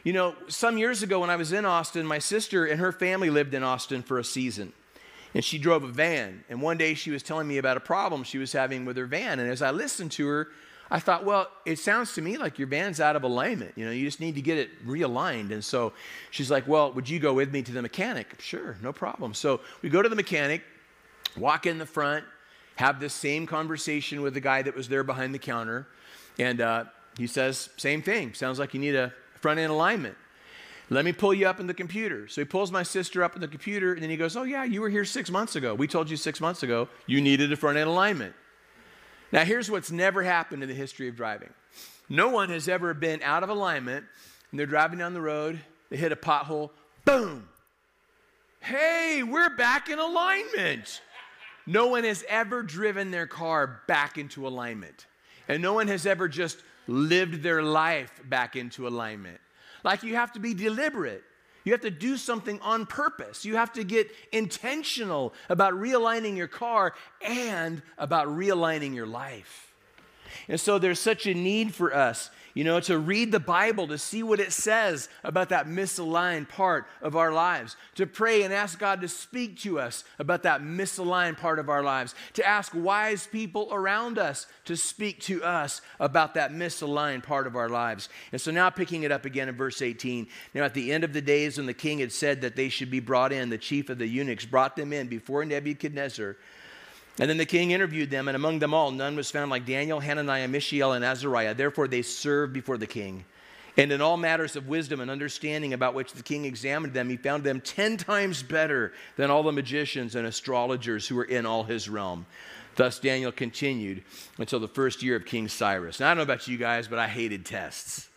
You 0.03 0.13
know, 0.13 0.35
some 0.47 0.79
years 0.79 1.03
ago 1.03 1.19
when 1.19 1.29
I 1.29 1.35
was 1.35 1.51
in 1.51 1.65
Austin, 1.65 2.07
my 2.07 2.17
sister 2.17 2.65
and 2.65 2.79
her 2.79 2.91
family 2.91 3.29
lived 3.29 3.53
in 3.53 3.61
Austin 3.61 4.01
for 4.01 4.17
a 4.17 4.23
season 4.23 4.73
and 5.33 5.43
she 5.43 5.57
drove 5.57 5.83
a 5.83 5.87
van. 5.87 6.43
And 6.49 6.61
one 6.61 6.77
day 6.77 6.93
she 6.93 7.11
was 7.11 7.23
telling 7.23 7.47
me 7.47 7.57
about 7.57 7.77
a 7.77 7.81
problem 7.81 8.23
she 8.23 8.37
was 8.37 8.51
having 8.51 8.85
with 8.85 8.97
her 8.97 9.05
van. 9.05 9.39
And 9.39 9.49
as 9.49 9.61
I 9.61 9.71
listened 9.71 10.11
to 10.13 10.27
her, 10.27 10.47
I 10.91 10.99
thought, 10.99 11.23
well, 11.23 11.47
it 11.65 11.77
sounds 11.77 12.15
to 12.15 12.21
me 12.21 12.37
like 12.37 12.57
your 12.57 12.67
van's 12.67 12.99
out 12.99 13.15
of 13.15 13.23
alignment. 13.23 13.73
You 13.75 13.85
know, 13.85 13.91
you 13.91 14.05
just 14.05 14.19
need 14.19 14.35
to 14.35 14.41
get 14.41 14.57
it 14.57 14.87
realigned. 14.87 15.51
And 15.51 15.63
so 15.63 15.93
she's 16.31 16.49
like, 16.49 16.67
well, 16.67 16.91
would 16.93 17.07
you 17.07 17.19
go 17.19 17.33
with 17.33 17.53
me 17.53 17.61
to 17.61 17.71
the 17.71 17.81
mechanic? 17.81 18.35
Sure, 18.39 18.75
no 18.81 18.91
problem. 18.91 19.33
So 19.35 19.61
we 19.83 19.89
go 19.89 20.01
to 20.01 20.09
the 20.09 20.15
mechanic, 20.15 20.63
walk 21.37 21.67
in 21.67 21.77
the 21.77 21.85
front, 21.85 22.25
have 22.75 22.99
the 22.99 23.09
same 23.09 23.45
conversation 23.45 24.21
with 24.21 24.33
the 24.33 24.39
guy 24.39 24.63
that 24.63 24.75
was 24.75 24.89
there 24.89 25.03
behind 25.03 25.35
the 25.35 25.39
counter. 25.39 25.85
And 26.39 26.59
uh, 26.59 26.85
he 27.17 27.27
says, 27.27 27.69
same 27.77 28.01
thing. 28.01 28.33
Sounds 28.33 28.57
like 28.57 28.73
you 28.73 28.79
need 28.79 28.95
a 28.95 29.13
front 29.35 29.59
end 29.59 29.71
alignment. 29.71 30.15
Let 30.91 31.05
me 31.05 31.11
pull 31.11 31.33
you 31.33 31.47
up 31.47 31.59
in 31.59 31.67
the 31.67 31.73
computer. 31.73 32.27
So 32.27 32.41
he 32.41 32.45
pulls 32.45 32.71
my 32.71 32.83
sister 32.83 33.23
up 33.23 33.35
in 33.35 33.41
the 33.41 33.47
computer, 33.47 33.93
and 33.93 34.01
then 34.01 34.09
he 34.09 34.17
goes, 34.17 34.35
Oh, 34.35 34.43
yeah, 34.43 34.63
you 34.63 34.81
were 34.81 34.89
here 34.89 35.05
six 35.05 35.29
months 35.29 35.55
ago. 35.55 35.75
We 35.75 35.87
told 35.87 36.09
you 36.09 36.17
six 36.17 36.41
months 36.41 36.63
ago 36.63 36.87
you 37.05 37.21
needed 37.21 37.51
a 37.51 37.55
front 37.55 37.77
end 37.77 37.89
alignment. 37.89 38.33
Now, 39.31 39.45
here's 39.45 39.69
what's 39.69 39.91
never 39.91 40.23
happened 40.23 40.63
in 40.63 40.69
the 40.69 40.75
history 40.75 41.07
of 41.07 41.15
driving 41.15 41.49
no 42.09 42.29
one 42.29 42.49
has 42.49 42.67
ever 42.67 42.93
been 42.95 43.21
out 43.21 43.43
of 43.43 43.49
alignment, 43.49 44.03
and 44.49 44.59
they're 44.59 44.65
driving 44.65 44.97
down 44.97 45.13
the 45.13 45.21
road, 45.21 45.59
they 45.89 45.97
hit 45.97 46.11
a 46.11 46.15
pothole, 46.15 46.71
boom. 47.05 47.47
Hey, 48.61 49.23
we're 49.23 49.55
back 49.55 49.89
in 49.89 49.99
alignment. 49.99 51.01
No 51.65 51.87
one 51.87 52.03
has 52.03 52.25
ever 52.27 52.63
driven 52.63 53.11
their 53.11 53.27
car 53.27 53.81
back 53.87 54.17
into 54.17 54.47
alignment. 54.47 55.05
And 55.47 55.61
no 55.61 55.73
one 55.73 55.87
has 55.87 56.05
ever 56.05 56.27
just 56.27 56.57
lived 56.87 57.43
their 57.43 57.61
life 57.61 58.21
back 58.25 58.55
into 58.55 58.87
alignment. 58.87 59.39
Like 59.83 60.03
you 60.03 60.15
have 60.15 60.33
to 60.33 60.39
be 60.39 60.53
deliberate. 60.53 61.23
You 61.63 61.73
have 61.73 61.81
to 61.81 61.91
do 61.91 62.17
something 62.17 62.59
on 62.61 62.85
purpose. 62.85 63.45
You 63.45 63.57
have 63.57 63.73
to 63.73 63.83
get 63.83 64.11
intentional 64.31 65.33
about 65.49 65.73
realigning 65.73 66.37
your 66.37 66.47
car 66.47 66.93
and 67.21 67.81
about 67.97 68.27
realigning 68.27 68.95
your 68.95 69.07
life. 69.07 69.68
And 70.47 70.59
so 70.59 70.79
there's 70.79 70.99
such 70.99 71.25
a 71.25 71.33
need 71.33 71.73
for 71.73 71.93
us 71.93 72.29
you 72.53 72.63
know, 72.63 72.79
to 72.81 72.97
read 72.97 73.31
the 73.31 73.39
Bible, 73.39 73.87
to 73.87 73.97
see 73.97 74.23
what 74.23 74.39
it 74.39 74.51
says 74.51 75.07
about 75.23 75.49
that 75.49 75.67
misaligned 75.67 76.49
part 76.49 76.87
of 77.01 77.15
our 77.15 77.31
lives, 77.31 77.75
to 77.95 78.05
pray 78.07 78.43
and 78.43 78.53
ask 78.53 78.79
God 78.79 79.01
to 79.01 79.07
speak 79.07 79.59
to 79.59 79.79
us 79.79 80.03
about 80.17 80.43
that 80.43 80.61
misaligned 80.61 81.37
part 81.37 81.59
of 81.59 81.69
our 81.69 81.83
lives, 81.83 82.15
to 82.33 82.45
ask 82.45 82.73
wise 82.75 83.27
people 83.27 83.69
around 83.71 84.17
us 84.17 84.47
to 84.65 84.75
speak 84.75 85.21
to 85.21 85.43
us 85.43 85.81
about 85.99 86.33
that 86.33 86.51
misaligned 86.51 87.23
part 87.23 87.47
of 87.47 87.55
our 87.55 87.69
lives. 87.69 88.09
And 88.31 88.41
so 88.41 88.51
now 88.51 88.69
picking 88.69 89.03
it 89.03 89.11
up 89.11 89.25
again 89.25 89.49
in 89.49 89.55
verse 89.55 89.81
18. 89.81 90.27
Now, 90.53 90.63
at 90.63 90.73
the 90.73 90.91
end 90.91 91.03
of 91.03 91.13
the 91.13 91.21
days 91.21 91.57
when 91.57 91.65
the 91.65 91.73
king 91.73 91.99
had 91.99 92.11
said 92.11 92.41
that 92.41 92.55
they 92.55 92.69
should 92.69 92.91
be 92.91 92.99
brought 92.99 93.31
in, 93.31 93.49
the 93.49 93.57
chief 93.57 93.89
of 93.89 93.99
the 93.99 94.07
eunuchs 94.07 94.45
brought 94.45 94.75
them 94.75 94.91
in 94.91 95.07
before 95.07 95.45
Nebuchadnezzar. 95.45 96.35
And 97.19 97.29
then 97.29 97.37
the 97.37 97.45
king 97.45 97.71
interviewed 97.71 98.09
them, 98.09 98.29
and 98.29 98.35
among 98.35 98.59
them 98.59 98.73
all, 98.73 98.91
none 98.91 99.15
was 99.15 99.29
found 99.29 99.51
like 99.51 99.65
Daniel, 99.65 99.99
Hananiah, 99.99 100.47
Mishael, 100.47 100.93
and 100.93 101.03
Azariah. 101.03 101.53
Therefore, 101.53 101.87
they 101.87 102.01
served 102.01 102.53
before 102.53 102.77
the 102.77 102.87
king. 102.87 103.25
And 103.77 103.91
in 103.91 104.01
all 104.01 104.17
matters 104.17 104.55
of 104.55 104.67
wisdom 104.67 104.99
and 104.99 105.11
understanding 105.11 105.73
about 105.73 105.93
which 105.93 106.13
the 106.13 106.23
king 106.23 106.45
examined 106.45 106.93
them, 106.93 107.09
he 107.09 107.17
found 107.17 107.43
them 107.43 107.61
ten 107.61 107.97
times 107.97 108.43
better 108.43 108.93
than 109.15 109.29
all 109.29 109.43
the 109.43 109.51
magicians 109.51 110.15
and 110.15 110.27
astrologers 110.27 111.07
who 111.07 111.15
were 111.15 111.23
in 111.23 111.45
all 111.45 111.63
his 111.63 111.87
realm. 111.87 112.25
Thus, 112.75 112.99
Daniel 112.99 113.31
continued 113.31 114.03
until 114.37 114.59
the 114.59 114.67
first 114.67 115.03
year 115.03 115.15
of 115.15 115.25
King 115.25 115.47
Cyrus. 115.47 115.99
Now, 115.99 116.07
I 116.07 116.09
don't 116.11 116.17
know 116.17 116.23
about 116.23 116.47
you 116.47 116.57
guys, 116.57 116.87
but 116.87 116.99
I 116.99 117.07
hated 117.07 117.45
tests. 117.45 118.08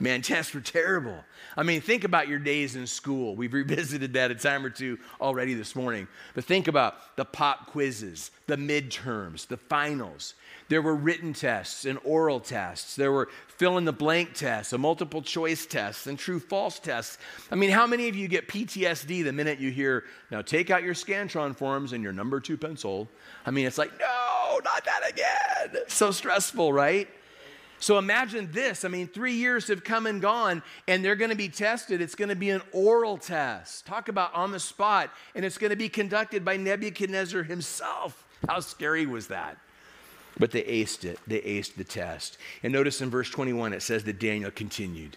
Man, 0.00 0.22
tests 0.22 0.54
were 0.54 0.62
terrible. 0.62 1.24
I 1.58 1.62
mean, 1.62 1.82
think 1.82 2.04
about 2.04 2.26
your 2.26 2.38
days 2.38 2.74
in 2.74 2.86
school. 2.86 3.36
We've 3.36 3.52
revisited 3.52 4.14
that 4.14 4.30
a 4.30 4.34
time 4.34 4.64
or 4.64 4.70
two 4.70 4.98
already 5.20 5.52
this 5.52 5.76
morning. 5.76 6.08
But 6.34 6.46
think 6.46 6.68
about 6.68 7.16
the 7.16 7.26
pop 7.26 7.66
quizzes, 7.66 8.30
the 8.46 8.56
midterms, 8.56 9.46
the 9.46 9.58
finals. 9.58 10.34
There 10.70 10.80
were 10.80 10.94
written 10.94 11.34
tests 11.34 11.84
and 11.84 11.98
oral 12.02 12.40
tests. 12.40 12.96
There 12.96 13.12
were 13.12 13.28
fill 13.48 13.76
in 13.76 13.84
the 13.84 13.92
blank 13.92 14.32
tests, 14.32 14.72
a 14.72 14.78
multiple 14.78 15.20
choice 15.20 15.66
tests, 15.66 16.06
and 16.06 16.18
true 16.18 16.40
false 16.40 16.78
tests. 16.78 17.18
I 17.50 17.56
mean, 17.56 17.70
how 17.70 17.86
many 17.86 18.08
of 18.08 18.16
you 18.16 18.26
get 18.26 18.48
PTSD 18.48 19.22
the 19.22 19.32
minute 19.32 19.58
you 19.58 19.70
hear, 19.70 20.04
now 20.30 20.40
take 20.40 20.70
out 20.70 20.82
your 20.82 20.94
Scantron 20.94 21.54
forms 21.54 21.92
and 21.92 22.02
your 22.02 22.14
number 22.14 22.40
two 22.40 22.56
pencil? 22.56 23.06
I 23.44 23.50
mean, 23.50 23.66
it's 23.66 23.76
like, 23.76 23.92
no, 24.00 24.60
not 24.64 24.82
that 24.86 25.10
again. 25.10 25.82
So 25.88 26.10
stressful, 26.10 26.72
right? 26.72 27.06
So 27.80 27.96
imagine 27.96 28.50
this. 28.52 28.84
I 28.84 28.88
mean, 28.88 29.08
three 29.08 29.32
years 29.32 29.68
have 29.68 29.82
come 29.82 30.06
and 30.06 30.20
gone, 30.20 30.62
and 30.86 31.02
they're 31.02 31.16
going 31.16 31.30
to 31.30 31.36
be 31.36 31.48
tested. 31.48 32.02
It's 32.02 32.14
going 32.14 32.28
to 32.28 32.36
be 32.36 32.50
an 32.50 32.60
oral 32.72 33.16
test. 33.16 33.86
Talk 33.86 34.08
about 34.08 34.34
on 34.34 34.52
the 34.52 34.60
spot, 34.60 35.10
and 35.34 35.46
it's 35.46 35.56
going 35.56 35.70
to 35.70 35.76
be 35.76 35.88
conducted 35.88 36.44
by 36.44 36.58
Nebuchadnezzar 36.58 37.42
himself. 37.42 38.26
How 38.46 38.60
scary 38.60 39.06
was 39.06 39.28
that? 39.28 39.56
But 40.38 40.50
they 40.50 40.62
aced 40.62 41.04
it. 41.04 41.18
They 41.26 41.40
aced 41.40 41.76
the 41.76 41.84
test. 41.84 42.36
And 42.62 42.70
notice 42.70 43.00
in 43.00 43.08
verse 43.08 43.30
21, 43.30 43.72
it 43.72 43.80
says 43.80 44.04
that 44.04 44.20
Daniel 44.20 44.50
continued. 44.50 45.16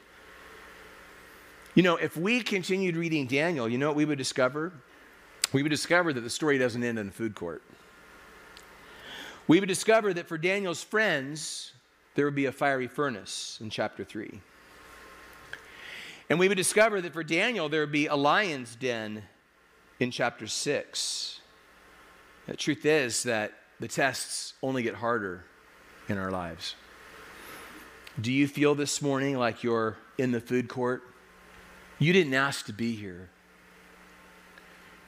You 1.76 1.84
know, 1.84 1.98
if 1.98 2.16
we 2.16 2.42
continued 2.42 2.96
reading 2.96 3.28
Daniel, 3.28 3.68
you 3.68 3.78
know 3.78 3.88
what 3.88 3.98
we 3.98 4.06
would 4.06 4.18
discover? 4.18 4.72
We 5.52 5.64
would 5.64 5.70
discover 5.70 6.14
that 6.14 6.22
the 6.22 6.30
story 6.30 6.58
doesn't 6.58 6.84
end 6.84 6.98
in 6.98 7.08
the 7.08 7.12
food 7.12 7.36
court. 7.36 7.62
We 9.50 9.60
would 9.60 9.70
discover 9.70 10.14
that 10.14 10.30
for 10.30 10.38
Daniel's 10.38 10.82
friends, 10.82 11.73
there 12.16 12.26
would 12.26 12.36
be 12.36 12.46
a 12.46 12.52
fiery 12.52 12.88
furnace 12.88 13.58
in 13.62 13.70
chapter 13.70 14.04
3. 14.04 14.42
And 16.30 16.40
we 16.40 16.48
would 16.48 16.58
discover 16.58 17.02
that 17.02 17.14
for 17.14 17.24
Daniel, 17.24 17.70
there 17.70 17.82
would 17.82 17.92
be 17.92 18.08
a 18.08 18.16
lion's 18.16 18.76
den 18.76 19.24
in 20.00 20.12
chapter 20.12 20.48
6. 20.48 21.40
The 22.48 22.58
truth 22.58 22.86
is 22.86 23.24
that 23.24 23.54
the 23.80 23.88
tests 23.88 24.54
only 24.62 24.84
get 24.84 24.96
harder 24.96 25.46
in 26.10 26.18
our 26.18 26.32
lives. 26.32 26.76
Do 28.20 28.32
you 28.32 28.48
feel 28.48 28.76
this 28.76 29.02
morning 29.02 29.38
like 29.38 29.64
you're 29.64 29.98
in 30.18 30.32
the 30.32 30.40
food 30.40 30.68
court? 30.68 31.04
You 32.00 32.14
didn't 32.14 32.34
ask 32.34 32.66
to 32.68 32.74
be 32.74 32.96
here. 32.96 33.30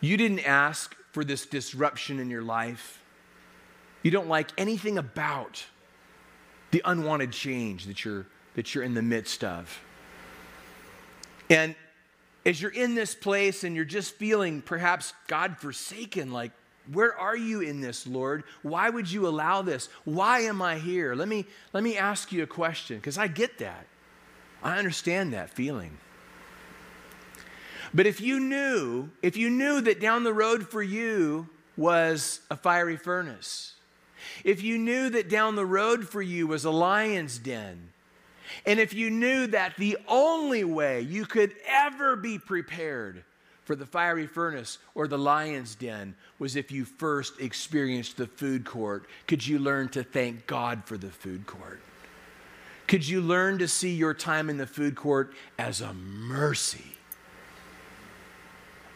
You 0.02 0.18
didn't 0.18 0.46
ask 0.46 0.96
for 1.12 1.24
this 1.24 1.46
disruption 1.46 2.20
in 2.20 2.30
your 2.30 2.42
life. 2.42 3.02
You 4.04 4.12
don't 4.12 4.28
like 4.28 4.50
anything 4.58 4.98
about 4.98 5.66
the 6.76 6.82
unwanted 6.84 7.32
change 7.32 7.86
that 7.86 8.04
you're, 8.04 8.26
that 8.56 8.76
you're 8.76 8.84
in 8.84 8.94
the 8.94 9.02
midst 9.02 9.46
of. 9.46 9.82
And 11.50 11.74
as 12.46 12.62
you're 12.62 12.70
in 12.70 12.96
this 12.96 13.16
place 13.16 13.64
and 13.64 13.78
you're 13.78 13.86
just 13.86 14.16
feeling 14.16 14.62
perhaps 14.62 15.14
God 15.28 15.58
forsaken, 15.58 16.34
like, 16.34 16.52
where 16.92 17.18
are 17.18 17.38
you 17.38 17.62
in 17.62 17.80
this, 17.80 18.06
Lord? 18.06 18.44
Why 18.62 18.90
would 18.90 19.10
you 19.10 19.26
allow 19.26 19.62
this? 19.62 19.88
Why 20.04 20.42
am 20.42 20.62
I 20.62 20.78
here? 20.78 21.16
Let 21.16 21.30
me, 21.30 21.46
let 21.72 21.82
me 21.82 21.96
ask 21.96 22.34
you 22.34 22.44
a 22.44 22.48
question, 22.48 22.98
because 22.98 23.18
I 23.18 23.28
get 23.28 23.60
that. 23.60 23.88
I 24.62 24.78
understand 24.78 25.32
that 25.32 25.50
feeling. 25.50 25.98
But 27.94 28.06
if 28.06 28.20
you 28.20 28.38
knew, 28.42 29.12
if 29.22 29.38
you 29.38 29.50
knew 29.50 29.80
that 29.80 30.02
down 30.02 30.26
the 30.26 30.34
road 30.34 30.68
for 30.68 30.84
you 30.84 31.48
was 31.78 32.42
a 32.52 32.58
fiery 32.58 32.98
furnace, 32.98 33.75
if 34.44 34.64
you 34.64 34.78
knew 34.78 35.10
that 35.10 35.30
down 35.30 35.56
the 35.56 35.66
road 35.66 36.08
for 36.08 36.22
you 36.22 36.48
was 36.48 36.66
a 36.66 36.72
lion's 36.72 37.38
den, 37.38 37.90
and 38.66 38.80
if 38.80 38.94
you 38.94 39.10
knew 39.10 39.48
that 39.48 39.76
the 39.78 39.98
only 40.08 40.64
way 40.64 41.02
you 41.02 41.26
could 41.26 41.54
ever 41.68 42.16
be 42.16 42.38
prepared 42.38 43.24
for 43.66 43.76
the 43.76 43.86
fiery 43.86 44.28
furnace 44.28 44.78
or 44.94 45.08
the 45.08 45.18
lion's 45.18 45.76
den 45.76 46.16
was 46.40 46.56
if 46.56 46.72
you 46.72 46.86
first 46.86 47.42
experienced 47.42 48.16
the 48.16 48.28
food 48.28 48.64
court. 48.64 49.08
Could 49.28 49.46
you 49.46 49.60
learn 49.60 49.90
to 49.90 50.04
thank 50.04 50.48
God 50.48 50.84
for 50.86 50.98
the 50.98 51.10
food 51.10 51.46
court? 51.48 51.82
Could 52.88 53.08
you 53.08 53.20
learn 53.20 53.58
to 53.58 53.68
see 53.68 53.96
your 53.96 54.14
time 54.14 54.50
in 54.50 54.58
the 54.58 54.68
food 54.68 54.96
court 54.96 55.34
as 55.58 55.82
a 55.82 55.94
mercy? 55.94 56.96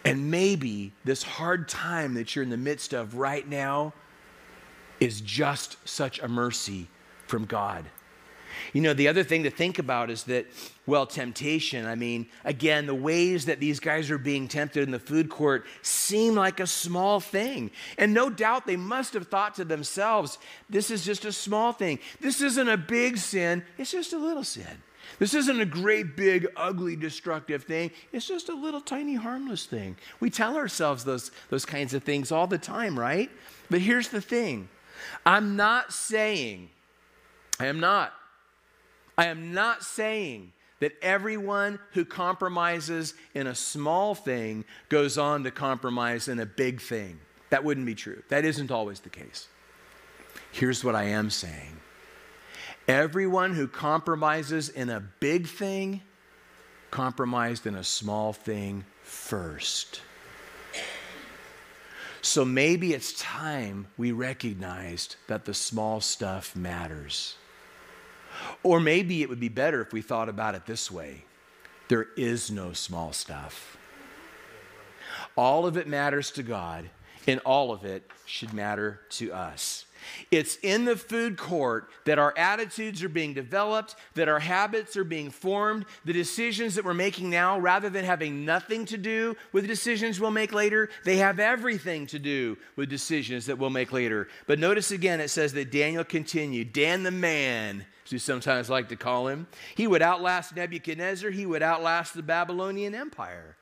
And 0.06 0.30
maybe 0.30 0.94
this 1.04 1.24
hard 1.24 1.68
time 1.68 2.14
that 2.14 2.36
you're 2.36 2.44
in 2.44 2.50
the 2.50 2.58
midst 2.58 2.94
of 2.94 3.16
right 3.16 3.48
now 3.48 3.94
is 5.00 5.22
just 5.22 5.78
such 5.88 6.20
a 6.20 6.28
mercy 6.28 6.88
from 7.28 7.46
God. 7.46 7.86
You 8.74 8.82
know, 8.82 8.94
the 8.94 9.08
other 9.08 9.24
thing 9.24 9.44
to 9.44 9.50
think 9.50 9.80
about 9.80 10.10
is 10.10 10.24
that, 10.24 10.46
well, 10.86 11.06
temptation. 11.06 11.86
I 11.86 11.96
mean, 11.96 12.28
again, 12.44 12.86
the 12.86 12.96
ways 12.96 13.46
that 13.46 13.60
these 13.60 13.80
guys 13.80 14.12
are 14.12 14.18
being 14.18 14.48
tempted 14.48 14.84
in 14.84 14.92
the 14.92 15.00
food 15.00 15.30
court 15.30 15.66
seem 15.82 16.36
like 16.36 16.60
a 16.60 16.68
small 16.68 17.20
thing. 17.20 17.72
And 17.98 18.14
no 18.14 18.30
doubt 18.30 18.68
they 18.68 18.76
must 18.76 19.14
have 19.14 19.28
thought 19.28 19.56
to 19.56 19.66
themselves, 19.66 20.38
this 20.70 20.92
is 20.92 21.06
just 21.06 21.26
a 21.26 21.32
small 21.32 21.72
thing. 21.72 22.00
This 22.20 22.42
isn't 22.42 22.70
a 22.70 22.78
big 22.78 23.18
sin, 23.18 23.64
it's 23.78 23.92
just 23.92 24.14
a 24.14 24.18
little 24.20 24.44
sin. 24.44 24.84
This 25.18 25.34
isn't 25.34 25.60
a 25.60 25.66
great, 25.66 26.16
big, 26.16 26.48
ugly, 26.56 26.96
destructive 26.96 27.64
thing. 27.64 27.90
It's 28.14 28.28
just 28.28 28.48
a 28.50 28.54
little 28.54 28.82
tiny, 28.82 29.16
harmless 29.16 29.66
thing. 29.66 29.98
We 30.20 30.30
tell 30.30 30.56
ourselves 30.56 31.04
those, 31.04 31.32
those 31.50 31.66
kinds 31.66 31.96
of 31.96 32.04
things 32.04 32.32
all 32.32 32.46
the 32.46 32.60
time, 32.60 32.98
right? 32.98 33.32
But 33.72 33.82
here's 33.82 34.10
the 34.10 34.22
thing 34.22 34.70
I'm 35.26 35.56
not 35.56 35.94
saying, 35.94 36.70
I 37.60 37.68
am 37.68 37.80
not 37.80 38.14
I 39.20 39.26
am 39.26 39.54
not 39.54 39.84
saying 39.84 40.54
that 40.80 40.94
everyone 41.02 41.78
who 41.92 42.06
compromises 42.06 43.16
in 43.34 43.48
a 43.48 43.54
small 43.54 44.16
thing 44.16 44.64
goes 44.88 45.18
on 45.18 45.44
to 45.44 45.52
compromise 45.52 46.30
in 46.30 46.40
a 46.40 46.46
big 46.46 46.80
thing. 46.80 47.20
That 47.50 47.66
wouldn't 47.66 47.86
be 47.86 47.96
true. 47.96 48.24
That 48.30 48.46
isn't 48.46 48.72
always 48.72 49.02
the 49.02 49.10
case. 49.10 49.50
Here's 50.54 50.86
what 50.86 50.96
I 50.96 51.04
am 51.04 51.30
saying 51.30 51.82
everyone 52.88 53.54
who 53.54 53.68
compromises 53.68 54.70
in 54.70 54.90
a 54.90 55.02
big 55.20 55.48
thing 55.48 56.02
compromised 56.92 57.68
in 57.68 57.76
a 57.76 57.84
small 57.84 58.32
thing 58.32 58.86
first. 59.04 60.02
So 62.22 62.44
maybe 62.44 62.94
it's 62.94 63.14
time 63.14 63.88
we 63.98 64.12
recognized 64.12 65.16
that 65.28 65.46
the 65.46 65.54
small 65.54 66.02
stuff 66.02 66.56
matters. 66.56 67.36
Or 68.64 68.80
maybe 68.80 69.22
it 69.22 69.30
would 69.30 69.40
be 69.40 69.50
better 69.50 69.82
if 69.82 69.94
we 69.94 70.02
thought 70.02 70.30
about 70.30 70.56
it 70.56 70.66
this 70.66 70.92
way 70.92 71.26
there 71.88 72.08
is 72.16 72.52
no 72.52 72.72
small 72.72 73.12
stuff. 73.12 73.76
All 75.36 75.66
of 75.66 75.76
it 75.76 75.88
matters 75.88 76.30
to 76.32 76.44
God, 76.44 76.90
and 77.28 77.40
all 77.40 77.72
of 77.72 77.84
it 77.84 78.10
should 78.26 78.54
matter 78.54 79.02
to 79.12 79.34
us. 79.34 79.86
It's 80.32 80.58
in 80.64 80.86
the 80.86 80.96
food 80.96 81.38
court 81.38 81.90
that 82.06 82.20
our 82.20 82.34
attitudes 82.38 83.04
are 83.04 83.10
being 83.10 83.34
developed, 83.34 83.96
that 84.16 84.30
our 84.30 84.40
habits 84.40 84.96
are 84.98 85.04
being 85.04 85.30
formed, 85.30 85.86
the 86.06 86.14
decisions 86.14 86.76
that 86.76 86.86
we're 86.86 86.94
making 86.94 87.30
now, 87.30 87.60
rather 87.60 87.90
than 87.90 88.06
having 88.06 88.46
nothing 88.46 88.86
to 88.86 88.98
do 88.98 89.36
with 89.52 89.68
decisions 89.68 90.20
we'll 90.20 90.32
make 90.32 90.54
later, 90.54 90.90
they 91.04 91.18
have 91.18 91.40
everything 91.40 92.08
to 92.08 92.20
do 92.20 92.58
with 92.76 92.90
decisions 92.90 93.46
that 93.46 93.58
we'll 93.58 93.70
make 93.70 93.92
later. 93.92 94.28
But 94.48 94.60
notice 94.60 94.92
again, 94.92 95.20
it 95.20 95.30
says 95.30 95.54
that 95.54 95.72
Daniel 95.72 96.04
continued, 96.04 96.74
Dan 96.74 97.04
the 97.04 97.12
man 97.12 97.86
as 98.10 98.12
we 98.12 98.18
sometimes 98.18 98.70
like 98.70 98.90
to 98.90 98.96
call 98.96 99.28
him. 99.28 99.48
He 99.76 99.86
would 99.86 100.02
outlast 100.02 100.56
Nebuchadnezzar, 100.56 101.30
he 101.30 101.46
would 101.46 101.62
outlast 101.62 102.16
the 102.16 102.24
Babylonian 102.24 102.96
Empire. 102.96 103.56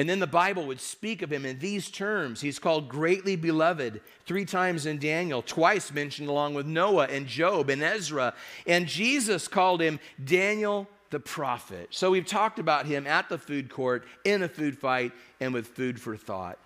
And 0.00 0.08
then 0.08 0.18
the 0.18 0.26
Bible 0.26 0.64
would 0.64 0.80
speak 0.80 1.20
of 1.20 1.30
him 1.30 1.44
in 1.44 1.58
these 1.58 1.90
terms. 1.90 2.40
He's 2.40 2.58
called 2.58 2.88
greatly 2.88 3.36
beloved 3.36 4.00
three 4.24 4.46
times 4.46 4.86
in 4.86 4.98
Daniel, 4.98 5.42
twice 5.42 5.92
mentioned 5.92 6.30
along 6.30 6.54
with 6.54 6.64
Noah 6.64 7.04
and 7.04 7.26
Job 7.26 7.68
and 7.68 7.82
Ezra. 7.82 8.32
And 8.66 8.86
Jesus 8.86 9.46
called 9.46 9.82
him 9.82 10.00
Daniel 10.24 10.88
the 11.10 11.20
prophet. 11.20 11.88
So 11.90 12.12
we've 12.12 12.24
talked 12.24 12.58
about 12.58 12.86
him 12.86 13.06
at 13.06 13.28
the 13.28 13.36
food 13.36 13.68
court, 13.68 14.06
in 14.24 14.42
a 14.42 14.48
food 14.48 14.78
fight, 14.78 15.12
and 15.38 15.52
with 15.52 15.66
food 15.66 16.00
for 16.00 16.16
thought. 16.16 16.58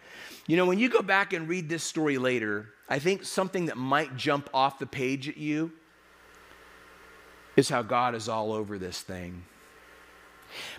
You 0.46 0.56
know, 0.56 0.66
when 0.66 0.78
you 0.78 0.88
go 0.88 1.02
back 1.02 1.32
and 1.32 1.48
read 1.48 1.68
this 1.68 1.82
story 1.82 2.18
later, 2.18 2.68
I 2.88 3.00
think 3.00 3.24
something 3.24 3.66
that 3.66 3.76
might 3.76 4.16
jump 4.16 4.48
off 4.54 4.78
the 4.78 4.86
page 4.86 5.28
at 5.28 5.38
you 5.38 5.72
is 7.56 7.68
how 7.68 7.82
God 7.82 8.14
is 8.14 8.28
all 8.28 8.52
over 8.52 8.78
this 8.78 9.00
thing. 9.00 9.42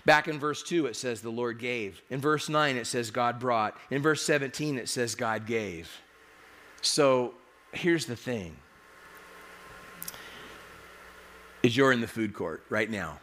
Back 0.04 0.28
in 0.28 0.38
verse 0.38 0.62
2, 0.62 0.86
it 0.86 0.96
says 0.96 1.20
the 1.20 1.30
Lord 1.30 1.58
gave. 1.58 2.02
In 2.10 2.20
verse 2.20 2.48
9, 2.48 2.76
it 2.76 2.86
says 2.86 3.10
God 3.10 3.38
brought. 3.38 3.76
In 3.90 4.02
verse 4.02 4.22
17, 4.22 4.78
it 4.78 4.88
says 4.88 5.14
God 5.14 5.46
gave. 5.46 5.90
So 6.80 7.34
here's 7.72 8.06
the 8.06 8.16
thing 8.16 8.56
is 11.62 11.76
you're 11.76 11.92
in 11.92 12.00
the 12.00 12.06
food 12.06 12.32
court 12.32 12.62
right 12.70 12.88
now. 12.88 13.18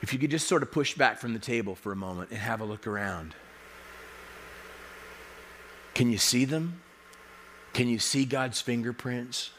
If 0.00 0.12
you 0.12 0.18
could 0.18 0.30
just 0.30 0.46
sort 0.46 0.62
of 0.62 0.70
push 0.70 0.94
back 0.94 1.18
from 1.18 1.32
the 1.32 1.38
table 1.38 1.74
for 1.74 1.90
a 1.90 1.96
moment 1.96 2.30
and 2.30 2.38
have 2.38 2.60
a 2.60 2.64
look 2.64 2.86
around. 2.86 3.34
Can 5.94 6.10
you 6.10 6.18
see 6.18 6.44
them? 6.44 6.82
Can 7.72 7.88
you 7.88 7.98
see 7.98 8.24
God's 8.24 8.60
fingerprints? 8.60 9.50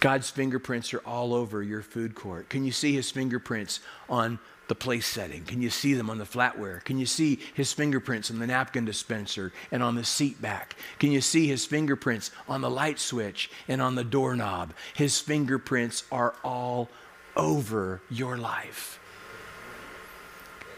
God's 0.00 0.30
fingerprints 0.30 0.92
are 0.92 1.00
all 1.00 1.34
over 1.34 1.62
your 1.62 1.82
food 1.82 2.14
court. 2.14 2.48
Can 2.48 2.64
you 2.64 2.72
see 2.72 2.92
his 2.94 3.10
fingerprints 3.10 3.80
on 4.08 4.38
the 4.68 4.74
place 4.74 5.06
setting? 5.06 5.44
Can 5.44 5.62
you 5.62 5.70
see 5.70 5.94
them 5.94 6.10
on 6.10 6.18
the 6.18 6.24
flatware? 6.24 6.84
Can 6.84 6.98
you 6.98 7.06
see 7.06 7.38
his 7.54 7.72
fingerprints 7.72 8.30
on 8.30 8.38
the 8.38 8.46
napkin 8.46 8.84
dispenser 8.84 9.52
and 9.70 9.82
on 9.82 9.94
the 9.94 10.04
seat 10.04 10.40
back? 10.42 10.76
Can 10.98 11.12
you 11.12 11.20
see 11.20 11.46
his 11.46 11.64
fingerprints 11.64 12.30
on 12.48 12.60
the 12.60 12.70
light 12.70 12.98
switch 12.98 13.50
and 13.68 13.80
on 13.80 13.94
the 13.94 14.04
doorknob? 14.04 14.74
His 14.94 15.20
fingerprints 15.20 16.04
are 16.10 16.34
all 16.44 16.88
over 17.36 18.02
your 18.10 18.36
life. 18.36 18.98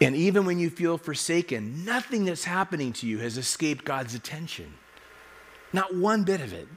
And 0.01 0.15
even 0.15 0.45
when 0.45 0.59
you 0.59 0.69
feel 0.69 0.97
forsaken, 0.97 1.83
nothing 1.83 2.23
that's 2.23 2.45
happening 2.45 2.93
to 2.93 3.07
you 3.07 3.17
has 3.19 3.37
escaped 3.37 3.83
God's 3.83 4.15
attention. 4.15 4.75
Not 5.73 5.93
one 5.93 6.23
bit 6.23 6.39
of 6.39 6.53
it. 6.53 6.67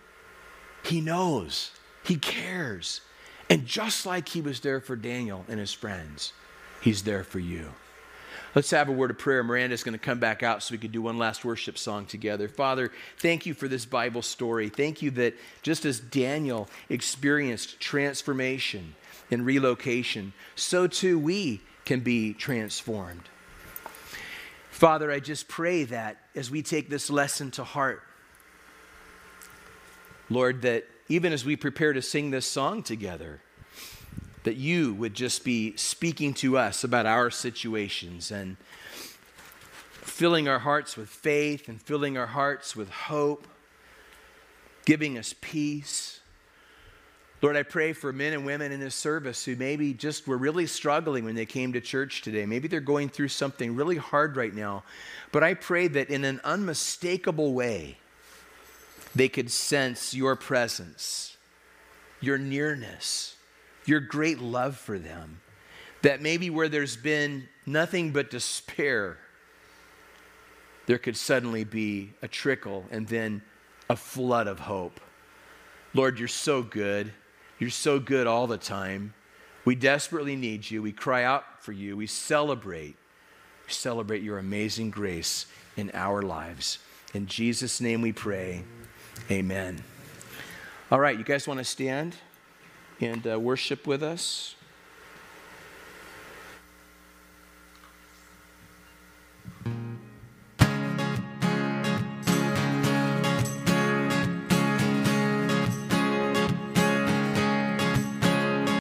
He 0.83 1.01
knows. 1.01 1.71
He 2.05 2.17
cares. 2.17 3.01
And 3.49 3.67
just 3.67 4.07
like 4.07 4.29
he 4.29 4.41
was 4.41 4.61
there 4.61 4.81
for 4.81 4.97
Daniel 4.97 5.45
and 5.49 5.61
his 5.61 5.73
friends, 5.73 6.33
he's 6.81 7.03
there 7.03 7.25
for 7.25 7.39
you. 7.39 7.73
Let's 8.55 8.71
have 8.71 8.89
a 8.89 8.93
word 8.93 9.11
of 9.11 9.19
prayer. 9.19 9.43
Miranda's 9.43 9.83
going 9.83 9.95
to 9.95 9.99
come 9.99 10.19
back 10.19 10.43
out 10.43 10.63
so 10.63 10.73
we 10.73 10.79
can 10.79 10.91
do 10.91 11.01
one 11.01 11.17
last 11.17 11.45
worship 11.45 11.79
song 11.79 12.05
together. 12.05 12.49
Father, 12.49 12.93
thank 13.19 13.47
you 13.47 13.55
for 13.55 13.67
this 13.67 13.87
Bible 13.87 14.21
story. 14.21 14.69
Thank 14.69 15.01
you 15.01 15.11
that 15.13 15.35
just 15.63 15.87
as 15.87 16.01
Daniel 16.01 16.69
experienced 16.91 17.81
transformation 17.81 18.95
and 19.31 19.47
relocation, 19.47 20.35
so 20.55 20.87
too 20.87 21.19
we 21.19 21.63
can 21.87 22.01
be 22.01 22.35
transformed. 22.35 23.23
Father, 24.71 25.11
I 25.11 25.21
just 25.21 25.49
pray 25.49 25.85
that 25.85 26.19
as 26.35 26.51
we 26.51 26.63
take 26.63 26.91
this 26.91 27.09
lesson 27.09 27.51
to 27.53 27.65
heart, 27.65 28.03
Lord, 30.33 30.63
that 30.63 30.85
even 31.09 31.33
as 31.33 31.45
we 31.45 31.57
prepare 31.57 31.93
to 31.93 32.03
sing 32.03 32.31
this 32.31 32.47
song 32.47 32.83
together, 32.83 33.41
that 34.45 34.57
you 34.57 34.95
would 34.95 35.15
just 35.15 35.45
be 35.45 35.77
speaking 35.77 36.35
to 36.35 36.59
us 36.59 36.85
about 36.85 37.07
our 37.07 37.31
situations 37.31 38.31
and 38.31 38.57
filling 40.01 40.49
our 40.49 40.59
hearts 40.59 40.97
with 40.97 41.09
faith 41.09 41.69
and 41.69 41.81
filling 41.81 42.19
our 42.19 42.27
hearts 42.27 42.75
with 42.75 42.91
hope, 42.91 43.47
giving 44.85 45.17
us 45.17 45.35
peace. 45.41 46.21
Lord, 47.41 47.57
I 47.57 47.63
pray 47.65 47.93
for 47.93 48.13
men 48.13 48.33
and 48.33 48.47
women 48.47 48.71
in 48.71 48.79
this 48.79 48.95
service 48.95 49.45
who 49.45 49.57
maybe 49.57 49.95
just 49.95 50.29
were 50.29 50.37
really 50.37 50.67
struggling 50.67 51.25
when 51.25 51.35
they 51.35 51.47
came 51.47 51.73
to 51.73 51.81
church 51.81 52.23
today. 52.23 52.47
Maybe 52.47 52.69
they're 52.69 52.81
going 52.81 53.09
through 53.09 53.29
something 53.29 53.75
really 53.75 53.97
hard 53.97 54.37
right 54.37 54.55
now. 54.55 54.85
But 55.33 55.43
I 55.43 55.55
pray 55.55 55.89
that 55.89 56.09
in 56.09 56.25
an 56.25 56.41
unmistakable 56.45 57.53
way, 57.53 57.99
they 59.15 59.29
could 59.29 59.51
sense 59.51 60.15
your 60.15 60.37
presence, 60.37 61.37
your 62.21 62.39
nearness, 62.39 63.37
your 63.85 64.01
great 64.01 64.41
love 64.41 64.77
for 64.77 64.99
them. 64.99 65.41
That 66.03 66.21
maybe 66.21 66.51
where 66.51 66.69
there's 66.69 66.97
been 66.97 67.49
nothing 67.65 68.13
but 68.13 68.31
despair, 68.31 69.19
there 70.87 70.99
could 70.99 71.17
suddenly 71.17 71.65
be 71.65 72.13
a 72.23 72.29
trickle 72.29 72.85
and 72.91 73.07
then 73.07 73.43
a 73.89 73.97
flood 73.97 74.49
of 74.49 74.59
hope. 74.59 75.01
Lord, 75.95 76.19
you're 76.19 76.29
so 76.29 76.63
good. 76.63 77.13
You're 77.59 77.71
so 77.71 78.01
good 78.01 78.27
all 78.27 78.47
the 78.47 78.59
time. 78.59 79.15
We 79.65 79.77
desperately 79.77 80.35
need 80.35 80.69
you. 80.69 80.83
We 80.83 80.93
cry 80.93 81.23
out 81.23 81.63
for 81.63 81.73
you. 81.73 81.97
We 81.97 82.09
celebrate. 82.09 82.97
We 83.67 83.73
celebrate 83.73 84.23
your 84.23 84.39
amazing 84.39 84.91
grace 84.91 85.47
in 85.77 85.91
our 85.95 86.23
lives. 86.23 86.79
In 87.15 87.27
Jesus' 87.27 87.81
name 87.81 88.01
we 88.01 88.13
pray. 88.13 88.65
Amen. 89.31 89.83
All 90.91 91.01
right, 91.01 91.17
you 91.17 91.25
guys 91.25 91.49
want 91.49 91.59
to 91.59 91.65
stand 91.65 92.17
and 93.01 93.27
uh, 93.27 93.39
worship 93.39 93.87
with 93.87 94.03
us? 94.03 94.55